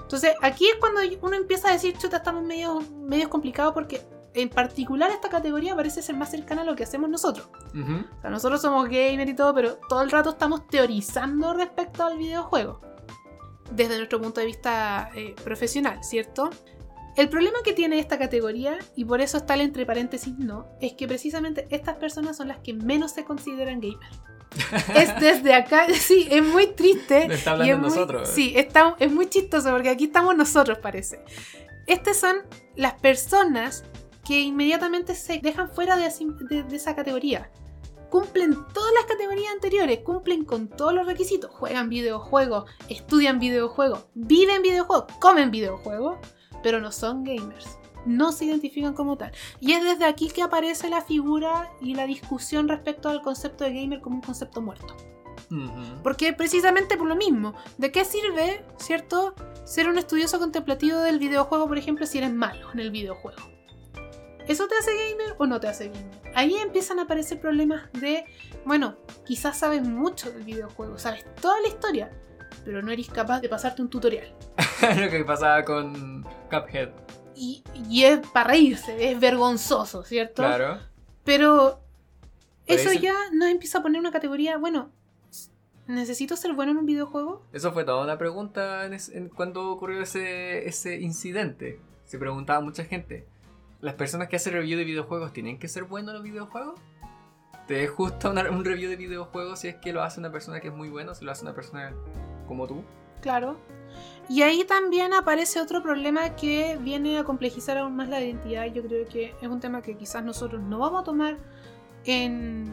Entonces 0.03 0.34
aquí 0.43 0.66
es 0.66 0.76
cuando 0.76 1.01
uno 1.22 1.36
empieza 1.36 1.68
a 1.68 1.72
decir, 1.72 1.97
chuta, 1.97 2.18
estamos 2.18 2.45
medio, 2.45 2.80
medio 3.01 3.30
complicados 3.30 3.72
porque 3.72 4.07
en 4.34 4.51
particular 4.51 5.11
esta 5.11 5.30
categoría 5.30 5.74
parece 5.74 6.03
ser 6.03 6.16
más 6.16 6.30
cercana 6.30 6.62
a 6.62 6.64
lo 6.64 6.76
que 6.76 6.84
hacemos 6.84 7.09
nosotros. 7.09 7.49
O 7.70 8.20
sea, 8.20 8.30
nosotros 8.30 8.61
somos 8.61 8.84
gamer 8.84 9.28
y 9.28 9.34
todo, 9.34 9.55
pero 9.55 9.78
todo 9.88 10.03
el 10.03 10.11
rato 10.11 10.30
estamos 10.30 10.66
teorizando 10.68 11.55
respecto 11.55 12.05
al 12.05 12.18
videojuego 12.18 12.89
desde 13.71 13.97
nuestro 13.97 14.21
punto 14.21 14.41
de 14.41 14.47
vista 14.47 15.11
eh, 15.14 15.35
profesional, 15.45 16.03
¿cierto? 16.03 16.51
El 17.16 17.29
problema 17.29 17.59
que 17.64 17.73
tiene 17.73 17.99
esta 17.99 18.18
categoría, 18.18 18.79
y 18.97 19.05
por 19.05 19.21
eso 19.21 19.39
está 19.39 19.55
el 19.55 19.62
entre 19.62 19.85
paréntesis 19.85 20.39
no, 20.39 20.66
es 20.81 20.93
que 20.95 21.07
precisamente 21.09 21.66
estas 21.71 21.97
personas 21.97 22.37
son 22.37 22.49
las 22.49 22.59
que 22.59 22.73
menos 22.73 23.11
se 23.12 23.25
consideran 23.25 23.81
gamers. 23.81 24.21
es 24.97 25.21
desde 25.21 25.55
acá, 25.55 25.87
sí, 25.95 26.27
es 26.31 26.43
muy 26.45 26.68
triste. 26.68 27.33
está 27.33 27.53
hablando 27.53 27.79
nosotros. 27.89 28.29
Sí, 28.29 28.53
está, 28.57 28.97
es 28.99 29.11
muy 29.12 29.29
chistoso 29.29 29.71
porque 29.71 29.89
aquí 29.91 30.05
estamos 30.05 30.37
nosotros, 30.37 30.79
parece. 30.79 31.21
estas 31.87 32.16
son 32.16 32.37
las 32.77 32.95
personas 32.95 33.85
que 34.25 34.41
inmediatamente 34.41 35.14
se 35.14 35.39
dejan 35.39 35.68
fuera 35.71 35.97
de, 35.97 36.09
de- 36.49 36.62
de 36.62 36.77
esa 36.77 36.95
categoría. 36.95 37.51
Cumplen 38.11 38.57
todas 38.75 38.93
las 38.95 39.05
categorías 39.05 39.53
anteriores, 39.53 40.01
cumplen 40.01 40.45
con 40.45 40.69
todos 40.69 40.93
los 40.93 41.07
requisitos. 41.07 41.51
Juegan 41.53 41.89
videojuegos, 41.89 42.69
estudian 42.89 43.39
videojuegos, 43.39 44.07
viven 44.15 44.63
videojuegos, 44.63 45.13
comen 45.21 45.51
videojuegos, 45.51 46.19
pero 46.63 46.81
no 46.81 46.93
son 46.93 47.25
gamers. 47.25 47.79
No 48.07 48.33
se 48.33 48.47
identifican 48.47 48.95
como 48.95 49.17
tal. 49.17 49.33
Y 49.61 49.73
es 49.73 49.85
desde 49.85 50.07
aquí 50.07 50.29
que 50.29 50.43
aparece 50.43 50.89
la 50.89 51.03
figura 51.03 51.71
y 51.81 51.95
la 51.95 52.07
discusión 52.07 52.69
respecto 52.69 53.09
al 53.09 53.23
concepto 53.23 53.65
de 53.65 53.75
gamer 53.75 54.01
como 54.01 54.17
un 54.17 54.23
concepto 54.23 54.61
muerto. 54.61 54.97
Porque 56.03 56.33
precisamente 56.33 56.97
por 56.97 57.09
lo 57.09 57.17
mismo, 57.17 57.55
¿de 57.77 57.91
qué 57.91 58.05
sirve, 58.05 58.65
cierto, 58.79 59.35
ser 59.65 59.89
un 59.89 59.99
estudioso 59.99 60.39
contemplativo 60.39 60.99
del 60.99 61.19
videojuego, 61.19 61.67
por 61.67 61.79
ejemplo, 61.79 62.07
si 62.07 62.19
eres 62.19 62.33
malo 62.33 62.71
en 62.73 62.81
el 62.81 62.91
videojuego? 62.91 63.60
¿Eso 64.51 64.67
te 64.67 64.75
hace 64.75 64.91
gamer 64.93 65.37
o 65.39 65.47
no 65.47 65.61
te 65.61 65.69
hace 65.69 65.91
gamer? 65.91 66.33
Ahí 66.35 66.55
empiezan 66.57 66.99
a 66.99 67.03
aparecer 67.03 67.41
problemas 67.41 67.89
de, 67.93 68.25
bueno, 68.65 68.97
quizás 69.25 69.57
sabes 69.57 69.83
mucho 69.87 70.33
del 70.33 70.43
videojuego, 70.43 70.99
sabes 70.99 71.25
toda 71.41 71.61
la 71.61 71.69
historia, 71.69 72.11
pero 72.65 72.83
no 72.83 72.91
eres 72.91 73.09
capaz 73.09 73.41
de 73.41 73.49
pasarte 73.49 73.81
un 73.81 73.89
tutorial. 73.89 74.35
Lo 75.01 75.09
que 75.09 75.25
pasaba 75.25 75.65
con 75.65 76.25
Cuphead. 76.51 76.89
Y, 77.37 77.63
y 77.89 78.03
es 78.03 78.19
para 78.35 78.49
reírse, 78.51 79.13
es 79.13 79.21
vergonzoso, 79.21 80.03
¿cierto? 80.03 80.43
Claro. 80.43 80.81
Pero 81.23 81.81
eso 82.67 82.91
eso- 82.91 83.01
ya 83.01 83.15
nos 83.33 83.51
empieza 83.51 83.79
a 83.79 83.83
poner 83.83 84.01
una 84.01 84.11
categoría, 84.11 84.59
bueno, 84.59 84.91
¿necesito 85.87 86.35
ser 86.35 86.55
bueno 86.55 86.73
en 86.73 86.79
un 86.79 86.87
videojuego? 86.87 87.47
Eso 87.53 87.71
fue 87.73 87.85
toda 87.85 88.03
una 88.03 88.19
pregunta 88.19 88.85
en 88.85 88.95
es- 88.95 89.11
en 89.11 89.29
cuando 89.29 89.71
ocurrió 89.71 90.03
ese, 90.03 90.67
ese 90.69 90.97
incidente. 91.01 91.81
Se 92.05 92.19
preguntaba 92.19 92.61
mucha 92.61 92.83
gente. 92.85 93.29
¿Las 93.81 93.95
personas 93.95 94.28
que 94.28 94.37
hacen 94.37 94.53
review 94.53 94.78
de 94.78 94.85
videojuegos 94.85 95.33
tienen 95.33 95.59
que 95.59 95.68
ser 95.68 95.85
buenos 95.85 96.11
en 96.11 96.14
los 96.16 96.22
videojuegos? 96.22 96.78
¿Te 97.66 97.87
gusta 97.87 98.31
una- 98.31 98.51
un 98.51 98.64
review 98.64 98.91
de 98.91 98.97
videojuegos 98.97 99.61
si 99.61 99.68
es 99.68 99.76
que 99.76 99.93
lo 99.93 100.03
hace 100.03 100.20
una 100.20 100.31
persona 100.33 100.61
que 100.61 100.68
es 100.68 100.74
muy 100.74 100.89
buena 100.89 101.14
si 101.14 101.24
lo 101.24 101.31
hace 101.33 101.43
una 101.45 101.55
persona 101.55 101.93
como 102.47 102.66
tú? 102.66 102.83
Claro. 103.22 103.57
Y 104.28 104.43
ahí 104.43 104.64
también 104.64 105.12
aparece 105.14 105.61
otro 105.61 105.83
problema 105.83 106.37
que 106.37 106.78
viene 106.81 107.18
a 107.18 107.24
complejizar 107.24 107.78
aún 107.78 107.97
más 107.97 108.09
la 108.09 108.20
identidad. 108.20 108.66
Yo 108.66 108.83
creo 108.83 109.07
que 109.09 109.35
es 109.41 109.49
un 109.49 109.61
tema 109.61 109.83
que 109.83 109.97
quizás 109.97 110.24
nosotros 110.24 110.61
no 110.62 110.78
vamos 110.78 111.03
a 111.03 111.05
tomar 111.05 111.37
en, 112.05 112.66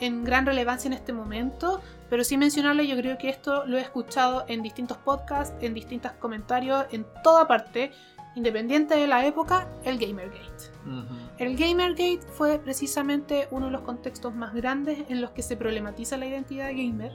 en 0.00 0.24
gran 0.24 0.46
relevancia 0.46 0.88
en 0.88 0.94
este 0.94 1.12
momento, 1.12 1.80
pero 2.08 2.24
sí 2.24 2.36
mencionarle, 2.36 2.86
yo 2.86 2.96
creo 2.96 3.18
que 3.18 3.28
esto 3.28 3.66
lo 3.66 3.78
he 3.78 3.80
escuchado 3.80 4.44
en 4.48 4.62
distintos 4.62 4.96
podcasts, 4.98 5.54
en 5.60 5.74
distintos 5.74 6.12
comentarios, 6.12 6.86
en 6.92 7.04
toda 7.22 7.46
parte, 7.46 7.92
independiente 8.34 8.94
de 8.96 9.06
la 9.06 9.26
época, 9.26 9.68
el 9.84 9.98
Gamergate. 9.98 10.70
El 11.38 11.56
Gamergate 11.56 12.20
fue 12.34 12.58
precisamente 12.58 13.48
uno 13.50 13.66
de 13.66 13.72
los 13.72 13.82
contextos 13.82 14.34
más 14.34 14.54
grandes 14.54 15.04
en 15.08 15.20
los 15.20 15.30
que 15.30 15.42
se 15.42 15.56
problematiza 15.56 16.16
la 16.16 16.26
identidad 16.26 16.70
gamer 16.70 17.12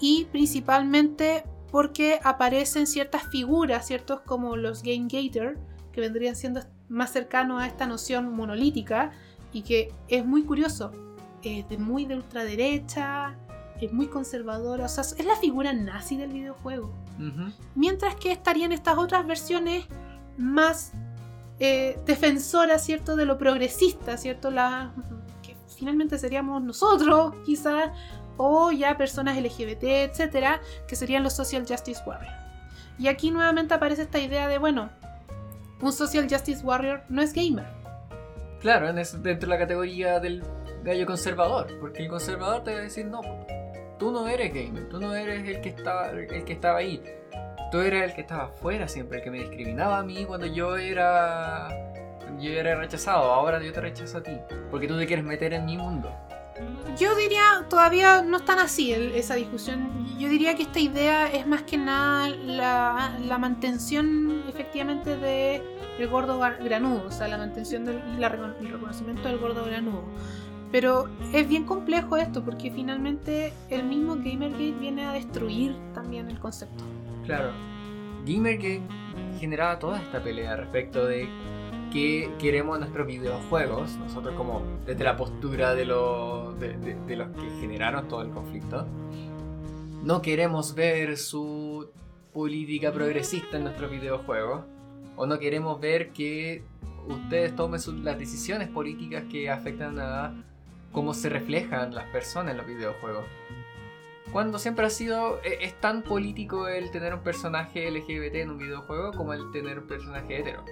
y 0.00 0.26
principalmente 0.26 1.44
porque 1.70 2.20
aparecen 2.22 2.86
ciertas 2.86 3.22
figuras, 3.28 3.86
ciertos 3.86 4.20
como 4.20 4.56
los 4.56 4.82
Game 4.82 5.08
Gator, 5.10 5.58
que 5.92 6.00
vendrían 6.00 6.36
siendo 6.36 6.60
más 6.88 7.12
cercanos 7.12 7.62
a 7.62 7.66
esta 7.66 7.86
noción 7.86 8.34
monolítica 8.34 9.12
y 9.52 9.62
que 9.62 9.92
es 10.08 10.24
muy 10.26 10.42
curioso, 10.42 10.92
es 11.42 11.68
de 11.68 11.78
muy 11.78 12.04
de 12.04 12.16
ultraderecha, 12.16 13.36
es 13.80 13.92
muy 13.92 14.06
conservadora, 14.06 14.84
o 14.84 14.88
sea, 14.88 15.02
es 15.02 15.24
la 15.24 15.36
figura 15.36 15.72
nazi 15.72 16.16
del 16.16 16.32
videojuego. 16.32 16.92
Mientras 17.74 18.14
que 18.16 18.32
estarían 18.32 18.72
estas 18.72 18.98
otras 18.98 19.26
versiones 19.26 19.84
más 20.38 20.92
eh, 21.60 21.98
defensoras, 22.06 22.84
¿cierto? 22.84 23.16
De 23.16 23.24
lo 23.24 23.38
progresista, 23.38 24.16
¿cierto? 24.16 24.50
La, 24.50 24.92
que 25.42 25.56
finalmente 25.76 26.18
seríamos 26.18 26.62
nosotros, 26.62 27.34
quizás, 27.44 27.90
o 28.36 28.72
ya 28.72 28.96
personas 28.96 29.36
LGBT, 29.36 29.84
etcétera, 29.84 30.60
que 30.88 30.96
serían 30.96 31.22
los 31.22 31.34
Social 31.34 31.64
Justice 31.68 32.00
Warrior. 32.06 32.32
Y 32.98 33.08
aquí 33.08 33.30
nuevamente 33.30 33.74
aparece 33.74 34.02
esta 34.02 34.18
idea 34.18 34.48
de, 34.48 34.58
bueno, 34.58 34.90
un 35.80 35.92
Social 35.92 36.26
Justice 36.30 36.64
Warrior 36.64 37.02
no 37.08 37.22
es 37.22 37.32
gamer. 37.32 37.66
Claro, 38.60 38.88
es- 38.98 39.22
dentro 39.22 39.48
de 39.48 39.54
la 39.54 39.58
categoría 39.58 40.20
del 40.20 40.42
gallo 40.84 41.06
conservador. 41.06 41.66
Porque 41.80 42.02
el 42.04 42.08
conservador 42.08 42.62
te 42.64 42.72
va 42.72 42.78
a 42.78 42.82
decir, 42.82 43.06
no, 43.06 43.20
tú 44.02 44.10
no 44.10 44.26
eres 44.26 44.52
gamer, 44.52 44.88
tú 44.88 44.98
no 44.98 45.14
eres 45.14 45.46
el 45.48 45.60
que 45.60 45.68
estaba, 45.68 46.10
el 46.10 46.44
que 46.44 46.52
estaba 46.52 46.78
ahí. 46.78 47.00
Tú 47.70 47.78
eres 47.80 48.02
el 48.02 48.14
que 48.14 48.22
estaba 48.22 48.44
afuera 48.46 48.88
siempre, 48.88 49.18
el 49.18 49.24
que 49.24 49.30
me 49.30 49.38
discriminaba 49.38 49.98
a 49.98 50.02
mí 50.02 50.24
cuando 50.24 50.46
yo 50.46 50.76
era. 50.76 51.68
Yo 52.40 52.50
era 52.50 52.74
rechazado, 52.74 53.32
ahora 53.32 53.62
yo 53.62 53.72
te 53.72 53.80
rechazo 53.80 54.18
a 54.18 54.22
ti. 54.24 54.32
Porque 54.72 54.88
tú 54.88 54.98
te 54.98 55.06
quieres 55.06 55.24
meter 55.24 55.52
en 55.52 55.66
mi 55.66 55.76
mundo. 55.76 56.10
Yo 56.98 57.14
diría, 57.14 57.64
todavía 57.70 58.22
no 58.22 58.38
es 58.38 58.44
tan 58.44 58.58
así 58.58 58.92
el- 58.92 59.12
esa 59.12 59.36
discusión. 59.36 59.88
Yo 60.18 60.28
diría 60.28 60.56
que 60.56 60.62
esta 60.64 60.80
idea 60.80 61.30
es 61.30 61.46
más 61.46 61.62
que 61.62 61.78
nada 61.78 62.28
la, 62.28 63.16
la 63.24 63.38
mantención 63.38 64.42
efectivamente 64.48 65.16
de 65.16 65.62
el 65.98 66.08
gordo 66.08 66.40
granudo, 66.40 67.04
o 67.06 67.10
sea, 67.12 67.28
la 67.28 67.38
mantención 67.38 67.84
del 67.84 68.02
y 68.18 68.22
el 68.24 68.72
reconocimiento 68.72 69.28
del 69.28 69.38
gordo 69.38 69.64
granudo. 69.64 70.02
Pero 70.72 71.08
es 71.34 71.46
bien 71.46 71.64
complejo 71.64 72.16
esto 72.16 72.42
porque 72.42 72.70
finalmente 72.70 73.52
el 73.68 73.84
mismo 73.84 74.16
Gamergate 74.16 74.72
viene 74.72 75.04
a 75.04 75.12
destruir 75.12 75.76
también 75.92 76.30
el 76.30 76.40
concepto. 76.40 76.82
Claro. 77.26 77.50
Gamergate 78.26 78.80
generaba 79.38 79.78
toda 79.78 80.00
esta 80.00 80.22
pelea 80.22 80.56
respecto 80.56 81.04
de 81.06 81.28
qué 81.92 82.30
queremos 82.38 82.78
nuestros 82.78 83.06
videojuegos, 83.06 83.96
nosotros 83.98 84.34
como 84.34 84.62
desde 84.86 85.04
la 85.04 85.16
postura 85.16 85.74
de, 85.74 85.84
los 85.84 86.58
de, 86.58 87.16
los 87.16 87.28
que 87.36 87.50
generaron 87.60 88.08
todo 88.08 88.22
el 88.22 88.30
conflicto. 88.30 88.86
No 90.02 90.22
queremos 90.22 90.74
ver 90.74 91.18
su 91.18 91.90
política 92.32 92.92
progresista 92.92 93.58
en 93.58 93.64
nuestros 93.64 93.90
videojuegos, 93.90 94.62
o 95.16 95.26
no 95.26 95.38
queremos 95.38 95.78
ver 95.80 96.12
que 96.12 96.64
ustedes 97.06 97.54
tomen 97.54 97.80
las 98.04 98.18
decisiones 98.18 98.68
políticas 98.68 99.24
que 99.30 99.50
afectan 99.50 99.98
a 100.00 100.32
cómo 100.92 101.14
se 101.14 101.28
reflejan 101.28 101.94
las 101.94 102.04
personas 102.06 102.52
en 102.52 102.58
los 102.58 102.66
videojuegos. 102.66 103.24
Cuando 104.30 104.58
siempre 104.58 104.86
ha 104.86 104.90
sido, 104.90 105.40
e- 105.42 105.64
es 105.64 105.74
tan 105.80 106.02
político 106.02 106.68
el 106.68 106.90
tener 106.90 107.12
un 107.14 107.20
personaje 107.20 107.90
LGBT 107.90 108.36
en 108.36 108.50
un 108.50 108.58
videojuego 108.58 109.12
como 109.12 109.32
el 109.34 109.50
tener 109.50 109.78
un 109.78 109.86
personaje 109.86 110.40
hetero. 110.40 110.64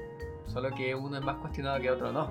Solo 0.46 0.70
que 0.74 0.94
uno 0.94 1.18
es 1.18 1.24
más 1.24 1.36
cuestionado 1.36 1.80
que 1.80 1.90
otro 1.90 2.12
no. 2.12 2.28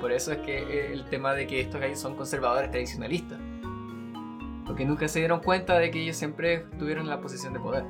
Por 0.00 0.12
eso 0.12 0.32
es 0.32 0.38
que 0.38 0.58
eh, 0.58 0.92
el 0.92 1.04
tema 1.06 1.34
de 1.34 1.46
que 1.46 1.60
estos 1.60 1.80
gallos 1.80 1.98
son 1.98 2.16
conservadores 2.16 2.70
tradicionalistas. 2.70 3.38
Porque 4.66 4.84
nunca 4.84 5.08
se 5.08 5.18
dieron 5.18 5.40
cuenta 5.40 5.78
de 5.78 5.90
que 5.90 6.00
ellos 6.02 6.16
siempre 6.16 6.54
estuvieron 6.70 7.04
en 7.04 7.10
la 7.10 7.20
posición 7.20 7.52
de 7.52 7.60
poder. 7.60 7.84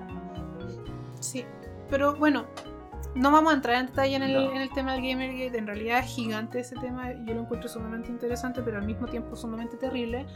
Sí, 1.21 1.45
pero 1.91 2.15
bueno, 2.17 2.47
no 3.15 3.31
vamos 3.31 3.53
a 3.53 3.57
entrar 3.57 3.77
en 3.77 3.87
detalle 3.87 4.17
en 4.17 4.23
el, 4.23 4.33
No. 4.33 4.53
en 4.53 4.63
el 4.63 4.71
tema 4.71 4.95
del 4.95 5.03
Gamergate. 5.07 5.59
En 5.59 5.67
realidad 5.67 5.99
es 6.01 6.07
gigante 6.07 6.61
ese 6.61 6.77
tema. 6.77 7.13
Yo 7.25 7.35
lo 7.35 7.41
encuentro 7.43 7.69
sumamente 7.69 8.11
interesante, 8.11 8.63
pero 8.63 8.79
al 8.79 8.87
mismo 8.87 9.07
tiempo 9.07 9.37
sumamente 9.37 9.77
terrible. 9.77 10.27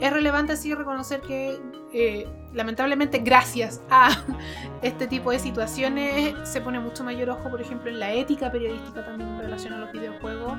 Es 0.00 0.12
relevante 0.12 0.56
sí 0.56 0.72
reconocer 0.74 1.20
que, 1.20 1.58
eh, 1.92 2.28
lamentablemente, 2.52 3.18
gracias 3.18 3.82
a 3.90 4.10
este 4.82 5.06
tipo 5.06 5.30
de 5.30 5.38
situaciones, 5.38 6.34
se 6.44 6.60
pone 6.60 6.78
mucho 6.78 7.02
mayor 7.04 7.30
ojo, 7.30 7.50
por 7.50 7.60
ejemplo, 7.60 7.90
en 7.90 7.98
la 7.98 8.12
ética 8.12 8.50
periodística 8.52 9.04
también 9.04 9.28
en 9.30 9.38
relación 9.40 9.72
a 9.74 9.78
los 9.78 9.92
videojuegos. 9.92 10.52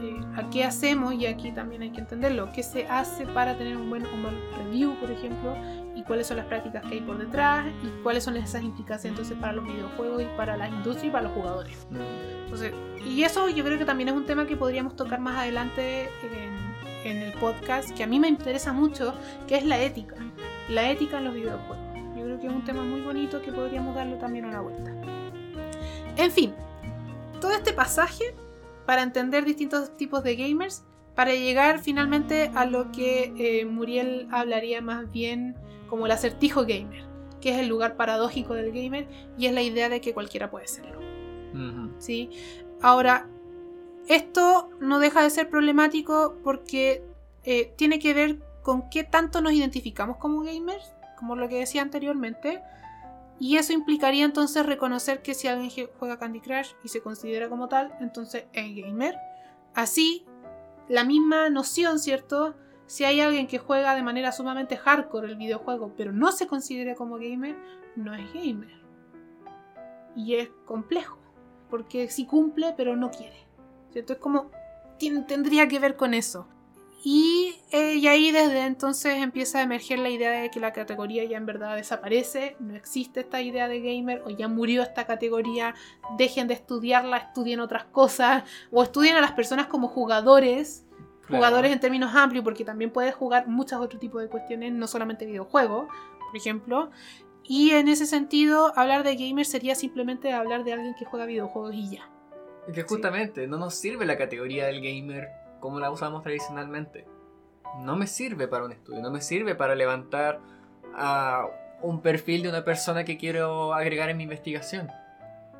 Eh, 0.00 0.20
a 0.36 0.48
qué 0.50 0.62
hacemos, 0.62 1.14
y 1.14 1.26
aquí 1.26 1.50
también 1.50 1.82
hay 1.82 1.90
que 1.90 2.00
entenderlo, 2.00 2.50
qué 2.52 2.62
se 2.62 2.86
hace 2.86 3.26
para 3.26 3.58
tener 3.58 3.76
un 3.76 3.90
buen 3.90 4.06
o 4.06 4.16
mal 4.16 4.34
review, 4.56 4.94
por 5.00 5.10
ejemplo, 5.10 5.56
y 5.96 6.04
cuáles 6.04 6.28
son 6.28 6.36
las 6.36 6.46
prácticas 6.46 6.84
que 6.86 6.94
hay 6.94 7.00
por 7.00 7.18
detrás 7.18 7.66
y 7.82 8.02
cuáles 8.04 8.22
son 8.22 8.36
esas 8.36 8.62
implicancias 8.62 9.10
entonces 9.10 9.36
para 9.38 9.54
los 9.54 9.64
videojuegos 9.64 10.22
y 10.22 10.26
para 10.36 10.56
la 10.56 10.68
industria 10.68 11.08
y 11.08 11.10
para 11.10 11.24
los 11.24 11.32
jugadores. 11.32 11.88
Entonces, 12.44 12.72
y 13.04 13.24
eso 13.24 13.48
yo 13.48 13.64
creo 13.64 13.76
que 13.76 13.84
también 13.84 14.08
es 14.10 14.14
un 14.14 14.24
tema 14.24 14.46
que 14.46 14.56
podríamos 14.56 14.94
tocar 14.94 15.18
más 15.18 15.36
adelante 15.36 16.08
en, 16.22 17.10
en 17.10 17.22
el 17.22 17.32
podcast, 17.32 17.90
que 17.90 18.04
a 18.04 18.06
mí 18.06 18.20
me 18.20 18.28
interesa 18.28 18.72
mucho, 18.72 19.14
que 19.48 19.56
es 19.56 19.64
la 19.64 19.80
ética. 19.80 20.14
La 20.68 20.88
ética 20.90 21.18
en 21.18 21.24
los 21.24 21.34
videojuegos. 21.34 21.78
Yo 22.16 22.24
creo 22.24 22.40
que 22.40 22.46
es 22.46 22.52
un 22.52 22.64
tema 22.64 22.84
muy 22.84 23.00
bonito 23.00 23.42
que 23.42 23.50
podríamos 23.50 23.96
darle 23.96 24.16
también 24.16 24.44
una 24.44 24.60
vuelta. 24.60 24.92
En 26.16 26.30
fin, 26.30 26.54
todo 27.40 27.52
este 27.52 27.72
pasaje 27.72 28.34
para 28.88 29.02
entender 29.02 29.44
distintos 29.44 29.94
tipos 29.98 30.24
de 30.24 30.34
gamers, 30.34 30.82
para 31.14 31.34
llegar 31.34 31.78
finalmente 31.78 32.50
a 32.54 32.64
lo 32.64 32.90
que 32.90 33.34
eh, 33.36 33.66
Muriel 33.66 34.26
hablaría 34.30 34.80
más 34.80 35.12
bien 35.12 35.56
como 35.90 36.06
el 36.06 36.12
acertijo 36.12 36.62
gamer, 36.62 37.04
que 37.38 37.50
es 37.50 37.58
el 37.58 37.68
lugar 37.68 37.96
paradójico 37.96 38.54
del 38.54 38.72
gamer 38.72 39.06
y 39.36 39.44
es 39.44 39.52
la 39.52 39.60
idea 39.60 39.90
de 39.90 40.00
que 40.00 40.14
cualquiera 40.14 40.50
puede 40.50 40.68
serlo. 40.68 40.98
¿sí? 41.98 42.30
Ahora, 42.80 43.28
esto 44.08 44.70
no 44.80 45.00
deja 45.00 45.22
de 45.22 45.28
ser 45.28 45.50
problemático 45.50 46.38
porque 46.42 47.04
eh, 47.44 47.74
tiene 47.76 47.98
que 47.98 48.14
ver 48.14 48.38
con 48.62 48.88
qué 48.88 49.04
tanto 49.04 49.42
nos 49.42 49.52
identificamos 49.52 50.16
como 50.16 50.40
gamers, 50.40 50.94
como 51.18 51.36
lo 51.36 51.46
que 51.50 51.58
decía 51.58 51.82
anteriormente, 51.82 52.62
Y 53.40 53.56
eso 53.56 53.72
implicaría 53.72 54.24
entonces 54.24 54.66
reconocer 54.66 55.22
que 55.22 55.34
si 55.34 55.46
alguien 55.46 55.88
juega 55.98 56.18
Candy 56.18 56.40
Crush 56.40 56.72
y 56.82 56.88
se 56.88 57.00
considera 57.00 57.48
como 57.48 57.68
tal, 57.68 57.94
entonces 58.00 58.46
es 58.52 58.74
gamer. 58.74 59.16
Así, 59.74 60.26
la 60.88 61.04
misma 61.04 61.48
noción, 61.50 61.98
¿cierto? 62.00 62.56
Si 62.86 63.04
hay 63.04 63.20
alguien 63.20 63.46
que 63.46 63.58
juega 63.58 63.94
de 63.94 64.02
manera 64.02 64.32
sumamente 64.32 64.76
hardcore 64.76 65.28
el 65.28 65.36
videojuego, 65.36 65.92
pero 65.96 66.10
no 66.12 66.32
se 66.32 66.46
considera 66.46 66.94
como 66.94 67.16
gamer, 67.16 67.56
no 67.94 68.14
es 68.14 68.32
gamer. 68.32 68.82
Y 70.16 70.34
es 70.34 70.48
complejo, 70.64 71.18
porque 71.70 72.08
sí 72.08 72.26
cumple, 72.26 72.74
pero 72.76 72.96
no 72.96 73.10
quiere. 73.10 73.46
¿Cierto? 73.92 74.14
Es 74.14 74.18
como, 74.18 74.50
tendría 74.98 75.68
que 75.68 75.78
ver 75.78 75.96
con 75.96 76.12
eso. 76.12 76.48
Y, 77.04 77.54
eh, 77.70 77.94
y, 77.94 78.08
ahí 78.08 78.32
desde 78.32 78.66
entonces 78.66 79.22
empieza 79.22 79.60
a 79.60 79.62
emerger 79.62 80.00
la 80.00 80.10
idea 80.10 80.32
de 80.32 80.50
que 80.50 80.58
la 80.58 80.72
categoría 80.72 81.24
ya 81.24 81.36
en 81.36 81.46
verdad 81.46 81.76
desaparece, 81.76 82.56
no 82.58 82.74
existe 82.74 83.20
esta 83.20 83.40
idea 83.40 83.68
de 83.68 83.80
gamer 83.80 84.22
o 84.26 84.30
ya 84.30 84.48
murió 84.48 84.82
esta 84.82 85.06
categoría, 85.06 85.76
dejen 86.16 86.48
de 86.48 86.54
estudiarla, 86.54 87.18
estudien 87.18 87.60
otras 87.60 87.84
cosas 87.84 88.42
o 88.72 88.82
estudien 88.82 89.16
a 89.16 89.20
las 89.20 89.32
personas 89.32 89.68
como 89.68 89.86
jugadores, 89.86 90.86
jugadores 91.28 91.70
en 91.70 91.78
términos 91.78 92.14
amplios 92.16 92.42
porque 92.42 92.64
también 92.64 92.90
puedes 92.90 93.14
jugar 93.14 93.46
muchos 93.46 93.80
otros 93.80 94.00
tipos 94.00 94.20
de 94.20 94.28
cuestiones, 94.28 94.72
no 94.72 94.88
solamente 94.88 95.24
videojuegos, 95.24 95.86
por 96.26 96.36
ejemplo. 96.36 96.90
Y 97.44 97.70
en 97.70 97.86
ese 97.86 98.06
sentido, 98.06 98.72
hablar 98.76 99.04
de 99.04 99.14
gamer 99.14 99.46
sería 99.46 99.76
simplemente 99.76 100.32
hablar 100.32 100.64
de 100.64 100.72
alguien 100.72 100.94
que 100.98 101.04
juega 101.04 101.26
videojuegos 101.26 101.74
y 101.74 101.90
ya. 101.90 102.10
Es 102.66 102.74
que 102.74 102.82
justamente 102.82 103.46
no 103.46 103.56
nos 103.56 103.74
sirve 103.74 104.04
la 104.04 104.18
categoría 104.18 104.66
del 104.66 104.82
gamer 104.82 105.28
como 105.60 105.80
la 105.80 105.90
usamos 105.90 106.22
tradicionalmente. 106.22 107.06
No 107.80 107.96
me 107.96 108.06
sirve 108.06 108.48
para 108.48 108.64
un 108.64 108.72
estudio, 108.72 109.00
no 109.00 109.10
me 109.10 109.20
sirve 109.20 109.54
para 109.54 109.74
levantar 109.74 110.40
a 110.94 111.46
un 111.82 112.00
perfil 112.00 112.42
de 112.42 112.48
una 112.48 112.64
persona 112.64 113.04
que 113.04 113.18
quiero 113.18 113.74
agregar 113.74 114.10
en 114.10 114.16
mi 114.16 114.24
investigación. 114.24 114.88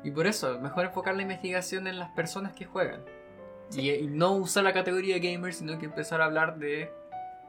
Y 0.03 0.11
por 0.11 0.27
eso, 0.27 0.59
mejor 0.59 0.85
enfocar 0.85 1.15
la 1.15 1.21
investigación 1.21 1.87
en 1.87 1.99
las 1.99 2.09
personas 2.11 2.53
que 2.53 2.65
juegan. 2.65 3.03
Y, 3.75 4.07
no 4.07 4.33
usar 4.33 4.63
la 4.63 4.73
categoría 4.73 5.15
de 5.15 5.31
gamer, 5.31 5.53
sino 5.53 5.77
que 5.77 5.85
empezar 5.85 6.21
a 6.21 6.25
hablar 6.25 6.57
de 6.57 6.91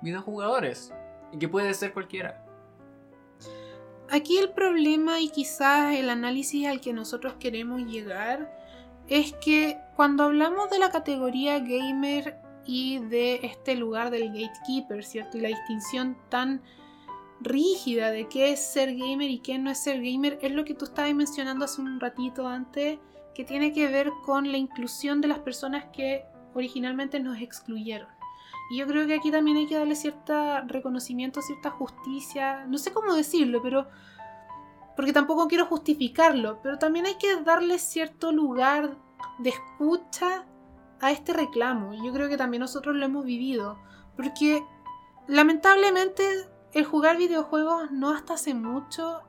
videojugadores. 0.03 0.93
Y 1.33 1.39
que 1.39 1.49
puede 1.49 1.73
ser 1.75 1.93
cualquiera. 1.93 2.45
Aquí 4.11 4.39
el 4.39 4.51
problema 4.51 5.21
y 5.21 5.31
quizás 5.31 5.95
el 5.95 6.11
análisis 6.11 6.67
al 6.67 6.81
que 6.81 6.93
nosotros 6.93 7.35
queremos 7.39 7.83
llegar 7.83 8.53
es 9.09 9.33
que 9.35 9.79
cuando 10.01 10.25
hablamos 10.25 10.71
de 10.71 10.79
la 10.79 10.89
categoría 10.89 11.59
gamer 11.59 12.41
y 12.65 13.01
de 13.01 13.41
este 13.43 13.75
lugar 13.77 14.11
del 14.11 14.29
gatekeeper, 14.29 15.05
¿cierto? 15.05 15.37
Y 15.37 15.43
la 15.43 15.49
distinción 15.49 16.17
tan 16.31 16.63
rígida 17.43 18.11
de 18.11 18.27
qué 18.27 18.51
es 18.51 18.65
ser 18.65 18.97
gamer 18.97 19.29
y 19.29 19.41
qué 19.41 19.59
no 19.59 19.71
es 19.71 19.79
ser 19.79 20.01
gamer, 20.01 20.39
es 20.41 20.53
lo 20.53 20.65
que 20.65 20.73
tú 20.73 20.87
estabas 20.87 21.13
mencionando 21.13 21.67
hace 21.67 21.83
un 21.83 22.01
ratito 22.01 22.49
antes, 22.49 22.99
que 23.35 23.45
tiene 23.45 23.75
que 23.75 23.89
ver 23.89 24.11
con 24.25 24.51
la 24.51 24.57
inclusión 24.57 25.21
de 25.21 25.29
las 25.29 25.41
personas 25.41 25.85
que 25.93 26.25
originalmente 26.55 27.21
nos 27.21 27.39
excluyeron. 27.39 28.09
Y 28.71 28.79
yo 28.79 28.87
creo 28.87 29.07
que 29.07 29.17
aquí 29.17 29.31
también 29.31 29.59
hay 29.59 29.67
que 29.67 29.77
darle 29.77 29.97
cierto 29.97 30.63
reconocimiento, 30.67 31.43
cierta 31.43 31.69
justicia, 31.69 32.65
no 32.69 32.79
sé 32.79 32.91
cómo 32.91 33.13
decirlo, 33.13 33.61
pero 33.63 33.87
porque 34.97 35.13
tampoco 35.13 35.47
quiero 35.47 35.67
justificarlo, 35.67 36.59
pero 36.63 36.79
también 36.79 37.05
hay 37.05 37.17
que 37.17 37.43
darle 37.43 37.79
cierto 37.79 38.33
lugar 38.33 38.97
de 39.39 39.51
escucha 39.51 40.47
a 41.01 41.13
este 41.13 41.33
reclamo. 41.33 41.95
Yo 41.95 42.13
creo 42.13 42.29
que 42.29 42.37
también 42.37 42.61
nosotros 42.61 42.97
lo 42.97 43.05
hemos 43.05 43.25
vivido, 43.25 43.79
porque 44.17 44.63
lamentablemente 45.27 46.25
el 46.73 46.85
jugar 46.85 47.17
videojuegos 47.17 47.91
no 47.91 48.11
hasta 48.11 48.35
hace 48.35 48.55
mucho 48.55 49.23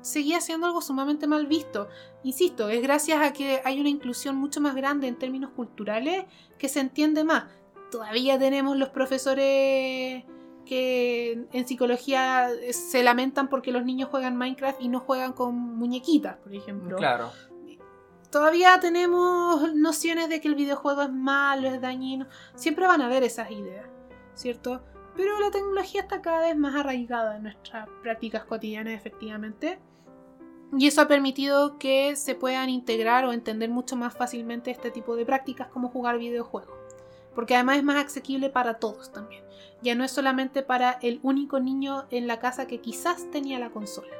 seguía 0.00 0.40
siendo 0.40 0.66
algo 0.66 0.80
sumamente 0.80 1.26
mal 1.26 1.46
visto. 1.46 1.88
Insisto, 2.22 2.68
es 2.68 2.80
gracias 2.80 3.20
a 3.20 3.32
que 3.32 3.60
hay 3.64 3.80
una 3.80 3.88
inclusión 3.88 4.36
mucho 4.36 4.60
más 4.60 4.74
grande 4.74 5.08
en 5.08 5.16
términos 5.16 5.50
culturales 5.50 6.24
que 6.58 6.68
se 6.68 6.80
entiende 6.80 7.24
más. 7.24 7.44
Todavía 7.90 8.38
tenemos 8.38 8.76
los 8.76 8.90
profesores 8.90 10.24
que 10.64 11.46
en 11.52 11.66
psicología 11.68 12.48
se 12.70 13.02
lamentan 13.02 13.48
porque 13.48 13.72
los 13.72 13.84
niños 13.84 14.08
juegan 14.10 14.36
Minecraft 14.36 14.80
y 14.80 14.88
no 14.88 15.00
juegan 15.00 15.32
con 15.32 15.54
muñequitas, 15.54 16.36
por 16.36 16.54
ejemplo. 16.54 16.96
Claro. 16.96 17.30
Todavía 18.30 18.78
tenemos 18.80 19.74
nociones 19.74 20.28
de 20.28 20.40
que 20.40 20.48
el 20.48 20.54
videojuego 20.54 21.02
es 21.02 21.12
malo, 21.12 21.68
es 21.68 21.80
dañino. 21.80 22.26
Siempre 22.54 22.86
van 22.86 23.00
a 23.00 23.06
haber 23.06 23.22
esas 23.22 23.50
ideas, 23.50 23.86
¿cierto? 24.34 24.82
Pero 25.16 25.40
la 25.40 25.50
tecnología 25.50 26.02
está 26.02 26.20
cada 26.20 26.40
vez 26.40 26.56
más 26.56 26.74
arraigada 26.74 27.36
en 27.36 27.44
nuestras 27.44 27.88
prácticas 28.02 28.44
cotidianas, 28.44 28.94
efectivamente. 28.94 29.78
Y 30.76 30.86
eso 30.86 31.00
ha 31.00 31.08
permitido 31.08 31.78
que 31.78 32.16
se 32.16 32.34
puedan 32.34 32.68
integrar 32.68 33.24
o 33.24 33.32
entender 33.32 33.70
mucho 33.70 33.96
más 33.96 34.14
fácilmente 34.14 34.70
este 34.70 34.90
tipo 34.90 35.16
de 35.16 35.24
prácticas 35.24 35.68
como 35.68 35.88
jugar 35.88 36.18
videojuegos 36.18 36.76
porque 37.36 37.54
además 37.54 37.76
es 37.76 37.84
más 37.84 38.02
asequible 38.02 38.48
para 38.48 38.78
todos 38.78 39.12
también. 39.12 39.44
Ya 39.82 39.94
no 39.94 40.04
es 40.04 40.10
solamente 40.10 40.62
para 40.62 40.92
el 41.02 41.20
único 41.22 41.60
niño 41.60 42.06
en 42.10 42.26
la 42.26 42.40
casa 42.40 42.66
que 42.66 42.80
quizás 42.80 43.30
tenía 43.30 43.58
la 43.58 43.70
consola. 43.70 44.16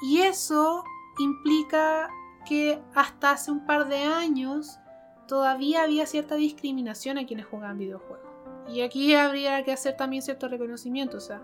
Y 0.00 0.20
eso 0.20 0.84
implica 1.18 2.08
que 2.46 2.80
hasta 2.94 3.32
hace 3.32 3.50
un 3.50 3.66
par 3.66 3.88
de 3.88 3.98
años 3.98 4.78
todavía 5.26 5.82
había 5.82 6.06
cierta 6.06 6.34
discriminación 6.34 7.18
a 7.18 7.26
quienes 7.26 7.46
jugaban 7.46 7.78
videojuegos. 7.78 8.26
Y 8.68 8.82
aquí 8.82 9.14
habría 9.14 9.62
que 9.64 9.72
hacer 9.72 9.96
también 9.96 10.22
cierto 10.22 10.48
reconocimiento, 10.48 11.16
o 11.16 11.20
sea, 11.20 11.40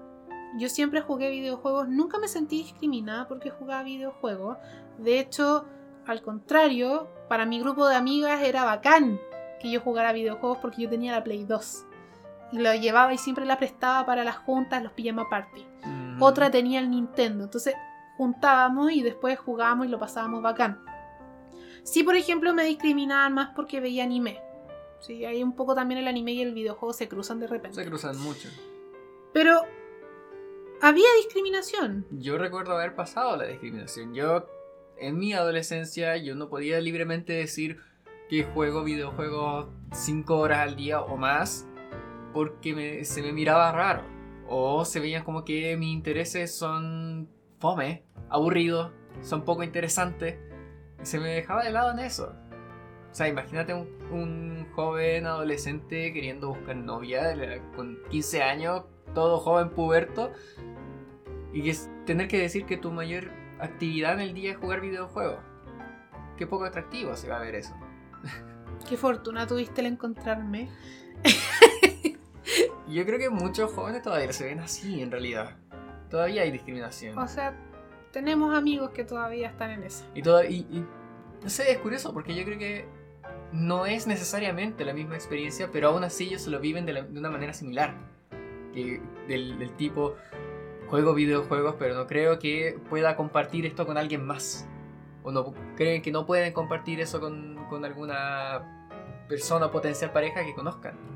yo 0.59 0.69
siempre 0.69 1.01
jugué 1.01 1.31
videojuegos, 1.31 1.89
nunca 1.89 2.19
me 2.19 2.29
sentí 2.29 2.63
discriminada 2.63 3.29
porque 3.29 3.51
jugaba 3.51 3.83
videojuegos. 3.83 4.57
De 4.99 5.21
hecho, 5.21 5.67
al 6.07 6.23
contrario, 6.23 7.09
para 7.29 7.45
mi 7.45 7.61
grupo 7.61 7.87
de 7.87 7.97
amigas 7.97 8.43
era 8.43 8.65
bacán 8.65 9.21
que 9.61 9.71
yo 9.71 9.81
jugara 9.81 10.13
videojuegos 10.13 10.59
porque 10.59 10.83
yo 10.83 10.89
tenía 10.89 11.13
la 11.13 11.25
Play 11.25 11.45
2. 11.45 11.87
Y 12.53 12.59
lo 12.59 12.75
llevaba 12.75 13.13
y 13.13 13.19
siempre 13.19 13.45
la 13.45 13.59
prestaba 13.59 14.07
para 14.07 14.25
las 14.25 14.37
juntas, 14.37 14.83
los 14.83 14.93
pijama 14.93 15.29
party. 15.29 15.67
Otra 16.21 16.51
tenía 16.51 16.81
el 16.81 16.91
Nintendo. 16.91 17.45
Entonces 17.45 17.75
juntábamos 18.17 18.93
y 18.93 19.03
después 19.03 19.39
jugábamos 19.39 19.87
y 19.87 19.91
lo 19.91 19.99
pasábamos 19.99 20.43
bacán. 20.43 20.81
Sí, 21.83 22.03
por 22.03 22.17
ejemplo, 22.17 22.53
me 22.53 22.65
discriminaban 22.65 23.35
más 23.35 23.51
porque 23.55 23.81
veía 23.81 24.05
anime. 24.05 24.41
Sí, 25.01 25.25
hay 25.25 25.43
un 25.43 25.55
poco 25.55 25.75
también 25.75 26.01
el 26.01 26.09
anime 26.09 26.33
y 26.33 26.43
el 26.43 26.55
videojuego 26.55 26.93
se 26.93 27.09
cruzan 27.09 27.39
de 27.39 27.47
repente. 27.47 27.77
Se 27.77 27.89
cruzan 27.89 28.19
mucho. 28.19 28.49
Pero 29.33 29.63
había 30.81 31.07
discriminación. 31.19 32.07
Yo 32.11 32.39
recuerdo 32.39 32.75
haber 32.75 32.95
pasado 32.95 33.37
la 33.37 33.45
discriminación. 33.45 34.15
Yo, 34.15 34.47
en 34.99 35.19
mi 35.19 35.33
adolescencia, 35.33 36.17
yo 36.17 36.35
no 36.35 36.49
podía 36.49 36.81
libremente 36.81 37.35
decir, 37.35 37.79
que 38.29 38.45
juego 38.45 38.83
videojuegos 38.83 39.69
5 39.93 40.37
horas 40.37 40.59
al 40.59 40.77
día 40.77 41.01
o 41.01 41.17
más 41.17 41.67
porque 42.33 43.05
se 43.05 43.23
me 43.23 43.33
miraba 43.33 43.73
raro. 43.73 44.03
O 44.49 44.85
se 44.85 45.01
veían 45.01 45.25
como 45.25 45.45
que 45.45 45.77
mis 45.77 45.93
intereses 45.93 46.55
son 46.55 47.29
fome, 47.67 48.05
aburridos, 48.29 48.93
son 49.23 49.45
poco 49.45 49.65
interesantes. 49.65 50.39
Y 51.03 51.07
se 51.07 51.19
me 51.19 51.31
dejaba 51.31 51.65
de 51.65 51.71
lado 51.71 51.91
en 51.91 51.99
eso. 51.99 52.33
O 53.11 53.15
sea, 53.15 53.27
imagínate 53.27 53.75
un, 53.75 54.69
joven 54.73 55.27
adolescente 55.27 56.13
queriendo 56.13 56.49
buscar 56.49 56.77
novia 56.77 57.35
con 57.75 57.99
15 58.11 58.43
años, 58.43 58.83
todo 59.15 59.39
joven 59.39 59.71
puberto, 59.71 60.33
y 61.53 61.63
que 61.63 61.75
tener 62.05 62.29
que 62.29 62.39
decir 62.39 62.67
que 62.67 62.77
tu 62.77 62.93
mayor 62.93 63.33
actividad 63.59 64.15
en 64.15 64.21
el 64.21 64.35
día 64.35 64.53
es 64.53 64.59
jugar 64.59 64.81
videojuegos. 64.81 65.39
Qué 66.37 66.47
poco 66.47 66.67
atractivo 66.67 67.17
se 67.17 67.29
va 67.29 67.39
a 67.39 67.41
ver 67.41 67.55
eso. 67.57 67.75
Qué 68.89 68.97
fortuna 68.97 69.47
tuviste 69.47 69.81
el 69.81 69.89
encontrarme. 69.89 70.69
Yo 72.89 73.05
creo 73.05 73.19
que 73.19 73.31
muchos 73.31 73.73
jóvenes 73.73 74.03
todavía 74.03 74.33
se 74.33 74.45
ven 74.45 74.61
así, 74.61 75.01
en 75.01 75.11
realidad. 75.11 75.57
Todavía 76.11 76.43
hay 76.43 76.51
discriminación. 76.51 77.19
O 77.19 77.29
sea, 77.29 77.55
tenemos 78.13 78.55
amigos 78.55 78.91
que 78.91 79.05
todavía 79.05 79.49
están 79.49 79.71
en 79.71 79.83
eso. 79.83 80.05
Y, 80.15 80.23
todo, 80.23 80.45
y, 80.45 80.85
no 81.43 81.51
sé, 81.51 81.71
es 81.71 81.79
curioso 81.79 82.13
porque 82.13 82.35
yo 82.35 82.45
creo 82.45 82.59
que 82.59 82.87
no 83.53 83.87
es 83.87 84.07
necesariamente 84.07 84.85
la 84.85 84.93
misma 84.93 85.15
experiencia, 85.15 85.71
pero 85.73 85.89
aún 85.89 86.05
así 86.05 86.25
ellos 86.25 86.43
se 86.43 86.51
lo 86.51 86.61
viven 86.61 86.87
de, 86.87 87.03
una 87.15 87.31
manera 87.31 87.53
similar. 87.53 87.95
del, 88.73 89.59
del, 89.59 89.71
tipo, 89.77 90.17
juego 90.89 91.15
videojuegos, 91.15 91.77
pero 91.79 91.95
no 91.95 92.07
creo 92.07 92.39
que 92.39 92.79
pueda 92.89 93.17
compartir 93.17 93.67
esto 93.67 93.87
con 93.87 93.99
alguien 93.99 94.25
más 94.25 94.69
o 95.27 95.33
no 95.33 95.53
creen 95.75 96.03
que 96.03 96.13
no 96.13 96.25
pueden 96.25 96.53
compartir 96.53 97.01
eso 97.01 97.19
con, 97.19 97.67
con 97.69 97.85
alguna 97.85 98.87
persona 99.29 99.67
o 99.67 99.71
potencial 99.73 100.13
pareja 100.13 100.45
que 100.45 100.55
conozcan. 100.55 101.16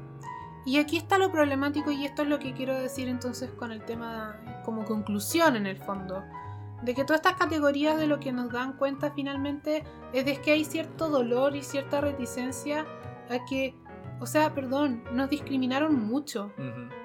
Y 0.65 0.79
aquí 0.79 0.97
está 0.97 1.19
lo 1.19 1.33
problemático 1.33 1.91
y 1.91 2.05
esto 2.05 2.23
es 2.23 2.29
lo 2.29 2.39
que 2.39 2.53
quiero 2.53 2.75
decir 2.75 3.09
entonces 3.09 3.51
con 3.51 3.73
el 3.73 3.85
tema 3.85 4.41
como 4.65 4.85
conclusión 4.85 5.57
en 5.57 5.67
el 5.67 5.79
fondo. 5.79 6.23
De 6.83 6.95
que 6.95 7.05
todas 7.05 7.21
estas 7.21 7.39
categorías 7.39 7.99
de 7.99 8.07
lo 8.07 8.21
que 8.21 8.33
nos 8.33 8.51
dan 8.51 8.75
cuenta 8.75 9.11
finalmente 9.11 9.85
es 10.13 10.25
de 10.25 10.41
que 10.41 10.53
hay 10.53 10.65
cierto 10.65 11.09
dolor 11.09 11.57
y 11.57 11.63
cierta 11.63 12.01
reticencia 12.01 12.87
a 13.29 13.45
que, 13.45 13.75
o 14.19 14.27
sea, 14.27 14.55
perdón, 14.55 15.03
nos 15.13 15.31
discriminaron 15.31 16.07
mucho. 16.07 16.53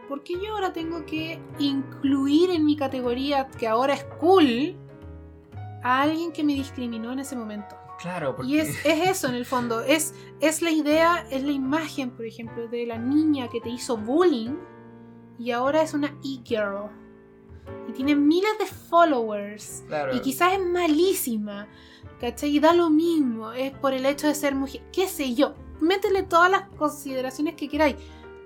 ¿Por 0.08 0.24
qué 0.24 0.34
yo 0.34 0.54
ahora 0.54 0.72
tengo 0.72 1.06
que 1.06 1.42
incluir 1.60 2.52
en 2.52 2.66
mi 2.66 2.76
categoría 2.76 3.48
que 3.48 3.68
ahora 3.68 3.94
es 3.94 4.04
cool 4.20 4.78
a 5.86 6.02
alguien 6.02 6.32
que 6.32 6.44
me 6.44 6.56
discriminó 6.56 7.14
en 7.14 7.20
ese 7.20 7.36
momento. 7.36 7.76
Claro, 8.00 8.36
porque... 8.36 8.52
Y 8.52 8.60
es, 8.60 8.86
es 8.86 9.10
eso 9.10 9.28
en 9.28 9.36
el 9.36 9.46
fondo, 9.46 9.82
es, 9.82 10.14
es 10.40 10.62
la 10.62 10.72
idea, 10.72 11.26
es 11.30 11.44
la 11.44 11.52
imagen, 11.52 12.12
por 12.12 12.26
ejemplo, 12.26 12.68
de 12.68 12.86
la 12.86 12.98
niña 12.98 13.50
que 13.50 13.62
te 13.62 13.70
hizo 13.70 13.98
bullying 13.98 14.56
y 15.38 15.52
ahora 15.52 15.82
es 15.82 15.94
una 15.94 16.08
e-girl. 16.24 16.90
Y 17.88 17.94
tiene 17.94 18.16
miles 18.16 18.58
de 18.60 18.66
followers. 18.66 19.84
Claro. 19.88 20.16
Y 20.16 20.20
quizás 20.22 20.54
es 20.54 20.60
malísima. 20.60 21.68
¿Cachai? 22.20 22.56
Y 22.56 22.60
da 22.60 22.74
lo 22.74 22.90
mismo. 22.90 23.52
Es 23.52 23.72
por 23.72 23.94
el 23.94 24.06
hecho 24.06 24.28
de 24.28 24.36
ser 24.36 24.56
mujer. 24.56 24.82
¿Qué 24.92 25.08
sé 25.08 25.34
yo? 25.34 25.56
Métele 25.82 26.24
todas 26.24 26.50
las 26.50 26.70
consideraciones 26.78 27.56
que 27.56 27.68
queráis. 27.68 27.96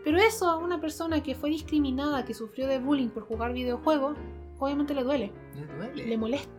Pero 0.03 0.17
eso 0.17 0.47
a 0.47 0.57
una 0.57 0.79
persona 0.79 1.21
que 1.21 1.35
fue 1.35 1.49
discriminada, 1.49 2.25
que 2.25 2.33
sufrió 2.33 2.67
de 2.67 2.79
bullying 2.79 3.09
por 3.09 3.23
jugar 3.23 3.53
videojuegos, 3.53 4.17
obviamente 4.57 4.95
le 4.95 5.03
duele. 5.03 5.31
Le 5.55 5.65
duele. 5.65 6.05
Le 6.07 6.17
molesta. 6.17 6.58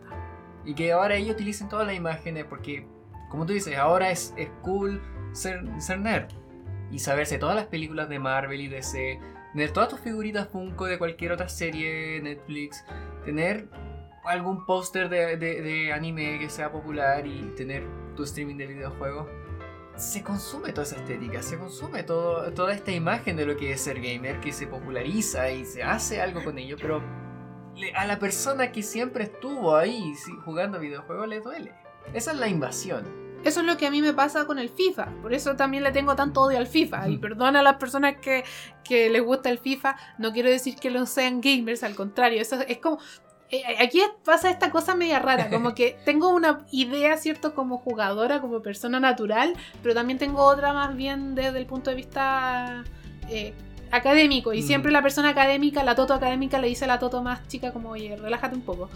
Y 0.65 0.73
que 0.75 0.91
ahora 0.91 1.15
ellos 1.15 1.35
utilicen 1.35 1.69
todas 1.69 1.87
las 1.87 1.95
imágenes 1.95 2.45
porque, 2.45 2.85
como 3.29 3.45
tú 3.45 3.53
dices, 3.53 3.77
ahora 3.77 4.11
es, 4.11 4.33
es 4.37 4.49
cool 4.61 5.01
ser, 5.33 5.63
ser 5.79 5.99
nerd. 5.99 6.29
Y 6.91 6.99
saberse 6.99 7.37
todas 7.37 7.55
las 7.55 7.65
películas 7.67 8.09
de 8.09 8.19
Marvel 8.19 8.59
y 8.61 8.67
DC. 8.67 9.19
Tener 9.53 9.71
todas 9.71 9.89
tus 9.89 9.99
figuritas 9.99 10.47
Funko 10.49 10.85
de 10.85 10.97
cualquier 10.97 11.31
otra 11.31 11.47
serie, 11.49 12.21
Netflix. 12.21 12.83
Tener 13.25 13.67
algún 14.25 14.65
póster 14.65 15.09
de, 15.09 15.37
de- 15.37 15.61
de 15.61 15.93
anime 15.93 16.37
que 16.39 16.49
sea 16.49 16.71
popular 16.71 17.25
y 17.25 17.53
tener 17.57 17.83
tu 18.15 18.23
streaming 18.23 18.57
de 18.57 18.67
videojuegos. 18.67 19.27
Se 19.95 20.23
consume 20.23 20.71
toda 20.73 20.83
esa 20.83 20.95
estética, 20.97 21.41
se 21.41 21.57
consume 21.57 22.03
todo, 22.03 22.51
toda 22.53 22.73
esta 22.73 22.91
imagen 22.91 23.35
de 23.35 23.45
lo 23.45 23.57
que 23.57 23.71
es 23.71 23.81
ser 23.81 23.99
gamer, 24.01 24.39
que 24.39 24.51
se 24.51 24.67
populariza 24.67 25.49
y 25.51 25.65
se 25.65 25.83
hace 25.83 26.21
algo 26.21 26.43
con 26.43 26.57
ello, 26.57 26.75
pero 26.79 27.01
le- 27.75 27.93
a 27.93 28.05
la 28.05 28.19
persona 28.19 28.71
que 28.71 28.83
siempre 28.83 29.23
estuvo 29.25 29.75
ahí 29.75 30.13
sí, 30.15 30.31
jugando 30.45 30.79
videojuegos 30.79 31.27
le 31.27 31.39
duele. 31.39 31.73
Esa 32.13 32.31
es 32.31 32.37
la 32.37 32.47
invasión. 32.47 33.05
Eso 33.43 33.61
es 33.61 33.65
lo 33.65 33.75
que 33.77 33.87
a 33.87 33.91
mí 33.91 34.01
me 34.03 34.13
pasa 34.13 34.45
con 34.45 34.59
el 34.59 34.69
FIFA. 34.69 35.07
Por 35.21 35.33
eso 35.33 35.55
también 35.55 35.83
le 35.83 35.91
tengo 35.91 36.15
tanto 36.15 36.41
odio 36.41 36.59
al 36.59 36.67
FIFA. 36.67 37.09
Y 37.09 37.17
perdona 37.17 37.61
a 37.61 37.63
las 37.63 37.77
personas 37.77 38.17
que, 38.21 38.43
que 38.83 39.09
les 39.09 39.23
gusta 39.23 39.49
el 39.49 39.57
FIFA. 39.57 39.95
No 40.19 40.31
quiero 40.31 40.49
decir 40.49 40.75
que 40.75 40.91
no 40.91 41.05
sean 41.07 41.41
gamers, 41.41 41.83
al 41.83 41.95
contrario. 41.95 42.39
Eso 42.39 42.59
es 42.67 42.77
como. 42.77 42.99
eh, 43.49 43.63
Aquí 43.79 43.99
pasa 44.23 44.51
esta 44.51 44.69
cosa 44.69 44.93
media 44.93 45.17
rara, 45.17 45.49
como 45.49 45.73
que 45.73 45.97
tengo 46.05 46.29
una 46.29 46.65
idea, 46.71 47.17
¿cierto? 47.17 47.55
Como 47.55 47.79
jugadora, 47.79 48.41
como 48.41 48.61
persona 48.61 48.99
natural, 48.99 49.55
pero 49.81 49.95
también 49.95 50.19
tengo 50.19 50.43
otra 50.43 50.71
más 50.73 50.95
bien 50.95 51.33
desde 51.33 51.57
el 51.57 51.65
punto 51.65 51.89
de 51.89 51.95
vista 51.95 52.83
eh, 53.27 53.55
académico. 53.91 54.53
Y 54.53 54.61
Mm. 54.61 54.67
siempre 54.67 54.91
la 54.91 55.01
persona 55.01 55.29
académica, 55.29 55.83
la 55.83 55.95
toto 55.95 56.13
académica, 56.13 56.59
le 56.59 56.67
dice 56.67 56.85
a 56.85 56.87
la 56.87 56.99
toto 56.99 57.21
más 57.21 57.47
chica 57.47 57.71
como, 57.71 57.89
oye, 57.89 58.15
relájate 58.15 58.55
un 58.55 58.61
poco. 58.61 58.89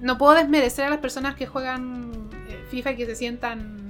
No 0.00 0.16
puedo 0.18 0.34
desmerecer 0.34 0.84
a 0.84 0.90
las 0.90 0.98
personas 1.00 1.34
que 1.34 1.46
juegan 1.46 2.12
eh, 2.48 2.64
FIFA 2.70 2.92
y 2.92 2.96
que 2.96 3.06
se 3.06 3.16
sientan 3.16 3.87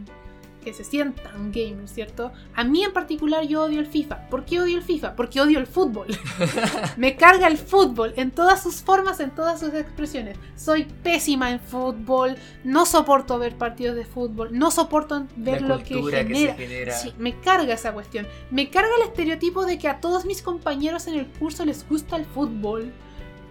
que 0.69 0.75
se 0.75 0.85
sientan 0.85 1.51
gamers, 1.51 1.93
¿cierto? 1.93 2.31
A 2.55 2.63
mí 2.63 2.85
en 2.85 2.93
particular 2.93 3.43
yo 3.47 3.63
odio 3.63 3.81
el 3.81 3.87
FIFA. 3.87 4.29
¿Por 4.29 4.45
qué 4.45 4.61
odio 4.61 4.77
el 4.77 4.83
FIFA? 4.83 5.17
Porque 5.17 5.41
odio 5.41 5.59
el 5.59 5.67
fútbol. 5.67 6.09
Me 6.99 7.17
carga 7.17 7.47
el 7.47 7.57
fútbol 7.57 8.13
en 8.17 8.31
todas 8.31 8.63
sus 8.63 8.83
formas, 8.83 9.19
en 9.21 9.31
todas 9.31 9.61
sus 9.61 9.73
expresiones. 9.73 10.37
Soy 10.57 10.85
pésima 10.85 11.51
en 11.53 11.61
fútbol, 11.61 12.37
no 12.65 12.85
soporto 12.85 13.39
ver 13.39 13.57
partidos 13.57 13.97
de 13.97 14.05
fútbol, 14.05 14.51
no 14.53 14.71
soporto 14.71 15.27
ver 15.37 15.63
la 15.63 15.69
lo 15.69 15.79
que 15.79 15.85
que, 15.85 16.03
genera. 16.03 16.53
se 16.57 16.59
genera. 16.59 16.93
Sí, 16.93 17.15
me 17.17 17.35
carga 17.41 17.73
esa 17.73 17.93
cuestión. 17.93 18.27
Me 18.51 18.69
carga 18.69 18.91
el 19.01 19.09
estereotipo 19.09 19.65
de 19.65 19.79
que 19.79 19.89
a 19.89 20.01
todos 20.01 20.27
mis 20.27 20.43
compañeros 20.43 21.07
en 21.07 21.15
el 21.15 21.27
curso 21.27 21.65
les 21.65 21.89
gusta 21.89 22.17
el 22.17 22.27
fútbol 22.27 22.93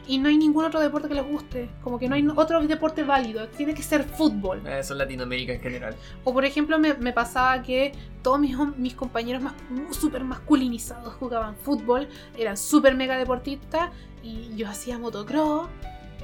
y 0.08 0.18
no 0.18 0.30
hay 0.30 0.38
ningún 0.38 0.66
otro 0.66 0.80
deporte 0.80 1.08
que 1.08 1.16
les 1.16 1.26
guste. 1.26 1.70
Como 1.84 1.99
que 1.99 2.08
no 2.08 2.16
hay 2.16 2.28
otro 2.36 2.66
deporte 2.66 3.03
válido. 3.03 3.47
Tiene 3.49 3.74
que 3.74 3.84
ser 3.84 4.03
fútbol. 4.03 4.66
Eso 4.66 4.93
es 4.93 4.97
Latinoamérica 4.97 5.53
en 5.53 5.62
general. 5.62 5.95
O 6.24 6.34
por 6.34 6.45
ejemplo, 6.45 6.80
me, 6.80 6.93
me 6.95 7.14
pasaba 7.14 7.62
que 7.62 7.91
todos 8.22 8.39
mis, 8.39 8.55
mis 8.78 8.95
compañeros 8.95 9.41
más, 9.41 9.53
súper 9.91 10.24
masculinizados 10.24 11.14
jugaban 11.16 11.55
fútbol, 11.55 12.08
eran 12.38 12.58
súper 12.58 12.95
mega 12.95 13.18
deportistas 13.18 13.91
y 14.24 14.55
yo 14.55 14.68
hacía 14.68 14.97
motocross, 14.97 15.68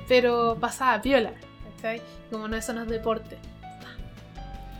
pero 0.07 0.57
pasaba 0.59 1.01
piola. 1.01 1.33
¿cachai? 1.75 2.01
Como 2.31 2.47
no, 2.47 2.55
eso 2.55 2.73
no 2.73 2.83
es 2.83 2.89
deporte. 2.89 3.37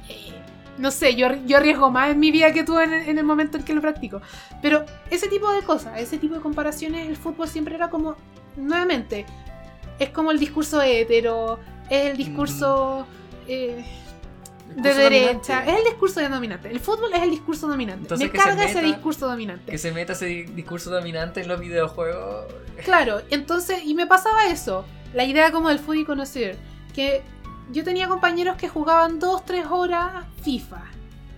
Eh, 0.10 0.34
no 0.78 0.92
sé, 0.92 1.16
yo, 1.16 1.28
yo 1.46 1.58
arriesgo 1.58 1.92
más 1.92 2.10
en 2.12 2.20
mi 2.20 2.32
vida 2.32 2.52
que 2.52 2.64
tú 2.64 2.80
en, 2.80 2.94
el- 2.94 3.08
en 3.10 3.18
el 3.18 3.24
momento 3.24 3.58
en 3.58 3.64
que 3.64 3.74
lo 3.74 3.82
practico. 3.82 4.22
Pero 4.62 4.86
ese 5.10 5.28
tipo 5.28 5.52
de 5.52 5.62
cosas, 5.62 6.00
ese 6.00 6.18
tipo 6.18 6.36
de 6.36 6.42
comparaciones, 6.42 7.08
el 7.08 7.16
fútbol 7.18 7.48
siempre 7.48 7.76
era 7.76 7.90
como, 7.90 8.16
nuevamente, 8.56 9.26
es 10.00 10.10
como 10.10 10.32
el 10.32 10.40
discurso 10.40 10.82
hetero, 10.82 11.60
es 11.90 12.06
el 12.12 12.18
discurso... 12.18 13.06
eh, 13.48 13.86
de 14.76 14.94
derecha. 14.96 15.58
dominante. 15.58 15.72
Es 15.72 15.78
el 15.78 15.84
discurso 15.84 16.22
dominante. 16.30 16.72
El 16.72 16.80
fútbol 16.80 17.14
es 17.14 17.22
el 17.22 17.30
discurso 17.30 17.68
dominante. 17.68 18.02
Entonces, 18.04 18.32
Me 18.34 18.40
carga 18.40 18.66
ese 18.66 18.82
discurso 18.82 19.28
dominante. 19.28 19.72
Que 19.72 19.78
se 19.78 19.92
meta 19.92 20.14
ese 20.14 20.26
di- 20.26 20.44
discurso 20.46 20.90
dominante 20.90 21.42
en 21.42 21.48
los 21.48 21.60
videojuegos. 21.60 22.46
Claro, 22.84 23.22
entonces, 23.30 23.84
y 23.86 23.94
me 23.94 24.08
pasaba 24.08 24.48
eso. 24.48 24.84
La 25.14 25.26
idea 25.26 25.52
como 25.52 25.70
del 25.70 25.78
fútbol 25.78 26.08
conocer. 26.08 26.58
Que 26.96 27.22
yo 27.72 27.84
tenía 27.84 28.08
compañeros 28.08 28.58
que 28.58 28.70
jugaban 28.70 29.20
2-3 29.20 29.70
horas 29.70 30.26
FIFA. 30.42 30.82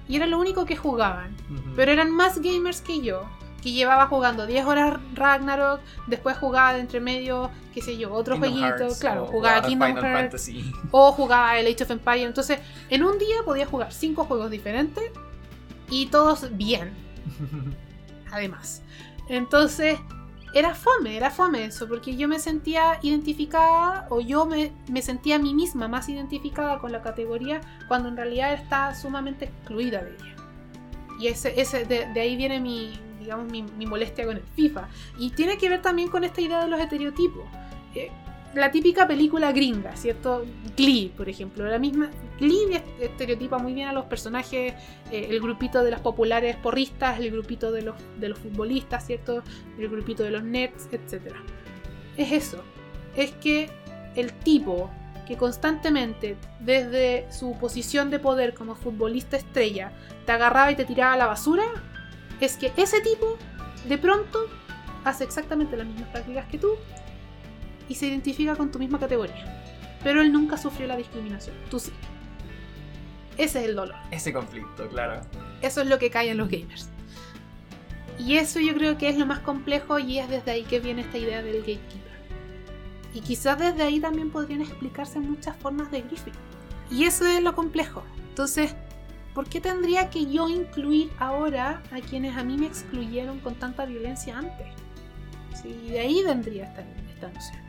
Y 0.08 0.18
era 0.18 0.28
lo 0.28 0.40
único 0.40 0.66
que 0.66 0.76
jugaban. 0.76 1.36
Pero 1.76 1.92
eran 1.92 2.12
más 2.12 2.40
gamers 2.40 2.82
que 2.82 3.02
yo. 3.02 3.24
Que 3.62 3.72
llevaba 3.72 4.08
jugando 4.08 4.46
10 4.46 4.66
horas 4.66 5.00
Ragnarok. 5.16 5.82
Después 6.08 6.38
jugaba 6.38 6.74
de 6.74 6.82
entre 6.82 7.00
medio, 7.00 7.50
qué 7.74 7.82
sé 7.82 7.98
yo, 7.98 8.14
otro 8.14 8.36
Kingdom 8.36 8.52
jueguito. 8.52 8.84
Hearts 8.84 9.00
Claro, 9.00 9.26
jugaba 9.26 9.64
Final 9.64 9.90
Kingdom 9.90 10.06
Hearts. 10.06 10.22
Fantasy. 10.22 10.72
o 10.92 11.12
jugaba 11.12 11.58
el 11.58 11.74
Age 11.74 11.84
of 11.84 11.92
Empires. 11.92 12.26
Entonces, 12.28 12.60
en 12.90 13.04
un 13.04 13.18
día 13.18 13.38
podía 13.44 13.66
jugar 13.66 13.92
cinco 13.92 14.26
juegos 14.26 14.52
diferentes 14.52 15.12
y 15.90 16.08
todos 16.08 16.56
bien, 16.56 16.92
además. 18.32 18.84
Entonces, 19.28 19.98
era 20.56 20.74
fome, 20.74 21.18
era 21.18 21.32
fome 21.32 21.66
eso, 21.66 21.86
porque 21.86 22.16
yo 22.16 22.30
me 22.30 22.40
sentía 22.40 22.98
identificada 23.02 24.08
o 24.10 24.22
yo 24.22 24.46
me, 24.46 24.72
me 24.90 25.02
sentía 25.02 25.36
a 25.36 25.40
mí 25.40 25.54
misma 25.54 25.90
más 25.90 26.08
identificada 26.08 26.80
con 26.80 26.94
la 26.94 27.02
categoría 27.02 27.60
cuando 27.90 28.08
en 28.08 28.16
realidad 28.16 28.54
está 28.54 28.96
sumamente 28.96 29.46
excluida 29.46 30.02
de 30.02 30.16
ella. 30.16 30.36
Y 31.20 31.28
ese, 31.28 31.60
ese, 31.60 31.84
de, 31.84 32.06
de 32.06 32.20
ahí 32.22 32.38
viene 32.38 32.62
mi, 32.62 32.98
digamos, 33.20 33.52
mi, 33.52 33.64
mi 33.64 33.86
molestia 33.86 34.26
con 34.26 34.38
el 34.38 34.44
FIFA. 34.56 34.88
Y 35.18 35.32
tiene 35.32 35.58
que 35.58 35.68
ver 35.68 35.82
también 35.82 36.08
con 36.08 36.24
esta 36.24 36.40
idea 36.40 36.64
de 36.64 36.70
los 36.70 36.80
estereotipos. 36.80 37.44
Eh, 37.94 38.10
la 38.56 38.72
típica 38.72 39.08
película 39.08 39.52
gringa, 39.52 39.96
¿cierto? 39.96 40.46
Glee, 40.76 41.12
por 41.16 41.30
ejemplo. 41.30 41.66
La 41.66 41.78
misma. 41.80 42.10
Glee 42.40 42.74
est- 42.74 42.86
estereotipa 43.02 43.58
muy 43.58 43.74
bien 43.74 43.88
a 43.88 43.94
los 43.94 44.06
personajes, 44.06 44.74
eh, 45.12 45.28
el 45.30 45.40
grupito 45.42 45.84
de 45.84 45.92
las 45.92 46.00
populares 46.02 46.56
porristas, 46.58 47.20
el 47.20 47.32
grupito 47.32 47.72
de 47.72 47.82
los, 47.82 47.96
de 48.20 48.30
los 48.30 48.40
futbolistas, 48.40 49.06
¿cierto? 49.06 49.44
El 49.78 49.90
grupito 49.90 50.24
de 50.24 50.32
los 50.32 50.44
nerds, 50.44 50.88
etc. 50.92 51.34
Es 52.18 52.32
eso. 52.32 52.64
Es 53.16 53.32
que 53.34 53.70
el 54.16 54.34
tipo 54.34 54.90
que 55.28 55.38
constantemente, 55.38 56.38
desde 56.60 57.26
su 57.32 57.58
posición 57.58 58.10
de 58.12 58.20
poder 58.20 58.54
como 58.54 58.76
futbolista 58.76 59.38
estrella, 59.38 59.92
te 60.26 60.32
agarraba 60.32 60.72
y 60.72 60.76
te 60.76 60.86
tiraba 60.86 61.14
a 61.14 61.18
la 61.18 61.26
basura, 61.26 61.64
es 62.40 62.58
que 62.58 62.72
ese 62.78 63.02
tipo, 63.02 63.38
de 63.88 63.98
pronto, 63.98 64.40
hace 65.04 65.24
exactamente 65.24 65.78
las 65.78 65.88
mismas 65.88 66.10
prácticas 66.10 66.46
que 66.48 66.58
tú 66.58 66.70
y 67.90 67.96
se 67.96 68.08
identifica 68.08 68.56
con 68.56 68.72
tu 68.72 68.80
misma 68.80 69.00
categoría. 69.00 69.64
Pero 70.04 70.22
él 70.22 70.32
nunca 70.32 70.58
sufrió 70.58 70.88
la 70.88 70.98
discriminación, 70.98 71.56
tú 71.70 71.80
sí. 71.80 71.92
Ese 73.38 73.60
es 73.60 73.66
el 73.70 73.76
dolor. 73.76 73.96
Ese 74.12 74.32
conflicto, 74.32 74.88
claro. 74.88 75.22
Eso 75.62 75.82
es 75.82 75.88
lo 75.88 76.00
que 76.00 76.10
cae 76.10 76.30
en 76.30 76.38
los 76.38 76.50
gamers. 76.50 76.90
Y 78.18 78.38
eso 78.38 78.60
yo 78.60 78.74
creo 78.74 78.98
que 78.98 79.10
es 79.10 79.18
lo 79.18 79.26
más 79.26 79.40
complejo 79.40 80.00
y 80.00 80.20
es 80.20 80.30
desde 80.30 80.52
ahí 80.52 80.64
que 80.64 80.80
viene 80.80 81.02
esta 81.02 81.18
idea 81.18 81.42
del 81.42 81.60
gatekeeper. 81.60 82.16
Y 83.14 83.22
quizás 83.22 83.60
desde 83.60 83.84
ahí 83.84 84.00
también 84.00 84.30
podrían 84.30 84.62
explicarse 84.62 85.20
muchas 85.20 85.56
formas 85.58 85.92
de 85.92 86.02
griffin. 86.02 86.34
Y 86.90 87.04
eso 87.06 87.26
es 87.26 87.42
lo 87.42 87.56
complejo. 87.56 88.04
Entonces, 88.30 88.76
¿por 89.34 89.48
qué 89.48 89.60
tendría 89.60 90.10
que 90.10 90.26
yo 90.26 90.48
incluir 90.48 91.12
ahora 91.20 91.82
a 91.92 92.00
quienes 92.00 92.38
a 92.38 92.44
mí 92.44 92.58
me 92.58 92.68
excluyeron 92.68 93.40
con 93.40 93.56
tanta 93.56 93.86
violencia 93.86 94.38
antes? 94.38 94.68
Sí, 95.62 95.74
de 95.90 96.00
ahí 96.00 96.24
vendría 96.24 96.66
esta, 96.66 96.86
esta 97.14 97.32
noción. 97.32 97.65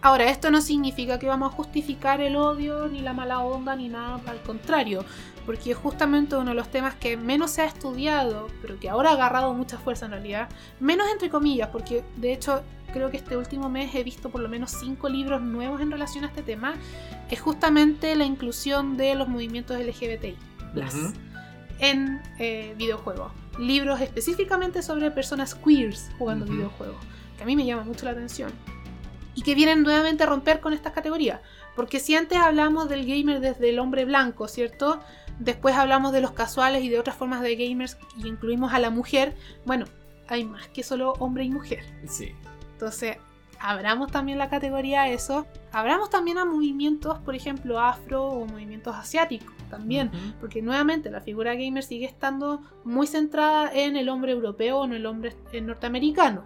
Ahora, 0.00 0.30
esto 0.30 0.50
no 0.52 0.60
significa 0.60 1.18
que 1.18 1.26
vamos 1.26 1.52
a 1.52 1.56
justificar 1.56 2.20
el 2.20 2.36
odio, 2.36 2.86
ni 2.86 3.00
la 3.00 3.12
mala 3.12 3.40
onda, 3.40 3.74
ni 3.74 3.88
nada, 3.88 4.20
al 4.26 4.40
contrario, 4.42 5.04
porque 5.44 5.74
justamente 5.74 6.36
uno 6.36 6.50
de 6.50 6.54
los 6.54 6.70
temas 6.70 6.94
que 6.94 7.16
menos 7.16 7.50
se 7.50 7.62
ha 7.62 7.64
estudiado, 7.64 8.46
pero 8.62 8.78
que 8.78 8.88
ahora 8.88 9.10
ha 9.10 9.14
agarrado 9.14 9.52
mucha 9.54 9.76
fuerza 9.76 10.06
en 10.06 10.12
realidad, 10.12 10.48
menos 10.78 11.08
entre 11.10 11.30
comillas, 11.30 11.70
porque 11.70 12.04
de 12.16 12.32
hecho 12.32 12.62
creo 12.92 13.10
que 13.10 13.16
este 13.16 13.36
último 13.36 13.68
mes 13.68 13.92
he 13.94 14.04
visto 14.04 14.30
por 14.30 14.40
lo 14.40 14.48
menos 14.48 14.70
cinco 14.70 15.08
libros 15.08 15.42
nuevos 15.42 15.80
en 15.80 15.90
relación 15.90 16.24
a 16.24 16.28
este 16.28 16.42
tema, 16.42 16.74
es 17.28 17.40
justamente 17.40 18.14
la 18.14 18.24
inclusión 18.24 18.96
de 18.96 19.16
los 19.16 19.26
movimientos 19.26 19.78
LGBTI 19.78 20.36
en 21.80 22.22
eh, 22.38 22.74
videojuegos. 22.76 23.32
Libros 23.58 24.00
específicamente 24.00 24.82
sobre 24.82 25.10
personas 25.10 25.56
queers 25.56 26.10
jugando 26.18 26.46
videojuegos, 26.46 26.98
que 27.36 27.42
a 27.42 27.46
mí 27.46 27.56
me 27.56 27.66
llama 27.66 27.82
mucho 27.82 28.04
la 28.04 28.12
atención. 28.12 28.52
Y 29.38 29.42
que 29.42 29.54
vienen 29.54 29.84
nuevamente 29.84 30.24
a 30.24 30.26
romper 30.26 30.58
con 30.58 30.72
estas 30.72 30.92
categorías. 30.92 31.40
Porque 31.76 32.00
si 32.00 32.16
antes 32.16 32.38
hablamos 32.38 32.88
del 32.88 33.06
gamer 33.06 33.38
desde 33.38 33.70
el 33.70 33.78
hombre 33.78 34.04
blanco, 34.04 34.48
¿cierto? 34.48 34.98
Después 35.38 35.76
hablamos 35.76 36.10
de 36.10 36.20
los 36.20 36.32
casuales 36.32 36.82
y 36.82 36.88
de 36.88 36.98
otras 36.98 37.14
formas 37.14 37.40
de 37.42 37.54
gamers 37.54 37.96
y 38.16 38.26
incluimos 38.26 38.72
a 38.72 38.80
la 38.80 38.90
mujer. 38.90 39.36
Bueno, 39.64 39.84
hay 40.26 40.44
más 40.44 40.66
que 40.66 40.82
solo 40.82 41.12
hombre 41.20 41.44
y 41.44 41.50
mujer. 41.50 41.84
Sí. 42.08 42.32
Entonces, 42.72 43.18
abramos 43.60 44.10
también 44.10 44.38
la 44.38 44.50
categoría 44.50 45.02
a 45.02 45.08
eso. 45.08 45.46
Abramos 45.70 46.10
también 46.10 46.38
a 46.38 46.44
movimientos, 46.44 47.20
por 47.20 47.36
ejemplo, 47.36 47.78
afro 47.78 48.24
o 48.24 48.44
movimientos 48.44 48.96
asiáticos 48.96 49.54
también. 49.70 50.10
Porque 50.40 50.62
nuevamente 50.62 51.12
la 51.12 51.20
figura 51.20 51.54
gamer 51.54 51.84
sigue 51.84 52.06
estando 52.06 52.60
muy 52.82 53.06
centrada 53.06 53.70
en 53.72 53.94
el 53.94 54.08
hombre 54.08 54.32
europeo 54.32 54.78
o 54.78 54.84
en 54.84 54.94
el 54.94 55.06
hombre 55.06 55.36
norteamericano. 55.62 56.42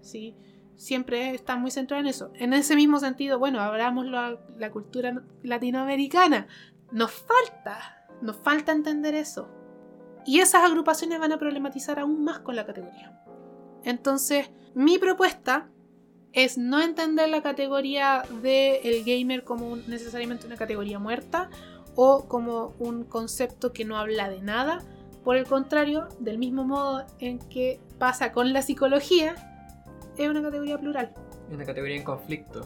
¿sí? 0.00 0.34
Siempre 0.76 1.34
está 1.34 1.56
muy 1.56 1.70
centrada 1.70 2.00
en 2.00 2.06
eso. 2.08 2.30
En 2.34 2.52
ese 2.52 2.76
mismo 2.76 2.98
sentido, 2.98 3.38
bueno, 3.38 3.60
abramos 3.60 4.06
la, 4.06 4.38
la 4.56 4.70
cultura 4.70 5.22
latinoamericana. 5.42 6.46
Nos 6.90 7.12
falta, 7.12 8.06
nos 8.20 8.36
falta 8.36 8.72
entender 8.72 9.14
eso. 9.14 9.48
Y 10.26 10.40
esas 10.40 10.64
agrupaciones 10.64 11.18
van 11.20 11.32
a 11.32 11.38
problematizar 11.38 11.98
aún 11.98 12.24
más 12.24 12.40
con 12.40 12.56
la 12.56 12.66
categoría. 12.66 13.20
Entonces, 13.84 14.50
mi 14.74 14.98
propuesta 14.98 15.68
es 16.32 16.58
no 16.58 16.80
entender 16.80 17.28
la 17.28 17.42
categoría 17.42 18.24
del 18.42 19.04
gamer 19.04 19.44
como 19.44 19.76
necesariamente 19.76 20.46
una 20.46 20.56
categoría 20.56 20.98
muerta 20.98 21.48
o 21.94 22.26
como 22.26 22.74
un 22.80 23.04
concepto 23.04 23.72
que 23.72 23.84
no 23.84 23.96
habla 23.96 24.28
de 24.28 24.42
nada. 24.42 24.82
Por 25.22 25.36
el 25.36 25.46
contrario, 25.46 26.08
del 26.18 26.38
mismo 26.38 26.64
modo 26.64 27.06
en 27.20 27.38
que 27.38 27.80
pasa 27.98 28.32
con 28.32 28.52
la 28.52 28.62
psicología, 28.62 29.53
es 30.16 30.28
una 30.28 30.42
categoría 30.42 30.78
plural. 30.78 31.12
Una 31.50 31.64
categoría 31.64 31.96
en 31.96 32.02
conflicto. 32.04 32.60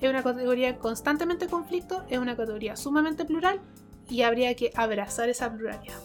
Es 0.00 0.10
una 0.10 0.22
categoría 0.22 0.68
en 0.68 0.76
constantemente 0.76 1.46
conflicto, 1.46 2.04
es 2.08 2.18
una 2.18 2.36
categoría 2.36 2.76
sumamente 2.76 3.24
plural 3.24 3.60
y 4.08 4.22
habría 4.22 4.54
que 4.54 4.70
abrazar 4.74 5.28
esa 5.28 5.52
pluralidad, 5.52 6.00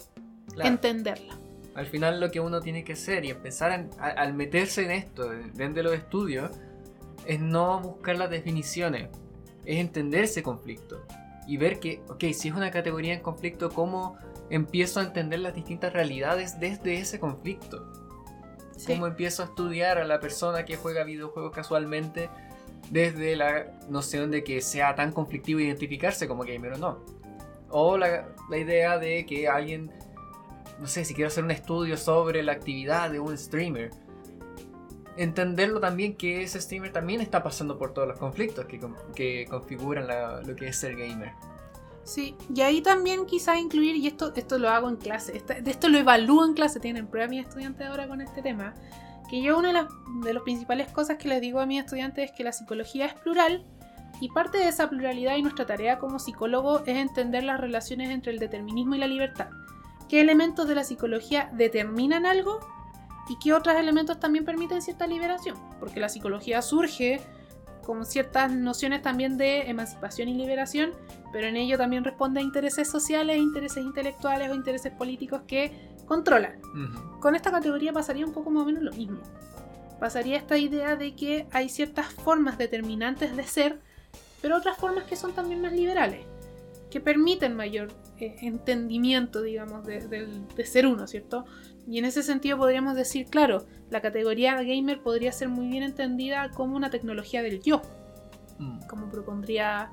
Claro. 0.54 0.70
entenderla. 0.70 1.36
Al 1.74 1.86
final 1.86 2.20
lo 2.20 2.30
que 2.30 2.40
uno 2.40 2.60
tiene 2.60 2.82
que 2.84 2.94
hacer 2.94 3.24
y 3.24 3.30
empezar 3.30 3.70
a- 3.72 3.86
a- 4.04 4.10
al 4.10 4.32
meterse 4.34 4.84
en 4.84 4.90
esto, 4.92 5.28
dentro 5.28 5.82
de 5.82 5.82
los 5.84 5.92
estudios, 5.94 6.50
es 7.26 7.40
no 7.40 7.80
buscar 7.80 8.16
las 8.16 8.30
definiciones, 8.30 9.08
es 9.64 9.78
entender 9.78 10.24
ese 10.24 10.42
conflicto 10.42 11.04
y 11.46 11.56
ver 11.58 11.78
que, 11.80 12.02
ok, 12.08 12.24
si 12.32 12.48
es 12.48 12.54
una 12.54 12.70
categoría 12.70 13.12
en 13.14 13.20
conflicto, 13.20 13.70
¿cómo 13.70 14.16
empiezo 14.48 15.00
a 15.00 15.04
entender 15.04 15.40
las 15.40 15.54
distintas 15.54 15.92
realidades 15.92 16.58
desde 16.58 16.98
ese 16.98 17.20
conflicto? 17.20 17.92
¿Cómo 18.86 19.06
empiezo 19.06 19.42
a 19.42 19.46
estudiar 19.46 19.98
a 19.98 20.04
la 20.04 20.20
persona 20.20 20.64
que 20.64 20.76
juega 20.76 21.04
videojuegos 21.04 21.52
casualmente 21.52 22.30
desde 22.90 23.36
la 23.36 23.66
noción 23.88 24.30
de 24.30 24.42
que 24.44 24.60
sea 24.60 24.94
tan 24.94 25.12
conflictivo 25.12 25.60
identificarse 25.60 26.26
como 26.28 26.44
gamer 26.44 26.74
o 26.74 26.78
no? 26.78 27.04
O 27.68 27.96
la, 27.98 28.28
la 28.48 28.56
idea 28.58 28.98
de 28.98 29.24
que 29.26 29.48
alguien, 29.48 29.92
no 30.80 30.86
sé, 30.86 31.04
si 31.04 31.14
quiero 31.14 31.28
hacer 31.28 31.44
un 31.44 31.50
estudio 31.52 31.96
sobre 31.96 32.42
la 32.42 32.52
actividad 32.52 33.10
de 33.10 33.20
un 33.20 33.36
streamer, 33.38 33.90
entenderlo 35.16 35.80
también 35.80 36.16
que 36.16 36.42
ese 36.42 36.60
streamer 36.60 36.92
también 36.92 37.20
está 37.20 37.42
pasando 37.42 37.78
por 37.78 37.92
todos 37.92 38.08
los 38.08 38.18
conflictos 38.18 38.64
que, 38.66 38.80
que 39.14 39.46
configuran 39.48 40.06
la- 40.06 40.40
lo 40.40 40.56
que 40.56 40.68
es 40.68 40.76
ser 40.76 40.96
gamer. 40.96 41.32
Sí, 42.04 42.34
y 42.54 42.60
ahí 42.62 42.80
también 42.80 43.26
quizás 43.26 43.58
incluir, 43.58 43.96
y 43.96 44.06
esto, 44.06 44.32
esto 44.34 44.58
lo 44.58 44.68
hago 44.68 44.88
en 44.88 44.96
clase, 44.96 45.32
de 45.32 45.70
esto 45.70 45.88
lo 45.88 45.98
evalúo 45.98 46.44
en 46.44 46.54
clase, 46.54 46.80
tienen 46.80 47.06
prueba 47.06 47.28
mis 47.28 47.46
estudiantes 47.46 47.86
ahora 47.86 48.08
con 48.08 48.20
este 48.20 48.42
tema, 48.42 48.74
que 49.28 49.42
yo 49.42 49.58
una 49.58 49.68
de 49.68 49.74
las, 49.74 49.86
de 50.24 50.34
las 50.34 50.42
principales 50.42 50.90
cosas 50.90 51.18
que 51.18 51.28
les 51.28 51.40
digo 51.40 51.60
a 51.60 51.66
mis 51.66 51.80
estudiantes 51.80 52.30
es 52.30 52.36
que 52.36 52.42
la 52.42 52.52
psicología 52.52 53.06
es 53.06 53.14
plural 53.14 53.64
y 54.20 54.28
parte 54.28 54.58
de 54.58 54.68
esa 54.68 54.90
pluralidad 54.90 55.36
y 55.36 55.42
nuestra 55.42 55.66
tarea 55.66 55.98
como 55.98 56.18
psicólogo 56.18 56.80
es 56.80 56.96
entender 56.96 57.44
las 57.44 57.60
relaciones 57.60 58.10
entre 58.10 58.32
el 58.32 58.38
determinismo 58.38 58.96
y 58.96 58.98
la 58.98 59.06
libertad. 59.06 59.48
¿Qué 60.08 60.20
elementos 60.20 60.66
de 60.66 60.74
la 60.74 60.82
psicología 60.82 61.48
determinan 61.52 62.26
algo 62.26 62.58
y 63.28 63.38
qué 63.38 63.54
otros 63.54 63.76
elementos 63.76 64.18
también 64.18 64.44
permiten 64.44 64.82
cierta 64.82 65.06
liberación? 65.06 65.56
Porque 65.78 66.00
la 66.00 66.08
psicología 66.08 66.60
surge 66.60 67.20
con 67.90 68.06
ciertas 68.06 68.52
nociones 68.52 69.02
también 69.02 69.36
de 69.36 69.62
emancipación 69.62 70.28
y 70.28 70.34
liberación, 70.34 70.92
pero 71.32 71.48
en 71.48 71.56
ello 71.56 71.76
también 71.76 72.04
responde 72.04 72.38
a 72.38 72.42
intereses 72.44 72.88
sociales, 72.88 73.36
intereses 73.36 73.82
intelectuales 73.82 74.48
o 74.48 74.54
intereses 74.54 74.92
políticos 74.92 75.42
que 75.48 75.72
controlan. 76.06 76.60
Con 77.18 77.34
esta 77.34 77.50
categoría 77.50 77.92
pasaría 77.92 78.24
un 78.24 78.32
poco 78.32 78.48
más 78.52 78.62
o 78.62 78.66
menos 78.66 78.84
lo 78.84 78.92
mismo. 78.92 79.18
Pasaría 79.98 80.36
esta 80.36 80.56
idea 80.56 80.94
de 80.94 81.16
que 81.16 81.48
hay 81.50 81.68
ciertas 81.68 82.14
formas 82.14 82.58
determinantes 82.58 83.36
de 83.36 83.42
ser, 83.42 83.80
pero 84.40 84.56
otras 84.56 84.76
formas 84.76 85.02
que 85.02 85.16
son 85.16 85.32
también 85.32 85.60
más 85.60 85.72
liberales, 85.72 86.24
que 86.92 87.00
permiten 87.00 87.56
mayor 87.56 87.88
eh, 88.20 88.36
entendimiento, 88.42 89.42
digamos, 89.42 89.84
de 89.84 90.64
ser 90.64 90.86
uno, 90.86 91.08
¿cierto? 91.08 91.44
Y 91.90 91.98
en 91.98 92.04
ese 92.04 92.22
sentido 92.22 92.56
podríamos 92.56 92.94
decir, 92.94 93.26
claro, 93.26 93.66
la 93.90 94.00
categoría 94.00 94.54
gamer 94.62 95.02
podría 95.02 95.32
ser 95.32 95.48
muy 95.48 95.66
bien 95.66 95.82
entendida 95.82 96.48
como 96.52 96.76
una 96.76 96.88
tecnología 96.88 97.42
del 97.42 97.60
yo, 97.60 97.82
Mm. 98.60 98.86
como 98.86 99.10
propondría 99.10 99.90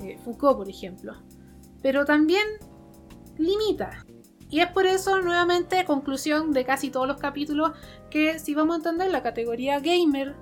eh, 0.00 0.18
Foucault, 0.24 0.56
por 0.56 0.68
ejemplo. 0.68 1.14
Pero 1.82 2.04
también 2.04 2.42
limita. 3.38 4.04
Y 4.50 4.58
es 4.58 4.66
por 4.72 4.86
eso, 4.86 5.20
nuevamente, 5.22 5.84
conclusión 5.84 6.52
de 6.52 6.64
casi 6.64 6.90
todos 6.90 7.06
los 7.06 7.18
capítulos, 7.18 7.72
que 8.10 8.40
si 8.40 8.52
vamos 8.54 8.74
a 8.74 8.78
entender 8.78 9.12
la 9.12 9.22
categoría 9.22 9.78
gamer, 9.78 10.34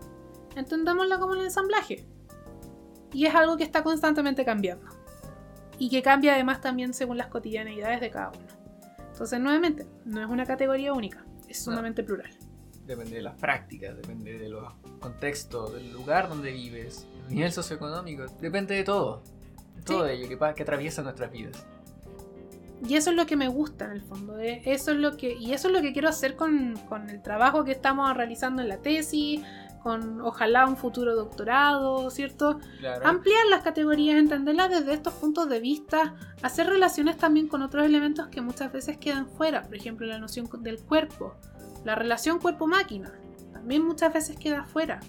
entendámosla 0.57 1.19
como 1.19 1.35
el 1.35 1.43
ensamblaje. 1.43 2.07
Y 3.13 3.27
es 3.27 3.35
algo 3.35 3.59
que 3.59 3.65
está 3.65 3.83
constantemente 3.83 4.43
cambiando. 4.47 4.87
Y 5.79 5.91
que 5.91 6.01
cambia 6.01 6.33
además 6.33 6.63
también 6.63 6.95
según 6.95 7.19
las 7.19 7.27
cotidianeidades 7.27 8.01
de 8.01 8.11
cada 8.11 8.29
uno. 8.31 8.54
Entonces, 9.15 9.39
nuevamente, 9.39 9.87
no 10.05 10.21
es 10.21 10.29
una 10.29 10.45
categoría 10.45 10.93
única, 10.93 11.25
es 11.49 11.65
No. 11.67 11.73
sumamente 11.73 12.03
plural. 12.03 12.29
Depende 12.85 13.15
de 13.17 13.23
las 13.23 13.37
prácticas, 13.37 13.97
depende 13.97 14.37
de 14.39 14.49
los 14.49 14.73
contextos, 14.99 15.73
del 15.73 15.93
lugar 15.93 16.29
donde 16.29 16.51
vives, 16.51 17.07
del 17.29 17.37
nivel 17.37 17.53
socioeconómico, 17.53 18.27
depende 18.41 18.75
de 18.75 18.83
todo. 18.83 19.23
De 19.77 19.83
todo 19.83 20.07
Sí. 20.09 20.13
ello 20.15 20.29
que 20.55 20.63
atraviesa 20.63 21.03
nuestras 21.03 21.31
vidas. 21.31 21.65
Y 22.87 22.97
eso 22.97 23.11
es 23.11 23.17
lo 23.17 23.25
que 23.25 23.37
me 23.37 23.47
gusta 23.49 23.87
en 23.87 23.93
el 23.93 24.03
fondo. 24.03 24.39
¿eh? 24.41 24.61
Eso 24.67 24.91
es 24.91 24.99
lo 24.99 25.17
que, 25.17 25.33
y 25.33 25.53
eso 25.53 25.69
es 25.69 25.75
lo 25.75 25.81
que 25.81 25.93
quiero 25.93 26.09
hacer 26.09 26.35
con, 26.37 26.75
con 26.89 27.09
el 27.09 27.23
trabajo 27.23 27.65
que 27.65 27.71
estamos 27.73 28.15
realizando 28.17 28.61
en 28.63 28.69
la 28.69 28.79
tesis, 28.79 29.41
con 29.85 30.23
ojalá 30.23 30.67
un 30.67 30.79
futuro 30.79 31.15
doctorado, 31.15 32.09
¿cierto? 32.11 32.59
Claro. 32.81 33.07
Ampliar 33.07 33.45
las 33.51 33.63
categorías, 33.63 34.17
entenderlas 34.17 34.71
desde 34.71 34.95
estos 34.95 35.13
puntos 35.13 35.47
de 35.51 35.61
vista, 35.61 36.15
hacer 36.41 36.69
relaciones 36.69 37.19
también 37.19 37.49
con 37.49 37.61
otros 37.61 37.85
elementos 37.85 38.29
que 38.29 38.41
muchas 38.41 38.73
veces 38.73 38.97
quedan 38.97 39.29
fuera, 39.29 39.63
por 39.63 39.77
ejemplo 39.77 40.07
la 40.07 40.19
noción 40.19 40.49
del 40.63 40.81
cuerpo, 40.81 41.35
la 41.85 41.95
relación 41.95 42.39
cuerpo-máquina, 42.39 43.13
también 43.53 43.85
muchas 43.85 44.11
veces 44.11 44.39
queda 44.39 44.65
fuera. 44.65 45.01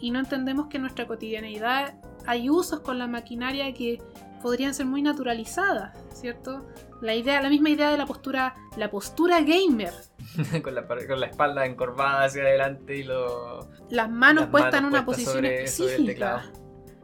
Y 0.00 0.10
no 0.10 0.20
entendemos 0.20 0.68
que 0.68 0.78
en 0.78 0.82
nuestra 0.82 1.06
cotidianeidad 1.06 1.96
hay 2.26 2.48
usos 2.48 2.80
con 2.80 2.98
la 2.98 3.06
maquinaria 3.06 3.74
que 3.74 4.00
podrían 4.42 4.74
ser 4.74 4.86
muy 4.86 5.02
naturalizadas, 5.02 5.96
¿cierto? 6.14 6.66
La 7.00 7.14
idea, 7.14 7.42
la 7.42 7.48
misma 7.50 7.70
idea 7.70 7.90
de 7.90 7.98
la 7.98 8.06
postura, 8.06 8.54
la 8.76 8.90
postura 8.90 9.40
gamer, 9.42 9.92
con, 10.62 10.74
la, 10.74 10.86
con 10.86 11.20
la 11.20 11.26
espalda 11.26 11.66
encorvada 11.66 12.24
hacia 12.24 12.42
adelante 12.42 12.96
y 12.96 13.02
lo... 13.04 13.68
las 13.90 14.10
manos 14.10 14.44
Las 14.44 14.50
puestas 14.50 14.72
manos 14.72 14.88
en 14.88 14.94
una 14.94 15.04
puestas 15.04 15.24
posición 15.26 15.44
sobre- 15.44 15.64
específica. 15.64 16.44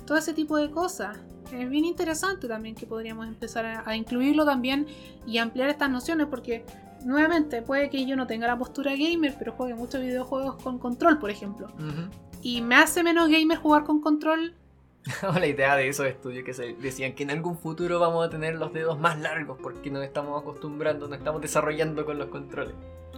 Todo 0.06 0.18
ese 0.18 0.32
tipo 0.34 0.56
de 0.56 0.70
cosas. 0.70 1.16
Es 1.52 1.68
bien 1.68 1.84
interesante 1.84 2.48
también 2.48 2.74
que 2.74 2.86
podríamos 2.86 3.26
empezar 3.28 3.66
a, 3.66 3.82
a 3.86 3.94
incluirlo 3.94 4.44
también 4.46 4.86
y 5.26 5.36
ampliar 5.38 5.68
estas 5.68 5.90
nociones 5.90 6.26
porque 6.28 6.64
nuevamente 7.04 7.60
puede 7.62 7.90
que 7.90 8.06
yo 8.06 8.16
no 8.16 8.26
tenga 8.26 8.46
la 8.46 8.56
postura 8.56 8.92
gamer 8.96 9.34
pero 9.38 9.52
juegue 9.52 9.74
muchos 9.74 10.00
videojuegos 10.00 10.56
con 10.62 10.78
control 10.78 11.18
por 11.18 11.30
ejemplo 11.30 11.66
Ujú. 11.76 12.08
y 12.42 12.62
me 12.62 12.76
hace 12.76 13.02
menos 13.02 13.28
gamer 13.28 13.58
jugar 13.58 13.82
con 13.84 14.00
control 14.00 14.54
O 15.28 15.32
la 15.38 15.46
idea 15.46 15.76
de 15.76 15.88
esos 15.88 16.06
estudios 16.06 16.44
que 16.44 16.54
se 16.54 16.74
decían 16.74 17.14
que 17.14 17.22
en 17.24 17.30
algún 17.30 17.58
futuro 17.58 17.98
vamos 17.98 18.24
a 18.26 18.30
tener 18.30 18.54
los 18.54 18.72
dedos 18.72 18.98
más 18.98 19.18
largos 19.18 19.58
porque 19.62 19.90
nos 19.90 20.04
estamos 20.04 20.40
acostumbrando, 20.40 21.08
nos 21.08 21.18
estamos 21.18 21.40
desarrollando 21.42 22.04
con 22.04 22.18
los 22.18 22.28
controles. 22.28 22.74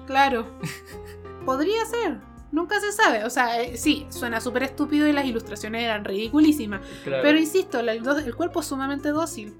claro 0.06 0.46
podría 1.44 1.84
ser 1.86 2.18
nunca 2.52 2.78
se 2.80 2.92
sabe 2.92 3.24
o 3.24 3.30
sea 3.30 3.60
eh, 3.60 3.76
sí 3.76 4.06
suena 4.10 4.40
súper 4.40 4.62
estúpido 4.62 5.06
y 5.08 5.12
las 5.12 5.26
ilustraciones 5.26 5.82
eran 5.82 6.04
ridiculísimas 6.04 6.80
Claro. 7.02 7.22
pero 7.22 7.38
insisto 7.38 7.80
el 7.80 8.34
cuerpo 8.34 8.60
es 8.60 8.66
sumamente 8.66 9.10
dócil. 9.10 9.54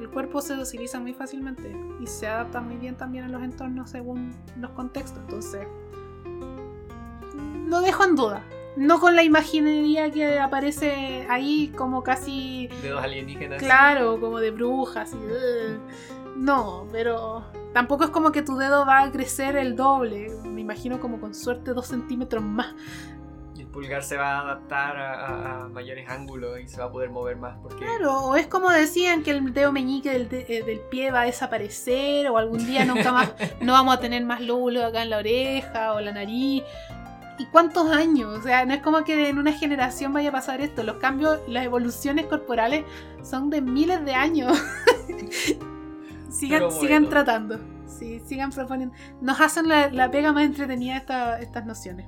El 0.00 0.08
cuerpo 0.12 0.40
se 0.40 0.54
dociliza 0.56 0.98
muy 0.98 1.12
fácilmente 1.12 1.76
y 2.00 2.06
se 2.06 2.26
adapta 2.26 2.60
muy 2.62 2.76
bien 2.76 2.96
también 2.96 3.24
a 3.24 3.28
los 3.28 3.42
entornos 3.42 3.90
según 3.90 4.34
los 4.58 4.70
contextos. 4.70 5.18
Entonces, 5.18 5.66
lo 7.66 7.80
dejo 7.82 8.04
en 8.04 8.16
duda. 8.16 8.42
No 8.76 9.00
con 9.00 9.16
la 9.16 9.22
imaginería 9.22 10.10
que 10.10 10.38
aparece 10.38 11.26
ahí 11.30 11.72
como 11.76 12.02
casi, 12.02 12.68
Dedos 12.82 13.02
alienígenas. 13.02 13.62
claro, 13.62 14.20
como 14.20 14.38
de 14.38 14.50
brujas. 14.50 15.12
no, 16.36 16.86
pero 16.92 17.44
tampoco 17.72 18.04
es 18.04 18.10
como 18.10 18.32
que 18.32 18.42
tu 18.42 18.56
dedo 18.56 18.84
va 18.86 19.02
a 19.02 19.10
crecer 19.12 19.56
el 19.56 19.76
doble. 19.76 20.28
Me 20.44 20.60
imagino 20.60 21.00
como 21.00 21.20
con 21.20 21.34
suerte 21.34 21.72
dos 21.72 21.86
centímetros 21.86 22.42
más. 22.44 22.74
Y 23.54 23.62
el 23.62 23.68
pulgar 23.68 24.02
se 24.02 24.18
va 24.18 24.32
a 24.36 24.40
adaptar 24.42 24.96
a, 24.98 25.14
a- 25.14 25.64
a 25.64 25.68
mayores 25.68 26.06
ángulos 26.10 26.60
y 26.60 26.68
se 26.68 26.78
va 26.78 26.84
a 26.88 26.92
poder 26.92 27.08
mover 27.08 27.36
más 27.38 27.56
porque... 27.62 27.78
Claro, 27.86 28.18
o 28.26 28.36
es 28.36 28.46
como 28.46 28.68
decían 28.68 29.22
que 29.22 29.30
el 29.30 29.54
dedo 29.54 29.72
meñique 29.72 30.10
del, 30.10 30.28
de- 30.28 30.44
eh, 30.46 30.62
del 30.62 30.80
pie 30.80 31.10
va 31.10 31.22
a 31.22 31.24
desaparecer, 31.24 32.28
o 32.28 32.36
algún 32.36 32.66
día 32.66 32.84
nunca 32.84 33.10
más 33.12 33.32
no 33.62 33.72
vamos 33.72 33.96
a 33.96 34.00
tener 34.00 34.22
más 34.26 34.42
lóbulos 34.42 34.84
acá 34.84 35.02
en 35.02 35.08
la 35.08 35.16
oreja 35.16 35.94
o 35.94 36.00
la 36.00 36.12
nariz. 36.12 36.62
¿Y 37.38 37.44
cuántos 37.46 37.90
años? 37.90 38.38
O 38.38 38.42
sea, 38.42 38.64
no 38.64 38.72
es 38.74 38.80
como 38.82 39.04
que 39.04 39.28
en 39.28 39.38
una 39.38 39.52
generación 39.52 40.12
vaya 40.12 40.30
a 40.30 40.32
pasar 40.32 40.60
esto. 40.60 40.82
Los 40.82 40.96
cambios, 40.96 41.38
las 41.48 41.64
evoluciones 41.64 42.26
corporales 42.26 42.84
son 43.22 43.50
de 43.50 43.60
miles 43.60 44.04
de 44.04 44.14
años. 44.14 44.58
sigan, 46.30 47.08
tratando. 47.08 47.58
Sí, 47.86 48.20
sigan 48.24 48.50
proponiendo. 48.50 48.94
Nos 49.20 49.40
hacen 49.40 49.68
la, 49.68 49.90
la 49.90 50.10
pega 50.10 50.32
más 50.32 50.44
entretenida 50.44 50.96
esta- 50.96 51.38
estas 51.40 51.64
nociones. 51.66 52.06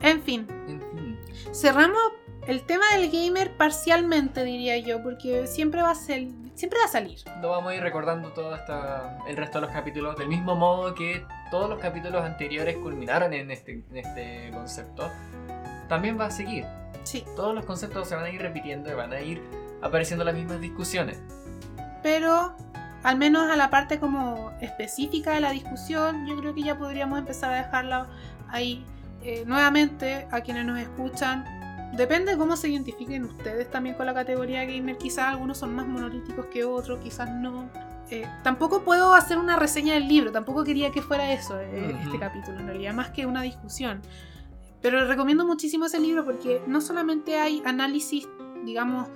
En 0.00 0.20
fin, 0.22 0.46
En 0.66 0.80
fin. 0.80 1.18
cerramos 1.52 1.98
el 2.46 2.62
tema 2.64 2.84
del 2.96 3.10
gamer 3.10 3.56
parcialmente, 3.56 4.44
diría 4.44 4.78
yo, 4.78 5.02
porque 5.02 5.46
siempre 5.46 5.82
va 5.82 5.90
a 5.90 5.94
ser, 5.94 6.28
siempre 6.60 6.78
va 6.78 6.84
a 6.84 6.88
salir. 6.88 7.18
Lo 7.40 7.50
vamos 7.50 7.72
a 7.72 7.74
ir 7.74 7.82
recordando 7.82 8.30
todo 8.32 8.54
hasta 8.54 9.18
el 9.26 9.36
resto 9.36 9.58
de 9.60 9.66
los 9.66 9.74
capítulos 9.74 10.16
del 10.16 10.28
mismo 10.28 10.54
modo 10.54 10.94
que 10.94 11.24
todos 11.50 11.68
los 11.68 11.80
capítulos 11.80 12.22
anteriores 12.22 12.76
culminaron 12.76 13.32
en 13.32 13.50
este, 13.50 13.82
en 13.90 13.96
este 13.96 14.50
concepto. 14.52 15.10
También 15.88 16.20
va 16.20 16.26
a 16.26 16.30
seguir. 16.30 16.64
Sí, 17.02 17.24
Todos 17.34 17.54
los 17.54 17.64
conceptos 17.64 18.06
se 18.08 18.14
van 18.14 18.24
a 18.24 18.30
ir 18.30 18.42
repitiendo 18.42 18.90
y 18.90 18.94
van 18.94 19.12
a 19.12 19.20
ir 19.20 19.42
apareciendo 19.82 20.22
las 20.24 20.34
mismas 20.34 20.60
discusiones. 20.60 21.18
pero 22.02 22.54
al 23.02 23.16
menos 23.16 23.50
a 23.50 23.56
la 23.56 23.70
parte 23.70 23.98
como 23.98 24.52
específica 24.60 25.32
de 25.32 25.40
la 25.40 25.50
discusión, 25.52 26.26
yo 26.26 26.36
creo 26.36 26.54
que 26.54 26.62
ya 26.62 26.76
podríamos 26.76 27.18
empezar 27.18 27.50
a 27.52 27.56
dejarla 27.56 28.06
ahí. 28.48 28.84
Eh, 29.22 29.44
nuevamente, 29.46 30.26
a 30.30 30.42
quienes 30.42 30.66
nos 30.66 30.78
escuchan, 30.78 31.44
depende 31.96 32.32
de 32.32 32.38
cómo 32.38 32.56
se 32.56 32.68
identifiquen 32.68 33.24
ustedes 33.24 33.70
también 33.70 33.94
con 33.96 34.06
la 34.06 34.14
categoría 34.14 34.64
gamer. 34.64 34.98
Quizás 34.98 35.28
algunos 35.28 35.58
son 35.58 35.74
más 35.74 35.86
monolíticos 35.86 36.46
que 36.46 36.64
otros, 36.64 36.98
quizás 37.00 37.30
no. 37.30 37.68
Eh, 38.10 38.26
tampoco 38.42 38.82
puedo 38.82 39.14
hacer 39.14 39.38
una 39.38 39.56
reseña 39.56 39.94
del 39.94 40.08
libro, 40.08 40.32
tampoco 40.32 40.64
quería 40.64 40.90
que 40.90 41.00
fuera 41.00 41.32
eso 41.32 41.60
eh, 41.60 41.96
este 42.02 42.18
capítulo, 42.18 42.58
en 42.58 42.66
realidad, 42.66 42.92
más 42.92 43.10
que 43.10 43.24
una 43.24 43.42
discusión. 43.42 44.02
Pero 44.82 45.06
recomiendo 45.06 45.46
muchísimo 45.46 45.86
ese 45.86 46.00
libro 46.00 46.24
porque 46.24 46.62
no 46.66 46.80
solamente 46.80 47.38
hay 47.38 47.62
análisis, 47.64 48.28
digamos, 48.64 49.08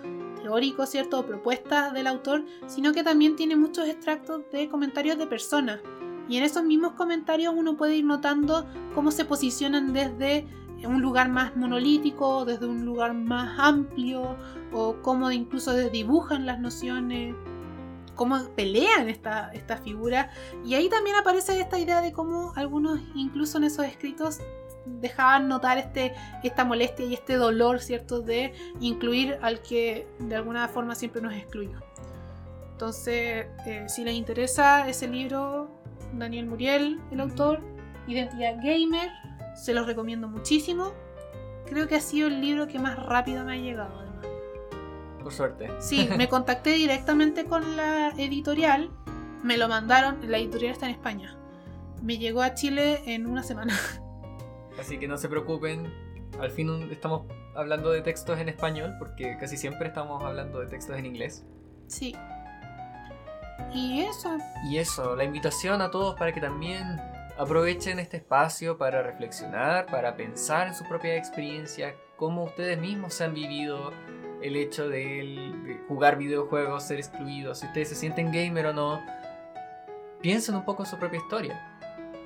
teóricos, 0.42 0.90
¿cierto? 0.90 1.18
O 1.18 1.26
propuestas 1.26 1.92
del 1.94 2.06
autor, 2.06 2.44
sino 2.66 2.92
que 2.92 3.02
también 3.02 3.34
tiene 3.34 3.56
muchos 3.56 3.88
extractos 3.88 4.42
de 4.52 4.68
comentarios 4.68 5.18
de 5.18 5.26
personas. 5.26 5.80
Y 6.28 6.36
en 6.36 6.44
esos 6.44 6.64
mismos 6.64 6.92
comentarios 6.92 7.54
uno 7.56 7.76
puede 7.76 7.96
ir 7.96 8.04
notando 8.04 8.66
cómo 8.94 9.10
se 9.10 9.24
posicionan 9.24 9.92
desde 9.92 10.46
un 10.86 11.00
lugar 11.00 11.28
más 11.28 11.56
monolítico, 11.56 12.44
desde 12.44 12.66
un 12.66 12.84
lugar 12.84 13.14
más 13.14 13.58
amplio, 13.58 14.36
o 14.72 14.96
cómo 15.02 15.30
incluso 15.30 15.72
desdibujan 15.72 16.46
las 16.46 16.60
nociones, 16.60 17.34
cómo 18.14 18.38
pelean 18.56 19.08
esta, 19.08 19.50
esta 19.52 19.76
figura. 19.78 20.30
Y 20.64 20.74
ahí 20.74 20.88
también 20.88 21.16
aparece 21.16 21.58
esta 21.60 21.78
idea 21.78 22.00
de 22.00 22.12
cómo 22.12 22.52
algunos, 22.56 23.00
incluso 23.14 23.58
en 23.58 23.64
esos 23.64 23.86
escritos, 23.86 24.40
dejaban 24.86 25.48
notar 25.48 25.78
este, 25.78 26.14
esta 26.42 26.64
molestia 26.64 27.06
y 27.06 27.14
este 27.14 27.36
dolor, 27.36 27.80
¿cierto?, 27.80 28.20
de 28.20 28.52
incluir 28.80 29.38
al 29.42 29.60
que 29.60 30.06
de 30.18 30.36
alguna 30.36 30.68
forma 30.68 30.94
siempre 30.94 31.22
nos 31.22 31.34
excluyó. 31.34 31.78
Entonces, 32.72 33.46
eh, 33.66 33.84
si 33.88 34.04
les 34.04 34.14
interesa 34.14 34.88
ese 34.88 35.08
libro, 35.08 35.70
Daniel 36.12 36.46
Muriel, 36.46 37.00
el 37.10 37.20
autor, 37.20 37.62
Identidad 38.06 38.56
Gamer, 38.56 39.10
se 39.54 39.74
los 39.74 39.86
recomiendo 39.86 40.28
muchísimo. 40.28 40.92
Creo 41.66 41.88
que 41.88 41.96
ha 41.96 42.00
sido 42.00 42.28
el 42.28 42.40
libro 42.40 42.68
que 42.68 42.78
más 42.78 42.98
rápido 43.04 43.44
me 43.44 43.54
ha 43.54 43.56
llegado, 43.56 43.98
además. 43.98 44.26
Por 45.22 45.32
suerte. 45.32 45.70
Sí, 45.80 46.08
me 46.16 46.28
contacté 46.28 46.70
directamente 46.70 47.44
con 47.46 47.76
la 47.76 48.10
editorial, 48.10 48.90
me 49.42 49.56
lo 49.56 49.68
mandaron, 49.68 50.18
la 50.30 50.38
editorial 50.38 50.72
está 50.72 50.86
en 50.86 50.92
España. 50.92 51.36
Me 52.02 52.18
llegó 52.18 52.42
a 52.42 52.54
Chile 52.54 53.02
en 53.06 53.26
una 53.26 53.42
semana. 53.42 53.78
Así 54.78 54.98
que 54.98 55.08
no 55.08 55.16
se 55.16 55.28
preocupen. 55.28 55.92
Al 56.40 56.50
fin 56.50 56.88
estamos 56.90 57.22
hablando 57.54 57.90
de 57.90 58.02
textos 58.02 58.38
en 58.40 58.48
español 58.48 58.94
porque 58.98 59.36
casi 59.38 59.56
siempre 59.56 59.86
estamos 59.86 60.22
hablando 60.22 60.60
de 60.60 60.66
textos 60.66 60.98
en 60.98 61.06
inglés. 61.06 61.44
Sí. 61.86 62.14
Y 63.72 64.00
eso, 64.02 64.36
Y 64.68 64.78
eso, 64.78 65.16
la 65.16 65.24
invitación 65.24 65.80
a 65.80 65.90
todos 65.90 66.16
para 66.16 66.32
que 66.32 66.40
también 66.40 67.00
aprovechen 67.38 67.98
este 67.98 68.18
espacio 68.18 68.78
para 68.78 69.02
reflexionar, 69.02 69.86
para 69.86 70.16
pensar 70.16 70.68
en 70.68 70.74
su 70.74 70.84
propia 70.84 71.16
experiencia, 71.16 71.94
cómo 72.16 72.44
ustedes 72.44 72.78
mismos 72.78 73.14
se 73.14 73.24
han 73.24 73.34
vivido 73.34 73.92
el 74.42 74.56
hecho 74.56 74.88
de, 74.88 74.98
de 75.66 75.80
jugar 75.88 76.16
videojuegos, 76.16 76.84
ser 76.84 76.98
excluidos, 76.98 77.60
si 77.60 77.66
ustedes 77.66 77.88
se 77.88 77.94
sienten 77.94 78.32
gamer 78.32 78.66
o 78.66 78.72
no. 78.72 79.02
Piensen 80.20 80.54
un 80.54 80.64
poco 80.64 80.84
en 80.84 80.90
su 80.90 80.98
propia 80.98 81.18
historia. 81.18 81.70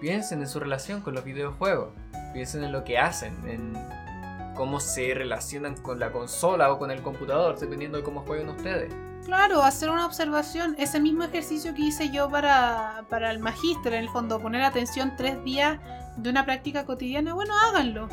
Piensen 0.01 0.41
en 0.41 0.49
su 0.49 0.61
relación 0.61 1.01
con 1.01 1.15
los 1.15 1.25
videojuegos. 1.25 1.93
Piensen 2.33 2.63
en 2.63 2.73
lo 2.73 2.85
que 2.85 2.99
hacen, 2.99 3.35
en 3.49 3.73
cómo 4.59 4.81
se 4.81 5.15
relacionan 5.15 5.77
con 5.77 6.01
la 6.01 6.11
consola 6.11 6.73
o 6.73 6.79
con 6.81 6.91
el 6.91 7.01
computador, 7.01 7.57
dependiendo 7.59 7.97
de 7.99 8.05
cómo 8.05 8.23
jueguen 8.23 8.49
ustedes. 8.49 8.93
claro, 9.25 9.63
hacer 9.63 9.89
una 9.89 10.05
observación, 10.05 10.75
ese 10.79 10.99
mismo 11.01 11.23
ejercicio 11.23 11.73
que 11.75 11.83
hice 11.83 12.11
yo 12.11 12.29
para, 12.29 13.05
para 13.09 13.31
el 13.31 13.39
magíster, 13.39 13.93
en 13.95 14.01
el 14.01 14.09
fondo, 14.09 14.41
poner 14.41 14.63
atención 14.63 15.15
tres 15.17 15.43
días 15.45 15.79
de 16.17 16.29
una 16.31 16.45
práctica 16.45 16.85
cotidiana, 16.85 17.35
bueno, 17.35 17.55
háganlo. 17.69 18.09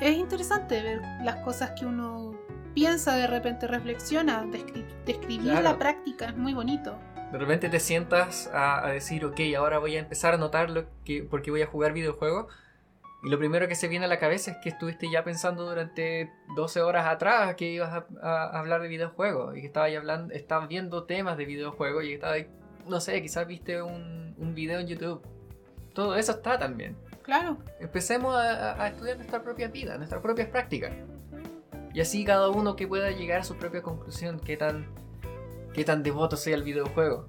Es 0.00 0.16
interesante 0.16 0.80
ver 0.82 1.02
las 1.24 1.36
cosas 1.44 1.72
que 1.78 1.84
uno 1.86 2.34
piensa, 2.72 3.16
de 3.16 3.26
repente 3.26 3.66
reflexiona, 3.66 4.44
descri- 4.44 4.86
describir 5.04 5.50
Claro. 5.50 5.62
la 5.64 5.76
práctica, 5.78 6.26
es 6.26 6.36
muy 6.36 6.54
bonito. 6.54 6.96
De 7.32 7.38
repente 7.38 7.68
te 7.68 7.80
sientas 7.80 8.48
a, 8.54 8.86
a 8.86 8.90
decir, 8.92 9.24
ok, 9.24 9.40
ahora 9.58 9.78
voy 9.78 9.96
a 9.96 9.98
empezar 10.00 10.34
a 10.34 10.36
notar 10.36 10.70
lo 10.70 10.84
que, 11.04 11.22
porque 11.28 11.50
voy 11.50 11.62
a 11.62 11.66
jugar 11.66 11.92
videojuegos. 11.92 12.46
Y 13.22 13.28
lo 13.28 13.38
primero 13.38 13.68
que 13.68 13.74
se 13.74 13.86
viene 13.88 14.06
a 14.06 14.08
la 14.08 14.18
cabeza 14.18 14.52
es 14.52 14.56
que 14.62 14.70
estuviste 14.70 15.10
ya 15.10 15.22
pensando 15.24 15.66
durante 15.68 16.32
12 16.56 16.80
horas 16.80 17.06
atrás 17.06 17.54
que 17.54 17.70
ibas 17.70 17.90
a, 17.92 18.06
a 18.22 18.58
hablar 18.58 18.80
de 18.80 18.88
videojuegos. 18.88 19.56
Y 19.56 19.60
que 19.60 19.66
estabas, 19.66 19.94
hablando, 19.94 20.32
estabas 20.32 20.68
viendo 20.68 21.04
temas 21.04 21.36
de 21.36 21.44
videojuegos 21.44 22.04
y 22.04 22.08
que 22.08 22.14
estabas, 22.14 22.38
no 22.86 22.98
sé, 23.00 23.20
quizás 23.20 23.46
viste 23.46 23.82
un, 23.82 24.34
un 24.38 24.54
video 24.54 24.78
en 24.80 24.86
YouTube. 24.86 25.20
Todo 25.92 26.16
eso 26.16 26.32
está 26.32 26.58
también. 26.58 26.96
Claro. 27.22 27.58
Empecemos 27.78 28.34
a, 28.34 28.72
a- 28.72 28.84
a 28.84 28.88
estudiar 28.88 29.16
nuestra 29.18 29.42
propia 29.42 29.68
vida, 29.68 29.98
nuestras 29.98 30.22
propias 30.22 30.48
prácticas. 30.48 30.92
Y 31.92 32.00
así 32.00 32.24
cada 32.24 32.48
uno 32.48 32.74
que 32.76 32.86
pueda 32.88 33.10
llegar 33.10 33.40
a 33.40 33.44
su 33.44 33.56
propia 33.56 33.82
conclusión, 33.82 34.40
qué 34.40 34.56
tan, 34.56 34.86
qué 35.74 35.84
tan 35.84 36.02
devoto 36.02 36.36
sea 36.36 36.54
el 36.54 36.62
videojuego. 36.62 37.26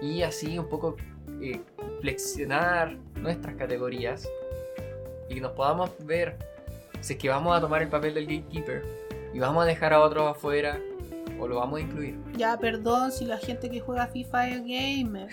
Y 0.00 0.22
así 0.22 0.58
un 0.58 0.68
poco 0.68 0.96
eh, 1.42 1.60
flexionar 2.00 2.96
nuestras 3.16 3.56
categorías 3.56 4.28
y 5.28 5.34
que 5.34 5.40
nos 5.40 5.52
podamos 5.52 5.90
ver 6.00 6.36
si 7.00 7.14
es 7.14 7.18
que 7.18 7.28
vamos 7.28 7.56
a 7.56 7.60
tomar 7.60 7.82
el 7.82 7.88
papel 7.88 8.14
del 8.14 8.26
gatekeeper 8.26 8.82
y 9.32 9.38
vamos 9.38 9.62
a 9.62 9.66
dejar 9.66 9.92
a 9.92 10.00
otros 10.00 10.30
afuera 10.30 10.78
o 11.38 11.48
lo 11.48 11.56
vamos 11.56 11.80
a 11.80 11.82
incluir. 11.82 12.18
Ya, 12.36 12.58
perdón 12.58 13.12
si 13.12 13.24
la 13.24 13.38
gente 13.38 13.70
que 13.70 13.80
juega 13.80 14.06
FIFA 14.06 14.48
es 14.48 14.60
gamer. 14.60 15.28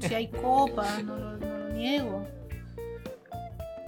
Si 0.00 0.14
hay 0.14 0.28
copas, 0.28 1.02
no 1.02 1.16
lo, 1.16 1.36
no 1.36 1.58
lo 1.58 1.68
niego. 1.70 2.26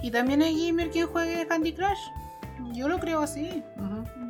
Y 0.01 0.11
también 0.11 0.41
hay 0.41 0.67
gamer 0.67 0.89
quien 0.89 1.07
juegue 1.07 1.45
Candy 1.47 1.73
Crush. 1.73 1.99
Yo 2.73 2.87
lo 2.87 2.99
creo 2.99 3.21
así. 3.21 3.63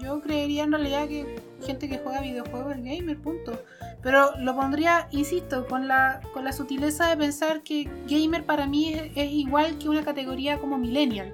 Yo 0.01 0.21
creería 0.21 0.63
en 0.63 0.71
realidad 0.71 1.07
que 1.07 1.39
gente 1.65 1.89
que 1.89 1.97
juega 1.99 2.21
videojuegos 2.21 2.75
es 2.75 2.83
gamer, 2.83 3.17
punto. 3.17 3.63
Pero 4.01 4.31
lo 4.39 4.55
pondría, 4.55 5.07
insisto, 5.11 5.67
con 5.67 5.87
la, 5.87 6.21
con 6.33 6.45
la 6.45 6.53
sutileza 6.53 7.09
de 7.09 7.17
pensar 7.17 7.61
que 7.63 7.89
gamer 8.07 8.45
para 8.45 8.65
mí 8.65 8.93
es, 8.93 9.11
es 9.15 9.31
igual 9.31 9.77
que 9.77 9.89
una 9.89 10.03
categoría 10.05 10.57
como 10.59 10.77
millennial 10.77 11.33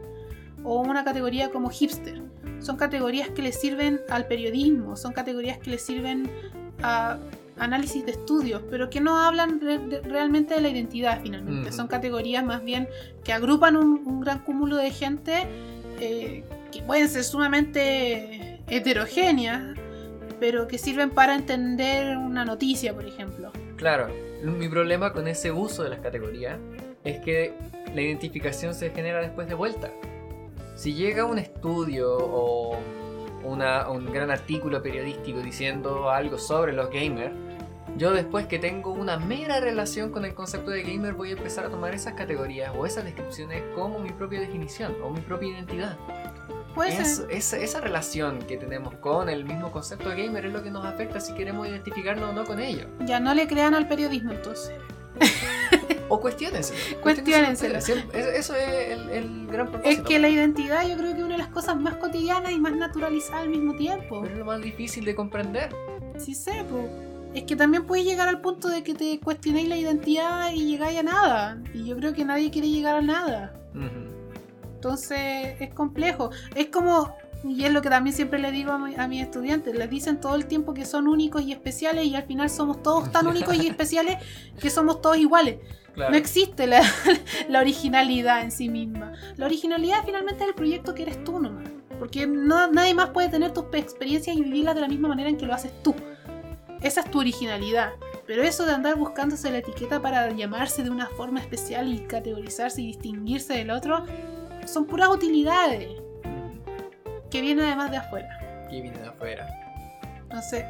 o 0.63 0.82
una 0.82 1.03
categoría 1.03 1.51
como 1.51 1.70
hipster. 1.70 2.24
Son 2.59 2.76
categorías 2.78 3.30
que 3.30 3.43
le 3.43 3.51
sirven 3.51 4.01
al 4.09 4.26
periodismo, 4.28 4.95
son 4.95 5.13
categorías 5.13 5.59
que 5.59 5.70
le 5.70 5.78
sirven 5.78 6.28
a 6.82 7.20
análisis 7.59 8.03
de 8.05 8.11
estudios, 8.13 8.63
pero 8.72 8.89
que 8.89 8.99
no 8.99 9.20
hablan 9.20 9.61
re- 9.61 9.78
de- 9.78 10.01
realmente 10.01 10.55
de 10.55 10.61
la 10.61 10.70
identidad 10.70 11.20
finalmente. 11.22 11.72
Son 11.72 11.88
categorías 11.88 12.43
más 12.43 12.63
bien 12.63 12.89
que 13.24 13.32
agrupan 13.32 13.78
un, 13.78 14.01
un 14.05 14.22
gran 14.22 14.39
cúmulo 14.39 14.76
de 14.78 14.89
gente 14.89 15.45
eh, 15.99 16.43
que 16.72 16.82
pueden 16.82 17.07
ser 17.09 17.24
sumamente 17.24 18.59
heterogéneas, 18.68 19.78
pero 20.39 20.67
que 20.67 20.77
sirven 20.77 21.09
para 21.09 21.36
entender 21.36 22.17
una 22.17 22.45
noticia, 22.45 22.93
por 22.93 23.05
ejemplo. 23.05 23.51
Claro, 23.77 24.07
mi 24.43 24.67
problema 24.69 25.11
con 25.13 25.27
ese 25.27 25.51
uso 25.51 25.83
de 25.83 25.89
las 25.89 25.99
categorías 25.99 26.57
es 27.03 27.19
que 27.19 27.53
la 27.93 28.01
identificación 28.01 28.73
se 28.73 28.89
genera 28.91 29.19
después 29.21 29.47
de 29.47 29.53
vuelta. 29.53 29.89
Si 30.75 30.93
llega 30.93 31.25
un 31.25 31.38
estudio 31.39 32.17
o 32.17 32.77
una- 33.43 33.89
un 33.89 34.11
gran 34.11 34.31
artículo 34.31 34.81
periodístico 34.81 35.39
diciendo 35.39 36.09
algo 36.09 36.38
sobre 36.38 36.73
los 36.73 36.89
gamers, 36.89 37.33
yo 37.97 38.11
después 38.11 38.47
que 38.47 38.59
tengo 38.59 38.91
una 38.91 39.17
mera 39.17 39.59
relación 39.61 40.11
con 40.11 40.25
el 40.25 40.33
concepto 40.33 40.71
de 40.71 40.81
gamer 40.83 41.13
voy 41.13 41.29
a 41.29 41.33
empezar 41.33 41.65
a 41.65 41.69
tomar 41.69 41.93
esas 41.93 42.13
categorías 42.15 42.73
o 42.77 42.86
esas 42.86 43.05
descripciones 43.05 43.61
como 43.73 43.99
mi 43.99 44.09
propia 44.09 44.41
definición 44.41 44.95
o 45.01 45.09
mi 45.11 45.21
propia 45.21 45.49
identidad. 45.49 45.97
Puede 46.76 47.01
Es- 47.01 47.15
ser. 47.17 47.32
esa, 47.32 47.57
esa 47.57 47.82
relación 47.82 48.39
que 48.39 48.57
tenemos 48.57 48.93
con 48.95 49.30
el 49.30 49.45
mismo 49.45 49.71
concepto 49.71 50.09
de 50.09 50.23
gamer 50.26 50.45
es 50.45 50.53
lo 50.53 50.61
que 50.61 50.69
nos 50.71 50.86
afecta 50.86 51.19
si 51.19 51.34
queremos 51.34 51.67
identificarnos 51.67 52.30
o 52.30 52.34
no 52.34 52.43
con 52.45 52.59
ello. 52.59 52.86
Ya 53.05 53.19
no 53.19 53.34
le 53.34 53.47
crean 53.47 53.73
al 53.73 53.88
periodismo 53.88 54.32
entonces. 54.32 54.71
O 56.07 56.19
cuestionenselo. 56.19 56.80
Cuestiónenselo. 57.01 57.82
Siempre- 57.82 58.19
es- 58.19 58.28
Eso 58.39 58.55
es 58.55 58.89
el, 58.91 59.09
el 59.09 59.47
gran 59.47 59.65
Es 59.67 59.71
propósito. 59.71 60.03
que 60.03 60.19
la 60.19 60.30
identidad 60.30 60.88
yo 60.88 60.95
creo 60.97 61.13
que 61.13 61.17
es 61.19 61.23
una 61.26 61.34
de 61.36 61.39
las 61.39 61.47
cosas 61.47 61.76
más 61.78 61.95
cotidianas 61.95 62.51
y 62.51 62.59
más 62.59 62.76
naturalizadas 62.76 63.41
al 63.41 63.49
mismo 63.49 63.73
tiempo. 63.76 64.21
Pero 64.21 64.34
es 64.34 64.38
lo 64.39 64.45
más 64.45 64.61
difícil 64.61 65.03
de 65.03 65.15
comprender. 65.15 65.69
Sí 66.19 66.36
sé, 66.36 66.63
po. 66.69 66.88
Es 67.34 67.43
que 67.43 67.55
también 67.55 67.86
puedes 67.88 68.05
llegar 68.05 68.28
al 68.30 68.39
punto 68.39 68.67
de 68.69 68.84
que 68.84 68.93
te 68.93 69.19
cuestionéis 69.19 69.67
la 69.67 69.78
identidad 69.78 70.51
y 70.53 70.65
llegáis 70.67 70.99
a 70.99 71.03
nada. 71.03 71.57
Y 71.73 71.86
yo 71.86 71.97
creo 71.97 72.13
que 72.13 72.23
nadie 72.23 72.51
quiere 72.51 72.69
llegar 72.69 72.95
a 72.97 73.01
nada. 73.01 73.53
Ujú. 73.73 74.14
Entonces 74.89 75.55
es 75.59 75.73
complejo. 75.73 76.29
Es 76.53 76.67
como, 76.67 77.15
y 77.43 77.63
es 77.65 77.73
lo 77.73 77.81
que 77.81 77.89
también 77.89 78.15
siempre 78.15 78.38
le 78.38 78.51
digo 78.51 78.71
a, 78.71 78.77
mi- 78.77 78.93
a 78.95 79.07
mis 79.07 79.23
estudiantes, 79.23 79.73
les 79.75 79.89
dicen 79.89 80.19
todo 80.21 80.36
el 80.36 80.45
tiempo 80.45 80.75
que 80.75 80.86
son 80.86 81.07
únicos 81.07 81.41
y 81.41 81.51
especiales 81.53 82.05
y 82.05 82.15
al 82.15 82.21
final 82.23 82.51
somos 82.51 82.83
todos 82.83 83.11
tan 83.11 83.25
únicos 83.25 83.55
y 83.55 83.65
especiales 83.67 84.17
que 84.59 84.69
somos 84.69 85.01
todos 85.01 85.17
iguales. 85.17 85.57
Claro. 85.95 86.11
No 86.11 86.17
existe 86.17 86.67
la, 86.67 86.83
la 87.49 87.61
originalidad 87.61 88.41
en 88.43 88.51
sí 88.51 88.69
misma. 88.69 89.13
La 89.38 89.47
originalidad 89.47 90.03
finalmente 90.05 90.43
es 90.43 90.49
el 90.49 90.55
proyecto 90.55 90.93
que 90.93 91.01
eres 91.01 91.23
tú 91.23 91.39
nomás. 91.39 91.67
Porque 91.97 92.27
no, 92.27 92.67
nadie 92.67 92.93
más 92.93 93.09
puede 93.09 93.29
tener 93.29 93.53
tus 93.53 93.63
experiencias 93.73 94.38
y 94.38 94.41
vivirlas 94.43 94.75
de 94.75 94.81
la 94.81 94.88
misma 94.88 95.07
manera 95.07 95.29
en 95.29 95.38
que 95.38 95.47
lo 95.47 95.53
haces 95.55 95.71
tú. 95.81 95.95
Esa 96.81 96.99
es 97.01 97.09
tu 97.09 97.21
originalidad. 97.21 97.93
Pero 98.27 98.43
eso 98.43 98.65
de 98.67 98.73
andar 98.73 98.97
buscándose 98.97 99.49
la 99.49 99.59
etiqueta 99.59 99.99
para 99.99 100.29
llamarse 100.31 100.83
de 100.83 100.91
una 100.91 101.07
forma 101.07 101.39
especial 101.39 101.91
y 101.91 101.99
categorizarse 102.01 102.81
y 102.83 102.88
distinguirse 102.88 103.53
del 103.53 103.71
otro, 103.71 104.05
son 104.66 104.86
puras 104.86 105.09
utilidades 105.09 105.89
Ujú. 105.89 106.61
que 107.30 107.41
vienen 107.41 107.66
además 107.66 107.91
de 107.91 107.97
afuera. 107.97 108.68
Que 108.70 108.82
viene 108.82 108.97
de 108.99 109.07
afuera. 109.07 109.47
No 110.32 110.41
sé. 110.41 110.66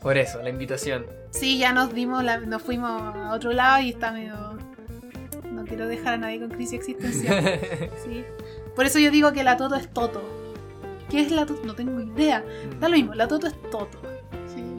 Por 0.00 0.16
eso, 0.16 0.40
la 0.42 0.50
invitación. 0.50 1.06
Sí, 1.30 1.58
ya 1.58 1.72
nos 1.72 1.92
dimos, 1.92 2.22
la- 2.24 2.38
nos 2.40 2.62
fuimos 2.62 2.90
a 3.16 3.32
otro 3.32 3.52
lado 3.52 3.82
y 3.82 3.90
está 3.90 4.12
medio. 4.12 4.34
No 5.50 5.64
quiero 5.64 5.86
dejar 5.88 6.14
a 6.14 6.16
nadie 6.18 6.40
con 6.40 6.50
crisis 6.50 6.74
existencial. 6.74 7.60
Sí. 8.04 8.24
Por 8.76 8.86
eso 8.86 8.98
yo 9.00 9.10
digo 9.10 9.32
que 9.32 9.42
la 9.42 9.56
Toto 9.56 9.74
es 9.74 9.88
Toto. 9.92 10.22
¿Qué 11.10 11.20
es 11.22 11.32
la 11.32 11.46
Toto? 11.46 11.62
No 11.64 11.74
tengo 11.74 12.00
idea. 12.00 12.44
Da 12.80 12.88
lo 12.88 12.94
mismo, 12.96 13.14
la 13.14 13.26
Toto 13.26 13.46
es 13.48 13.60
Toto. 13.70 13.98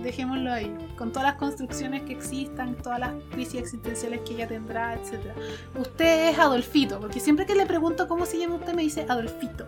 Dejémoslo 0.03 0.51
ahí. 0.51 0.73
Con 0.97 1.11
todas 1.11 1.27
las 1.29 1.35
construcciones 1.35 2.03
que 2.03 2.13
existan, 2.13 2.75
todas 2.75 2.99
las 2.99 3.11
crisis 3.31 3.61
existenciales 3.61 4.21
que 4.21 4.33
ella 4.35 4.47
tendrá, 4.47 4.93
etc. 4.93 5.33
Usted 5.77 6.29
es 6.29 6.39
Adolfito, 6.39 6.99
porque 6.99 7.19
siempre 7.19 7.45
que 7.45 7.55
le 7.55 7.65
pregunto 7.65 8.07
cómo 8.07 8.25
se 8.25 8.39
llama 8.39 8.55
usted 8.55 8.73
me 8.73 8.83
dice 8.83 9.05
Adolfito. 9.07 9.65